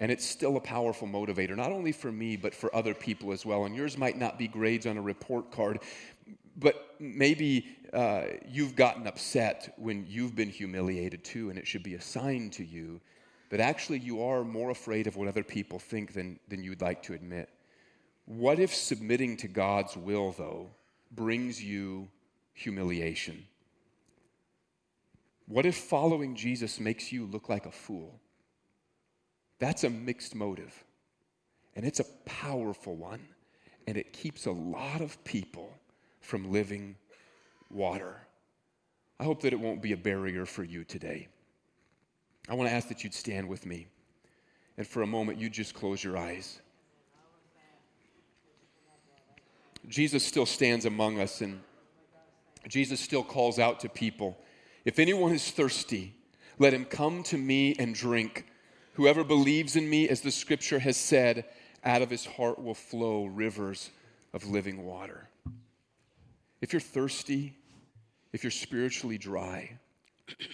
And 0.00 0.12
it's 0.12 0.24
still 0.24 0.56
a 0.56 0.60
powerful 0.60 1.08
motivator, 1.08 1.56
not 1.56 1.72
only 1.72 1.90
for 1.90 2.12
me, 2.12 2.36
but 2.36 2.54
for 2.54 2.74
other 2.74 2.94
people 2.94 3.32
as 3.32 3.44
well. 3.44 3.64
And 3.64 3.74
yours 3.74 3.98
might 3.98 4.16
not 4.16 4.38
be 4.38 4.46
grades 4.46 4.86
on 4.86 4.96
a 4.96 5.02
report 5.02 5.50
card, 5.50 5.80
but 6.58 6.96
maybe 6.98 7.66
uh, 7.92 8.24
you've 8.48 8.74
gotten 8.74 9.06
upset 9.06 9.74
when 9.78 10.04
you've 10.08 10.34
been 10.34 10.50
humiliated 10.50 11.24
too, 11.24 11.50
and 11.50 11.58
it 11.58 11.66
should 11.66 11.82
be 11.82 11.94
a 11.94 12.00
sign 12.00 12.50
to 12.50 12.64
you 12.64 13.00
that 13.50 13.60
actually 13.60 13.98
you 13.98 14.22
are 14.22 14.44
more 14.44 14.70
afraid 14.70 15.06
of 15.06 15.16
what 15.16 15.28
other 15.28 15.44
people 15.44 15.78
think 15.78 16.12
than, 16.12 16.38
than 16.48 16.62
you'd 16.62 16.82
like 16.82 17.02
to 17.04 17.14
admit. 17.14 17.48
What 18.26 18.58
if 18.58 18.74
submitting 18.74 19.36
to 19.38 19.48
God's 19.48 19.96
will, 19.96 20.32
though, 20.32 20.68
brings 21.12 21.62
you 21.62 22.08
humiliation? 22.52 23.46
What 25.46 25.64
if 25.64 25.76
following 25.76 26.34
Jesus 26.34 26.78
makes 26.78 27.10
you 27.10 27.24
look 27.24 27.48
like 27.48 27.64
a 27.64 27.70
fool? 27.70 28.20
That's 29.60 29.84
a 29.84 29.90
mixed 29.90 30.34
motive, 30.34 30.74
and 31.74 31.86
it's 31.86 32.00
a 32.00 32.04
powerful 32.26 32.96
one, 32.96 33.26
and 33.86 33.96
it 33.96 34.12
keeps 34.12 34.44
a 34.44 34.52
lot 34.52 35.00
of 35.00 35.22
people 35.24 35.72
from 36.28 36.52
living 36.52 36.94
water. 37.70 38.14
I 39.18 39.24
hope 39.24 39.40
that 39.40 39.54
it 39.54 39.58
won't 39.58 39.80
be 39.80 39.92
a 39.92 39.96
barrier 39.96 40.44
for 40.44 40.62
you 40.62 40.84
today. 40.84 41.26
I 42.50 42.54
want 42.54 42.68
to 42.68 42.74
ask 42.74 42.86
that 42.88 43.02
you'd 43.02 43.14
stand 43.14 43.48
with 43.48 43.64
me. 43.64 43.86
And 44.76 44.86
for 44.86 45.00
a 45.00 45.06
moment, 45.06 45.38
you 45.38 45.48
just 45.48 45.72
close 45.72 46.04
your 46.04 46.18
eyes. 46.18 46.60
Jesus 49.88 50.22
still 50.22 50.44
stands 50.44 50.84
among 50.84 51.18
us, 51.18 51.40
and 51.40 51.60
Jesus 52.68 53.00
still 53.00 53.24
calls 53.24 53.58
out 53.58 53.80
to 53.80 53.88
people 53.88 54.36
If 54.84 54.98
anyone 54.98 55.32
is 55.32 55.50
thirsty, 55.50 56.14
let 56.58 56.74
him 56.74 56.84
come 56.84 57.22
to 57.24 57.38
me 57.38 57.74
and 57.78 57.94
drink. 57.94 58.44
Whoever 58.94 59.24
believes 59.24 59.76
in 59.76 59.88
me, 59.88 60.10
as 60.10 60.20
the 60.20 60.30
scripture 60.30 60.80
has 60.80 60.98
said, 60.98 61.46
out 61.84 62.02
of 62.02 62.10
his 62.10 62.26
heart 62.26 62.62
will 62.62 62.74
flow 62.74 63.24
rivers 63.24 63.90
of 64.34 64.46
living 64.46 64.84
water. 64.84 65.30
If 66.60 66.72
you're 66.72 66.80
thirsty, 66.80 67.56
if 68.32 68.42
you're 68.44 68.50
spiritually 68.50 69.18
dry, 69.18 69.78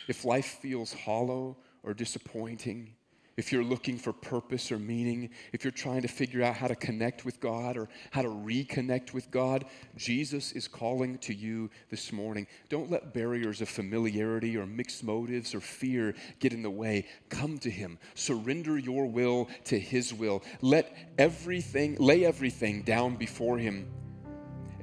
if 0.09 0.25
life 0.25 0.59
feels 0.61 0.93
hollow 0.93 1.57
or 1.83 1.95
disappointing, 1.95 2.95
if 3.37 3.51
you're 3.51 3.65
looking 3.65 3.99
for 3.99 4.13
purpose 4.13 4.71
or 4.71 4.79
meaning, 4.79 5.31
if 5.53 5.65
you're 5.65 5.73
trying 5.73 6.03
to 6.03 6.09
figure 6.09 6.43
out 6.43 6.55
how 6.55 6.69
to 6.69 6.77
connect 6.77 7.25
with 7.25 7.41
God 7.41 7.77
or 7.77 7.89
how 8.13 8.23
to 8.23 8.29
reconnect 8.29 9.13
with 9.13 9.31
God, 9.31 9.65
Jesus 9.97 10.53
is 10.53 10.69
calling 10.69 11.19
to 11.19 11.35
you 11.35 11.69
this 11.91 12.13
morning. 12.13 12.47
Don't 12.69 12.91
let 12.91 13.13
barriers 13.13 13.61
of 13.61 13.69
familiarity 13.69 14.57
or 14.57 14.67
mixed 14.67 15.03
motives 15.03 15.53
or 15.55 15.61
fear 15.61 16.15
get 16.39 16.53
in 16.53 16.63
the 16.63 16.71
way. 16.71 17.07
Come 17.29 17.59
to 17.59 17.71
Him. 17.71 17.99
Surrender 18.15 18.79
your 18.79 19.07
will 19.07 19.49
to 19.65 19.81
His 19.81 20.15
will. 20.15 20.43
Let 20.61 20.97
everything, 21.19 21.97
lay 21.99 22.25
everything 22.25 22.83
down 22.83 23.17
before 23.17 23.59
Him. 23.59 23.87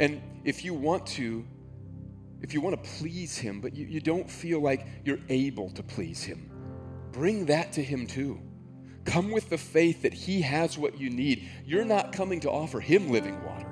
And 0.01 0.19
if 0.43 0.65
you 0.65 0.73
want 0.73 1.05
to, 1.07 1.45
if 2.41 2.55
you 2.55 2.59
want 2.59 2.83
to 2.83 2.89
please 2.97 3.37
Him, 3.37 3.61
but 3.61 3.75
you, 3.75 3.85
you 3.85 4.01
don't 4.01 4.27
feel 4.27 4.59
like 4.59 4.87
you're 5.05 5.19
able 5.29 5.69
to 5.69 5.83
please 5.83 6.23
Him, 6.23 6.49
bring 7.11 7.45
that 7.45 7.71
to 7.73 7.83
Him 7.83 8.07
too. 8.07 8.41
Come 9.05 9.29
with 9.29 9.49
the 9.49 9.59
faith 9.59 10.01
that 10.01 10.11
He 10.11 10.41
has 10.41 10.75
what 10.75 10.99
you 10.99 11.11
need. 11.11 11.47
You're 11.65 11.85
not 11.85 12.13
coming 12.13 12.39
to 12.39 12.49
offer 12.49 12.79
Him 12.79 13.09
living 13.09 13.43
water. 13.45 13.70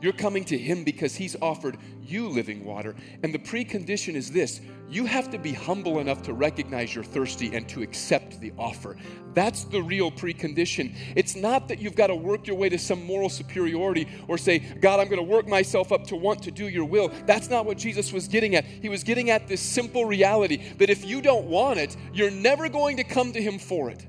You're 0.00 0.12
coming 0.12 0.44
to 0.46 0.58
Him 0.58 0.84
because 0.84 1.14
He's 1.14 1.36
offered 1.40 1.78
you 2.02 2.28
living 2.28 2.64
water. 2.64 2.94
And 3.22 3.32
the 3.32 3.38
precondition 3.38 4.14
is 4.14 4.30
this 4.30 4.60
you 4.88 5.04
have 5.04 5.30
to 5.30 5.38
be 5.38 5.52
humble 5.52 5.98
enough 5.98 6.22
to 6.22 6.32
recognize 6.32 6.94
you're 6.94 7.02
thirsty 7.02 7.54
and 7.54 7.68
to 7.68 7.82
accept 7.82 8.40
the 8.40 8.52
offer. 8.56 8.96
That's 9.34 9.64
the 9.64 9.82
real 9.82 10.12
precondition. 10.12 10.94
It's 11.16 11.34
not 11.34 11.66
that 11.68 11.80
you've 11.80 11.96
got 11.96 12.06
to 12.06 12.14
work 12.14 12.46
your 12.46 12.56
way 12.56 12.68
to 12.68 12.78
some 12.78 13.04
moral 13.04 13.28
superiority 13.28 14.06
or 14.28 14.38
say, 14.38 14.60
God, 14.60 15.00
I'm 15.00 15.08
going 15.08 15.18
to 15.18 15.30
work 15.30 15.48
myself 15.48 15.90
up 15.90 16.06
to 16.06 16.16
want 16.16 16.42
to 16.44 16.52
do 16.52 16.68
your 16.68 16.84
will. 16.84 17.10
That's 17.26 17.50
not 17.50 17.66
what 17.66 17.78
Jesus 17.78 18.12
was 18.12 18.28
getting 18.28 18.54
at. 18.54 18.64
He 18.64 18.88
was 18.88 19.02
getting 19.02 19.30
at 19.30 19.48
this 19.48 19.60
simple 19.60 20.04
reality 20.04 20.72
that 20.78 20.88
if 20.88 21.04
you 21.04 21.20
don't 21.20 21.46
want 21.46 21.80
it, 21.80 21.96
you're 22.12 22.30
never 22.30 22.68
going 22.68 22.96
to 22.98 23.04
come 23.04 23.32
to 23.32 23.42
Him 23.42 23.58
for 23.58 23.90
it. 23.90 24.06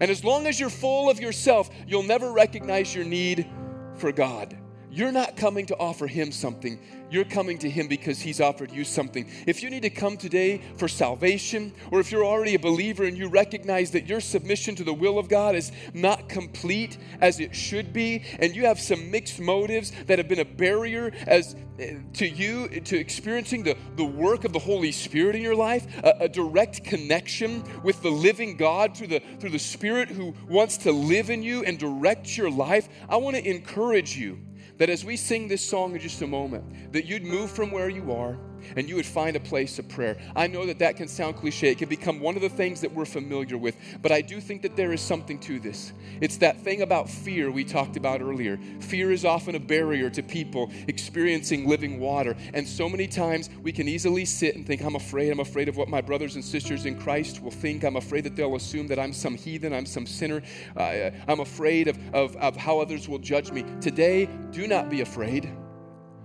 And 0.00 0.10
as 0.10 0.24
long 0.24 0.46
as 0.46 0.60
you're 0.60 0.70
full 0.70 1.08
of 1.08 1.20
yourself, 1.20 1.70
you'll 1.86 2.02
never 2.02 2.32
recognize 2.32 2.94
your 2.94 3.04
need 3.04 3.46
for 3.94 4.12
God. 4.12 4.58
You're 4.92 5.10
not 5.10 5.38
coming 5.38 5.64
to 5.66 5.76
offer 5.78 6.06
him 6.06 6.30
something. 6.30 6.78
You're 7.10 7.24
coming 7.24 7.56
to 7.58 7.70
him 7.70 7.88
because 7.88 8.20
he's 8.20 8.42
offered 8.42 8.70
you 8.70 8.84
something. 8.84 9.26
If 9.46 9.62
you 9.62 9.70
need 9.70 9.82
to 9.82 9.90
come 9.90 10.18
today 10.18 10.60
for 10.76 10.86
salvation, 10.86 11.72
or 11.90 11.98
if 11.98 12.12
you're 12.12 12.26
already 12.26 12.56
a 12.56 12.58
believer 12.58 13.04
and 13.04 13.16
you 13.16 13.28
recognize 13.28 13.90
that 13.92 14.06
your 14.06 14.20
submission 14.20 14.74
to 14.74 14.84
the 14.84 14.92
will 14.92 15.18
of 15.18 15.30
God 15.30 15.54
is 15.54 15.72
not 15.94 16.28
complete 16.28 16.98
as 17.22 17.40
it 17.40 17.56
should 17.56 17.94
be, 17.94 18.22
and 18.38 18.54
you 18.54 18.66
have 18.66 18.78
some 18.78 19.10
mixed 19.10 19.40
motives 19.40 19.92
that 20.08 20.18
have 20.18 20.28
been 20.28 20.40
a 20.40 20.44
barrier 20.44 21.10
as 21.26 21.56
eh, 21.78 21.94
to 22.12 22.28
you 22.28 22.68
to 22.68 22.98
experiencing 22.98 23.62
the, 23.62 23.78
the 23.96 24.04
work 24.04 24.44
of 24.44 24.52
the 24.52 24.58
Holy 24.58 24.92
Spirit 24.92 25.34
in 25.34 25.40
your 25.40 25.56
life, 25.56 25.86
a, 26.04 26.24
a 26.24 26.28
direct 26.28 26.84
connection 26.84 27.64
with 27.82 28.02
the 28.02 28.10
living 28.10 28.58
God 28.58 28.94
through 28.94 29.06
the 29.08 29.22
through 29.40 29.50
the 29.50 29.58
Spirit 29.58 30.10
who 30.10 30.34
wants 30.48 30.76
to 30.78 30.92
live 30.92 31.30
in 31.30 31.42
you 31.42 31.64
and 31.64 31.78
direct 31.78 32.36
your 32.36 32.50
life, 32.50 32.90
I 33.08 33.16
want 33.16 33.36
to 33.36 33.48
encourage 33.48 34.18
you 34.18 34.38
that 34.78 34.90
as 34.90 35.04
we 35.04 35.16
sing 35.16 35.48
this 35.48 35.64
song 35.64 35.94
in 35.94 36.00
just 36.00 36.22
a 36.22 36.26
moment, 36.26 36.92
that 36.92 37.04
you'd 37.04 37.24
move 37.24 37.50
from 37.50 37.70
where 37.70 37.88
you 37.88 38.12
are 38.12 38.38
and 38.76 38.88
you 38.88 38.96
would 38.96 39.06
find 39.06 39.36
a 39.36 39.40
place 39.40 39.78
of 39.78 39.88
prayer. 39.88 40.16
I 40.36 40.46
know 40.46 40.66
that 40.66 40.78
that 40.80 40.96
can 40.96 41.08
sound 41.08 41.36
cliche. 41.36 41.70
It 41.70 41.78
can 41.78 41.88
become 41.88 42.20
one 42.20 42.36
of 42.36 42.42
the 42.42 42.48
things 42.48 42.80
that 42.80 42.92
we're 42.92 43.04
familiar 43.04 43.58
with, 43.58 43.76
but 44.00 44.12
I 44.12 44.20
do 44.20 44.40
think 44.40 44.62
that 44.62 44.76
there 44.76 44.92
is 44.92 45.00
something 45.00 45.38
to 45.40 45.58
this. 45.58 45.92
It's 46.20 46.36
that 46.38 46.60
thing 46.60 46.82
about 46.82 47.08
fear 47.08 47.50
we 47.50 47.64
talked 47.64 47.96
about 47.96 48.20
earlier. 48.20 48.58
Fear 48.80 49.12
is 49.12 49.24
often 49.24 49.54
a 49.54 49.60
barrier 49.60 50.10
to 50.10 50.22
people 50.22 50.70
experiencing 50.88 51.68
living 51.68 51.98
water. 52.00 52.36
And 52.54 52.66
so 52.66 52.88
many 52.88 53.06
times 53.06 53.50
we 53.62 53.72
can 53.72 53.88
easily 53.88 54.24
sit 54.24 54.56
and 54.56 54.66
think, 54.66 54.82
I'm 54.82 54.96
afraid. 54.96 55.30
I'm 55.30 55.40
afraid 55.40 55.68
of 55.68 55.76
what 55.76 55.88
my 55.88 56.00
brothers 56.00 56.34
and 56.34 56.44
sisters 56.44 56.86
in 56.86 56.98
Christ 56.98 57.42
will 57.42 57.50
think. 57.50 57.84
I'm 57.84 57.96
afraid 57.96 58.24
that 58.24 58.36
they'll 58.36 58.56
assume 58.56 58.86
that 58.88 58.98
I'm 58.98 59.12
some 59.12 59.34
heathen, 59.34 59.72
I'm 59.72 59.86
some 59.86 60.06
sinner. 60.06 60.42
Uh, 60.76 61.10
I'm 61.28 61.40
afraid 61.40 61.88
of, 61.88 61.98
of, 62.14 62.36
of 62.36 62.56
how 62.56 62.80
others 62.80 63.08
will 63.08 63.18
judge 63.18 63.50
me. 63.50 63.64
Today, 63.80 64.28
do 64.50 64.66
not 64.66 64.88
be 64.88 65.00
afraid. 65.00 65.50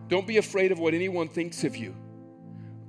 Don't 0.07 0.27
be 0.27 0.38
afraid 0.38 0.71
of 0.71 0.79
what 0.79 0.93
anyone 0.93 1.27
thinks 1.27 1.63
of 1.63 1.75
you. 1.75 1.95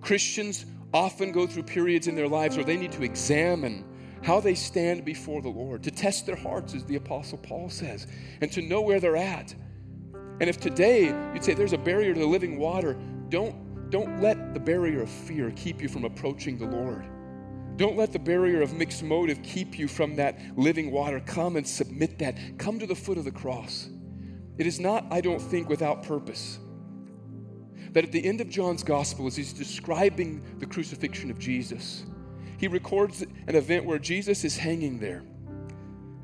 Christians 0.01 0.67
often 0.93 1.33
go 1.33 1.47
through 1.47 1.65
periods 1.65 2.07
in 2.07 2.15
their 2.15 2.29
lives 2.29 2.57
where 2.57 2.65
they 2.65 2.77
need 2.77 2.93
to 2.93 3.03
examine 3.03 3.85
how 4.23 4.41
they 4.41 4.55
stand 4.55 5.05
before 5.05 5.43
the 5.43 5.49
Lord, 5.49 5.83
to 5.85 5.91
test 5.91 6.27
their 6.27 6.37
hearts, 6.37 6.75
as 6.75 6.85
the 6.85 6.97
Apostle 6.97 7.39
Paul 7.39 7.71
says, 7.71 8.07
and 8.41 8.51
to 8.53 8.63
know 8.63 8.81
where 8.81 9.01
they're 9.01 9.17
at. 9.17 9.55
And 10.41 10.49
if 10.49 10.59
today 10.59 11.07
you'd 11.33 11.45
say 11.45 11.55
there's 11.55 11.73
a 11.73 11.79
barrier 11.79 12.15
to 12.15 12.21
the 12.21 12.27
living 12.27 12.59
water, 12.59 12.97
don't, 13.29 13.91
don't 13.91 14.21
let 14.21 14.55
the 14.55 14.61
barrier 14.61 15.03
of 15.03 15.11
fear 15.11 15.53
keep 15.57 15.81
you 15.81 15.89
from 15.89 16.05
approaching 16.05 16.59
the 16.59 16.67
Lord. 16.67 17.07
Don't 17.77 17.97
let 17.97 18.13
the 18.13 18.19
barrier 18.19 18.61
of 18.61 18.75
mixed 18.75 19.05
motive 19.05 19.41
keep 19.45 19.79
you 19.79 19.87
from 19.87 20.17
that 20.17 20.37
living 20.57 20.91
water. 20.91 21.21
Come 21.21 21.57
and 21.57 21.67
submit 21.67 22.19
that. 22.19 22.37
Come 22.59 22.81
to 22.81 22.87
the 22.87 22.95
foot 22.95 23.19
of 23.19 23.25
the 23.25 23.31
cross. 23.31 23.89
It 24.59 24.67
is 24.67 24.81
not, 24.81 25.07
I 25.13 25.21
don't 25.21 25.41
think, 25.41 25.69
without 25.69 26.03
purpose 26.03 26.59
that 27.93 28.05
at 28.05 28.13
the 28.13 28.25
end 28.25 28.41
of 28.41 28.49
John's 28.49 28.83
gospel, 28.83 29.27
as 29.27 29.37
he's 29.37 29.53
describing 29.53 30.43
the 30.59 30.67
crucifixion 30.67 31.31
of 31.31 31.39
Jesus, 31.39 32.05
he 32.59 32.69
records 32.69 33.23
an 33.23 33.55
event 33.55 33.85
where 33.85 33.99
Jesus 33.99 34.45
is 34.45 34.57
hanging 34.57 34.99
there. 34.99 35.23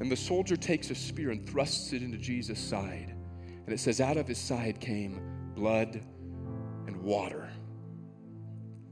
And 0.00 0.10
the 0.10 0.16
soldier 0.16 0.56
takes 0.56 0.90
a 0.90 0.94
spear 0.94 1.30
and 1.30 1.48
thrusts 1.48 1.92
it 1.92 2.02
into 2.02 2.18
Jesus' 2.18 2.58
side. 2.58 3.14
And 3.64 3.72
it 3.72 3.78
says, 3.78 4.00
Out 4.00 4.16
of 4.16 4.26
his 4.26 4.38
side 4.38 4.80
came 4.80 5.20
blood 5.54 6.04
and 6.86 7.02
water. 7.02 7.48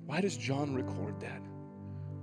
Why 0.06 0.20
does 0.20 0.36
John 0.36 0.74
record 0.74 1.20
that? 1.20 1.42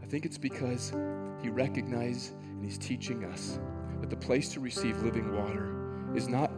I 0.01 0.05
think 0.05 0.25
it's 0.25 0.37
because 0.37 0.93
he 1.41 1.49
recognized 1.49 2.33
and 2.33 2.63
he's 2.63 2.77
teaching 2.77 3.25
us 3.25 3.59
that 3.99 4.09
the 4.09 4.15
place 4.15 4.49
to 4.53 4.59
receive 4.59 5.01
living 5.03 5.35
water 5.35 5.75
is 6.15 6.27
not, 6.27 6.51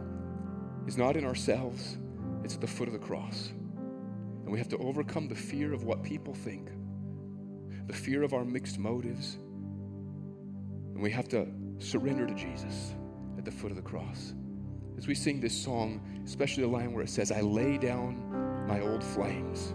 is 0.86 0.96
not 0.96 1.16
in 1.16 1.24
ourselves, 1.24 1.98
it's 2.44 2.54
at 2.54 2.60
the 2.60 2.66
foot 2.66 2.88
of 2.88 2.92
the 2.92 3.00
cross. 3.00 3.52
And 4.42 4.52
we 4.52 4.58
have 4.58 4.68
to 4.68 4.78
overcome 4.78 5.28
the 5.28 5.34
fear 5.34 5.72
of 5.72 5.84
what 5.84 6.02
people 6.02 6.34
think, 6.34 6.70
the 7.86 7.92
fear 7.92 8.22
of 8.22 8.34
our 8.34 8.44
mixed 8.44 8.78
motives. 8.78 9.38
And 10.94 11.02
we 11.02 11.10
have 11.10 11.28
to 11.28 11.46
surrender 11.78 12.26
to 12.26 12.34
Jesus 12.34 12.94
at 13.38 13.44
the 13.44 13.50
foot 13.50 13.70
of 13.70 13.76
the 13.76 13.82
cross. 13.82 14.34
As 14.98 15.06
we 15.06 15.14
sing 15.14 15.40
this 15.40 15.56
song, 15.56 16.00
especially 16.24 16.62
the 16.62 16.68
line 16.68 16.92
where 16.92 17.02
it 17.02 17.10
says, 17.10 17.32
I 17.32 17.40
lay 17.40 17.78
down 17.78 18.66
my 18.68 18.80
old 18.80 19.02
flames. 19.02 19.74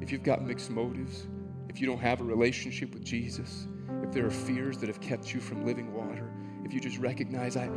If 0.00 0.12
you've 0.12 0.22
got 0.22 0.44
mixed 0.44 0.70
motives, 0.70 1.26
if 1.68 1.80
you 1.80 1.86
don't 1.86 2.00
have 2.00 2.20
a 2.20 2.24
relationship 2.24 2.92
with 2.92 3.04
Jesus, 3.04 3.68
if 4.02 4.12
there 4.12 4.26
are 4.26 4.30
fears 4.30 4.78
that 4.78 4.88
have 4.88 5.00
kept 5.00 5.32
you 5.32 5.40
from 5.40 5.64
living 5.64 5.92
water, 5.92 6.30
if 6.64 6.72
you 6.72 6.80
just 6.80 6.98
recognize, 6.98 7.56
I, 7.56 7.70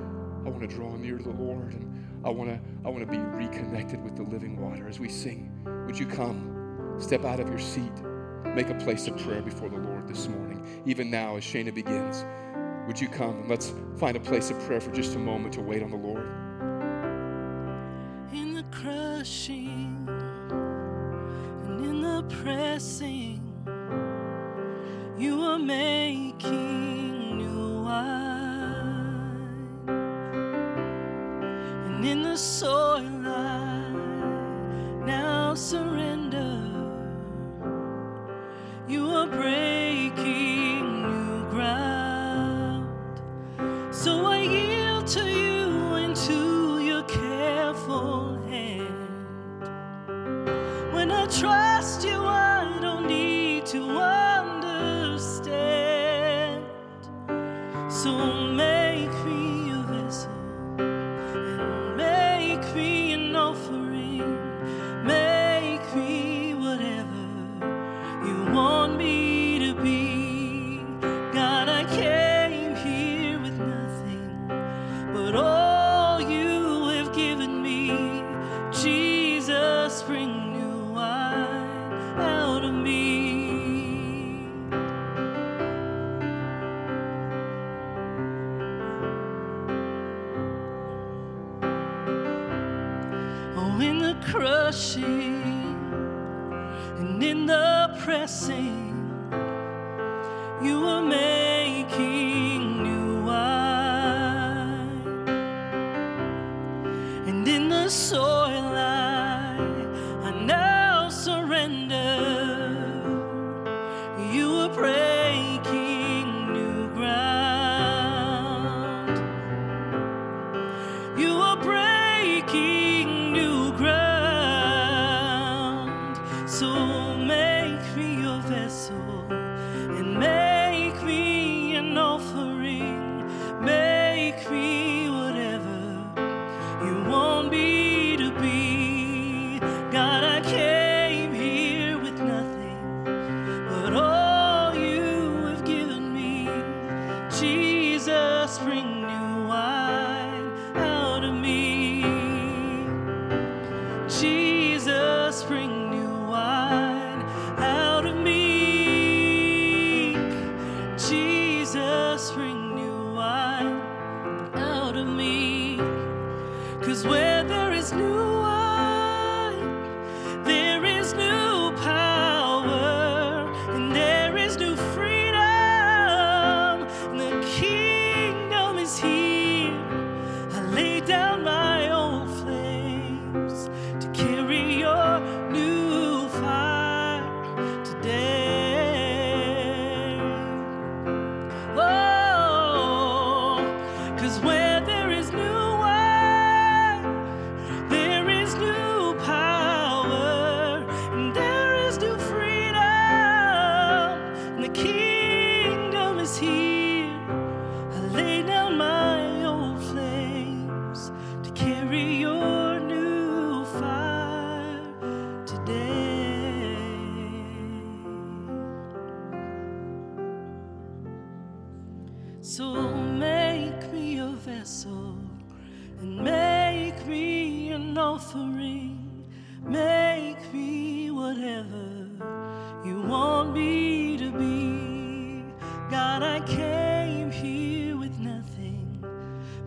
I 0.45 0.49
want 0.49 0.61
to 0.61 0.67
draw 0.67 0.95
near 0.95 1.17
to 1.17 1.23
the 1.23 1.31
Lord 1.31 1.73
and 1.73 2.21
I 2.25 2.29
want 2.29 2.49
to 2.49 2.59
I 2.85 2.89
want 2.89 2.99
to 2.99 3.11
be 3.11 3.17
reconnected 3.17 4.03
with 4.03 4.15
the 4.15 4.23
living 4.23 4.59
water 4.59 4.87
as 4.87 4.99
we 4.99 5.09
sing. 5.09 5.51
Would 5.85 5.97
you 5.97 6.05
come? 6.05 6.95
Step 6.99 7.23
out 7.23 7.39
of 7.39 7.47
your 7.47 7.59
seat. 7.59 7.93
Make 8.55 8.69
a 8.69 8.75
place 8.75 9.07
of 9.07 9.17
prayer 9.17 9.41
before 9.41 9.69
the 9.69 9.77
Lord 9.77 10.07
this 10.07 10.27
morning. 10.27 10.83
Even 10.85 11.09
now 11.09 11.37
as 11.37 11.43
Shana 11.43 11.73
begins, 11.73 12.25
would 12.87 12.99
you 12.99 13.07
come 13.07 13.39
and 13.39 13.49
let's 13.49 13.73
find 13.97 14.17
a 14.17 14.19
place 14.19 14.49
of 14.49 14.59
prayer 14.61 14.81
for 14.81 14.91
just 14.91 15.15
a 15.15 15.19
moment 15.19 15.53
to 15.53 15.61
wait 15.61 15.81
on 15.83 15.91
the 15.91 15.97
Lord. 15.97 16.27
In 18.33 18.53
the 18.53 18.63
crushing 18.71 20.07
and 21.65 21.85
in 21.85 22.01
the 22.01 22.23
pressing, 22.43 23.41
you 25.17 25.41
are 25.41 25.59
making 25.59 27.37
new 27.37 27.83
wine. 27.83 28.18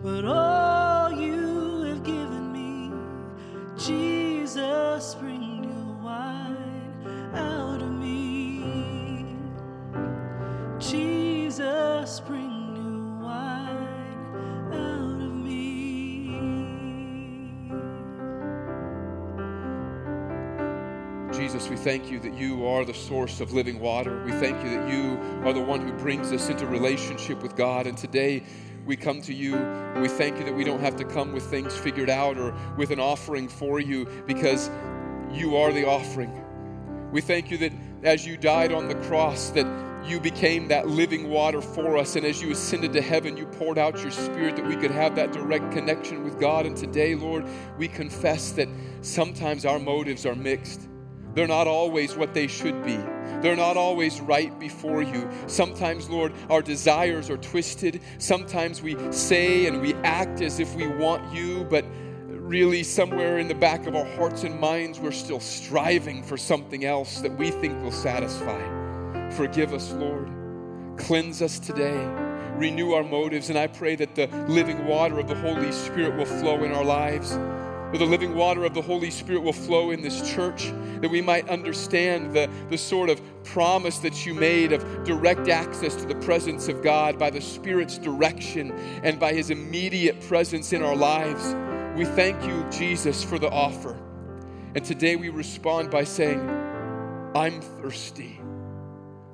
But 0.03 0.25
all 0.25 1.11
you 1.13 1.83
have 1.83 2.03
given 2.03 2.51
me. 2.51 2.91
Jesus, 3.77 5.15
bring 5.15 5.61
new 5.61 5.93
wine 6.03 7.31
out 7.33 7.81
of 7.81 7.89
me. 7.89 9.25
Jesus, 10.77 12.19
bring 12.19 12.73
new 12.73 13.23
wine 13.23 14.73
out 14.73 15.21
of 15.21 15.33
me. 15.33 16.27
Jesus, 21.31 21.69
we 21.69 21.77
thank 21.77 22.11
you 22.11 22.19
that 22.19 22.33
you 22.33 22.67
are 22.67 22.83
the 22.83 22.93
source 22.93 23.39
of 23.39 23.53
living 23.53 23.79
water. 23.79 24.21
We 24.25 24.33
thank 24.33 24.61
you 24.65 24.71
that 24.71 24.91
you 24.91 25.17
are 25.47 25.53
the 25.53 25.63
one 25.63 25.79
who 25.79 25.93
brings 25.93 26.33
us 26.33 26.49
into 26.49 26.67
relationship 26.67 27.41
with 27.41 27.55
God. 27.55 27.87
And 27.87 27.97
today 27.97 28.43
we 28.85 28.95
come 28.95 29.21
to 29.21 29.33
you 29.33 29.53
we 30.01 30.07
thank 30.09 30.37
you 30.37 30.43
that 30.43 30.53
we 30.53 30.63
don't 30.63 30.79
have 30.79 30.95
to 30.97 31.05
come 31.05 31.31
with 31.31 31.43
things 31.43 31.75
figured 31.77 32.09
out 32.09 32.37
or 32.37 32.53
with 32.77 32.91
an 32.91 32.99
offering 32.99 33.47
for 33.47 33.79
you 33.79 34.05
because 34.25 34.69
you 35.31 35.55
are 35.55 35.71
the 35.71 35.87
offering. 35.87 36.43
We 37.11 37.21
thank 37.21 37.51
you 37.51 37.57
that 37.59 37.73
as 38.03 38.25
you 38.25 38.37
died 38.37 38.71
on 38.71 38.87
the 38.87 38.95
cross, 38.95 39.51
that 39.51 39.67
you 40.05 40.19
became 40.19 40.67
that 40.67 40.87
living 40.87 41.29
water 41.29 41.61
for 41.61 41.95
us. 41.97 42.15
And 42.15 42.25
as 42.25 42.41
you 42.41 42.51
ascended 42.51 42.91
to 42.93 43.01
heaven, 43.01 43.37
you 43.37 43.45
poured 43.45 43.77
out 43.77 44.01
your 44.01 44.11
spirit 44.11 44.55
that 44.57 44.65
we 44.65 44.75
could 44.75 44.91
have 44.91 45.15
that 45.15 45.31
direct 45.31 45.71
connection 45.71 46.23
with 46.23 46.39
God. 46.39 46.65
And 46.65 46.75
today, 46.75 47.15
Lord, 47.15 47.45
we 47.77 47.87
confess 47.87 48.51
that 48.53 48.67
sometimes 49.01 49.65
our 49.65 49.79
motives 49.79 50.25
are 50.25 50.35
mixed. 50.35 50.89
They're 51.33 51.47
not 51.47 51.67
always 51.67 52.15
what 52.15 52.33
they 52.33 52.47
should 52.47 52.83
be. 52.83 52.99
They're 53.43 53.57
not 53.57 53.75
always 53.75 54.21
right 54.21 54.57
before 54.57 55.03
you. 55.03 55.29
Sometimes, 55.47 56.09
Lord, 56.09 56.31
our 56.49 56.61
desires 56.61 57.29
are 57.29 57.35
twisted. 57.35 58.01
Sometimes 58.17 58.81
we 58.81 58.95
say 59.11 59.65
and 59.65 59.81
we 59.81 59.95
act 59.95 60.39
as 60.39 60.61
if 60.61 60.73
we 60.75 60.87
want 60.87 61.33
you, 61.33 61.65
but 61.65 61.83
really, 62.29 62.83
somewhere 62.83 63.39
in 63.39 63.49
the 63.49 63.55
back 63.55 63.85
of 63.85 63.97
our 63.97 64.05
hearts 64.15 64.45
and 64.45 64.57
minds, 64.61 64.97
we're 64.97 65.11
still 65.11 65.41
striving 65.41 66.23
for 66.23 66.37
something 66.37 66.85
else 66.85 67.19
that 67.19 67.37
we 67.37 67.51
think 67.51 67.83
will 67.83 67.91
satisfy. 67.91 68.61
Forgive 69.31 69.73
us, 69.73 69.91
Lord. 69.91 70.31
Cleanse 70.97 71.41
us 71.41 71.59
today. 71.59 72.01
Renew 72.55 72.93
our 72.93 73.03
motives. 73.03 73.49
And 73.49 73.59
I 73.59 73.67
pray 73.67 73.97
that 73.97 74.15
the 74.15 74.27
living 74.47 74.85
water 74.85 75.19
of 75.19 75.27
the 75.27 75.35
Holy 75.35 75.73
Spirit 75.73 76.15
will 76.15 76.25
flow 76.25 76.63
in 76.63 76.71
our 76.71 76.85
lives. 76.85 77.37
That 77.93 77.99
the 77.99 78.05
living 78.05 78.33
water 78.33 78.65
of 78.65 78.73
the 78.73 78.81
Holy 78.81 79.11
Spirit 79.11 79.43
will 79.43 79.53
flow 79.53 79.91
in 79.91 80.01
this 80.01 80.33
church. 80.33 80.73
That 81.01 81.11
we 81.11 81.21
might 81.21 81.47
understand 81.47 82.33
the, 82.33 82.49
the 82.69 82.77
sort 82.77 83.09
of 83.09 83.21
promise 83.43 83.99
that 83.99 84.25
you 84.25 84.33
made 84.33 84.73
of 84.73 85.03
direct 85.03 85.47
access 85.47 85.95
to 85.97 86.05
the 86.05 86.15
presence 86.15 86.67
of 86.67 86.81
God 86.81 87.19
by 87.19 87.29
the 87.29 87.39
Spirit's 87.39 87.99
direction 87.99 88.71
and 89.03 89.19
by 89.19 89.31
His 89.33 89.51
immediate 89.51 90.19
presence 90.21 90.73
in 90.73 90.81
our 90.81 90.95
lives. 90.95 91.55
We 91.95 92.05
thank 92.05 92.43
you, 92.43 92.65
Jesus, 92.71 93.23
for 93.23 93.37
the 93.37 93.51
offer. 93.51 93.95
And 94.73 94.83
today 94.83 95.15
we 95.15 95.29
respond 95.29 95.91
by 95.91 96.03
saying, 96.03 96.39
I'm 97.35 97.61
thirsty. 97.61 98.39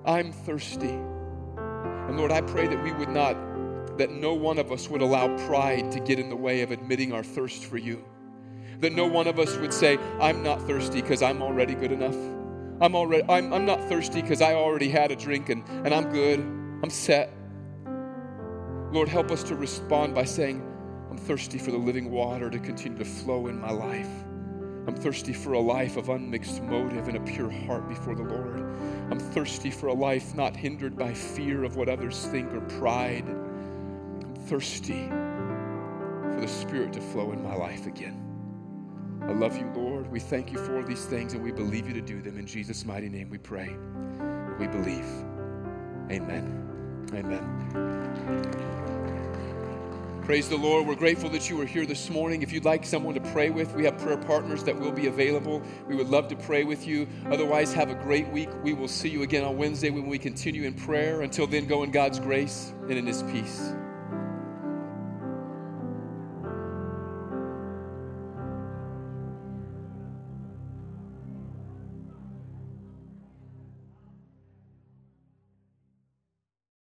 I'm 0.06 0.34
thirsty. 0.34 0.90
And 0.90 2.18
Lord, 2.18 2.32
I 2.32 2.42
pray 2.42 2.68
that 2.68 2.84
we 2.84 2.92
would 2.92 3.08
not, 3.08 3.38
that 3.98 4.12
no 4.12 4.34
one 4.34 4.58
of 4.58 4.70
us 4.74 4.90
would 4.90 5.02
allow 5.02 5.34
pride 5.48 5.94
to 5.94 6.02
get 6.02 6.20
in 6.20 6.28
the 6.28 6.36
way 6.36 6.62
of 6.62 6.72
admitting 6.72 7.14
our 7.14 7.24
thirst 7.24 7.64
for 7.64 7.78
you. 7.78 8.04
That 8.80 8.94
no 8.94 9.06
one 9.06 9.28
of 9.28 9.40
us 9.40 9.58
would 9.58 9.74
say, 9.74 9.98
I'm 10.20 10.42
not 10.42 10.62
thirsty 10.62 11.02
because 11.02 11.22
I'm 11.22 11.42
already 11.42 11.76
good 11.76 11.92
enough. 11.92 12.16
I'm 12.82 12.96
already 12.96 13.24
I'm, 13.28 13.54
I'm 13.54 13.66
not 13.66 13.84
thirsty 13.90 14.22
because 14.22 14.42
I 14.42 14.54
already 14.54 14.90
had 14.90 15.12
a 15.12 15.16
drink 15.16 15.50
and, 15.50 15.68
and 15.86 15.94
I'm 15.94 16.10
good. 16.10 16.40
I'm 16.40 16.90
set. 16.90 17.34
Lord, 18.92 19.10
help 19.10 19.32
us 19.32 19.44
to 19.44 19.56
respond 19.56 20.16
by 20.16 20.24
saying, 20.24 20.66
I'm 21.12 21.18
thirsty 21.18 21.58
for 21.58 21.72
the 21.72 21.78
living 21.78 22.10
water 22.10 22.50
to 22.50 22.60
continue 22.60 22.98
to 22.98 23.06
flow 23.06 23.48
in 23.48 23.60
my 23.60 23.72
life. 23.72 24.10
I'm 24.88 24.96
thirsty 24.96 25.34
for 25.34 25.54
a 25.54 25.60
life 25.60 25.98
of 25.98 26.10
unmixed 26.10 26.64
motive 26.64 27.08
and 27.10 27.18
a 27.18 27.20
pure 27.20 27.52
heart 27.52 27.88
before 27.88 28.16
the 28.16 28.24
Lord. 28.24 28.60
I'm 29.12 29.20
thirsty 29.20 29.70
for 29.70 29.88
a 29.88 29.94
life 29.94 30.34
not 30.34 30.56
hindered 30.56 30.96
by 30.96 31.14
fear 31.14 31.64
of 31.64 31.76
what 31.76 31.90
others 31.90 32.26
think 32.28 32.52
or 32.54 32.62
pride. 32.62 33.28
I'm 33.28 34.36
thirsty 34.48 35.10
for 35.10 36.38
the 36.42 36.48
Spirit 36.48 36.94
to 36.94 37.02
flow 37.02 37.34
in 37.34 37.44
my 37.44 37.54
life 37.54 37.86
again. 37.86 38.19
I 39.30 39.32
love 39.34 39.56
you, 39.56 39.72
Lord. 39.76 40.10
We 40.12 40.20
thank 40.20 40.52
you 40.52 40.58
for 40.58 40.82
these 40.82 41.06
things 41.06 41.34
and 41.34 41.44
we 41.44 41.52
believe 41.52 41.88
you 41.88 41.94
to 41.94 42.02
do 42.02 42.20
them. 42.20 42.40
In 42.40 42.48
Jesus' 42.48 42.84
mighty 42.84 43.10
name 43.10 43.30
we 43.30 43.38
pray. 43.38 43.76
We 44.58 44.66
believe. 44.66 45.06
Amen. 46.10 47.06
Amen. 47.14 47.46
Praise 50.24 50.50
the 50.50 50.58
Lord. 50.58 50.88
We're 50.88 50.96
grateful 50.96 51.30
that 51.30 51.48
you 51.48 51.58
were 51.58 51.68
here 51.68 51.86
this 51.86 52.10
morning. 52.10 52.42
If 52.42 52.52
you'd 52.52 52.66
like 52.66 52.84
someone 52.84 53.14
to 53.14 53.22
pray 53.32 53.52
with, 53.52 53.76
we 53.76 53.86
have 53.86 54.00
prayer 54.00 54.18
partners 54.18 54.64
that 54.64 54.76
will 54.76 54.92
be 54.92 55.06
available. 55.06 55.62
We 55.88 55.96
would 55.96 56.10
love 56.10 56.28
to 56.30 56.36
pray 56.36 56.64
with 56.64 56.88
you. 56.88 57.08
Otherwise, 57.30 57.72
have 57.74 57.92
a 57.92 57.96
great 57.96 58.28
week. 58.30 58.50
We 58.64 58.74
will 58.74 58.88
see 58.88 59.10
you 59.10 59.22
again 59.22 59.44
on 59.44 59.58
Wednesday 59.58 59.92
when 59.92 60.08
we 60.08 60.18
continue 60.18 60.64
in 60.64 60.74
prayer. 60.74 61.22
Until 61.22 61.46
then, 61.46 61.68
go 61.68 61.84
in 61.84 61.92
God's 61.92 62.20
grace 62.20 62.74
and 62.82 62.94
in 62.94 63.06
His 63.06 63.22
peace. 63.22 63.74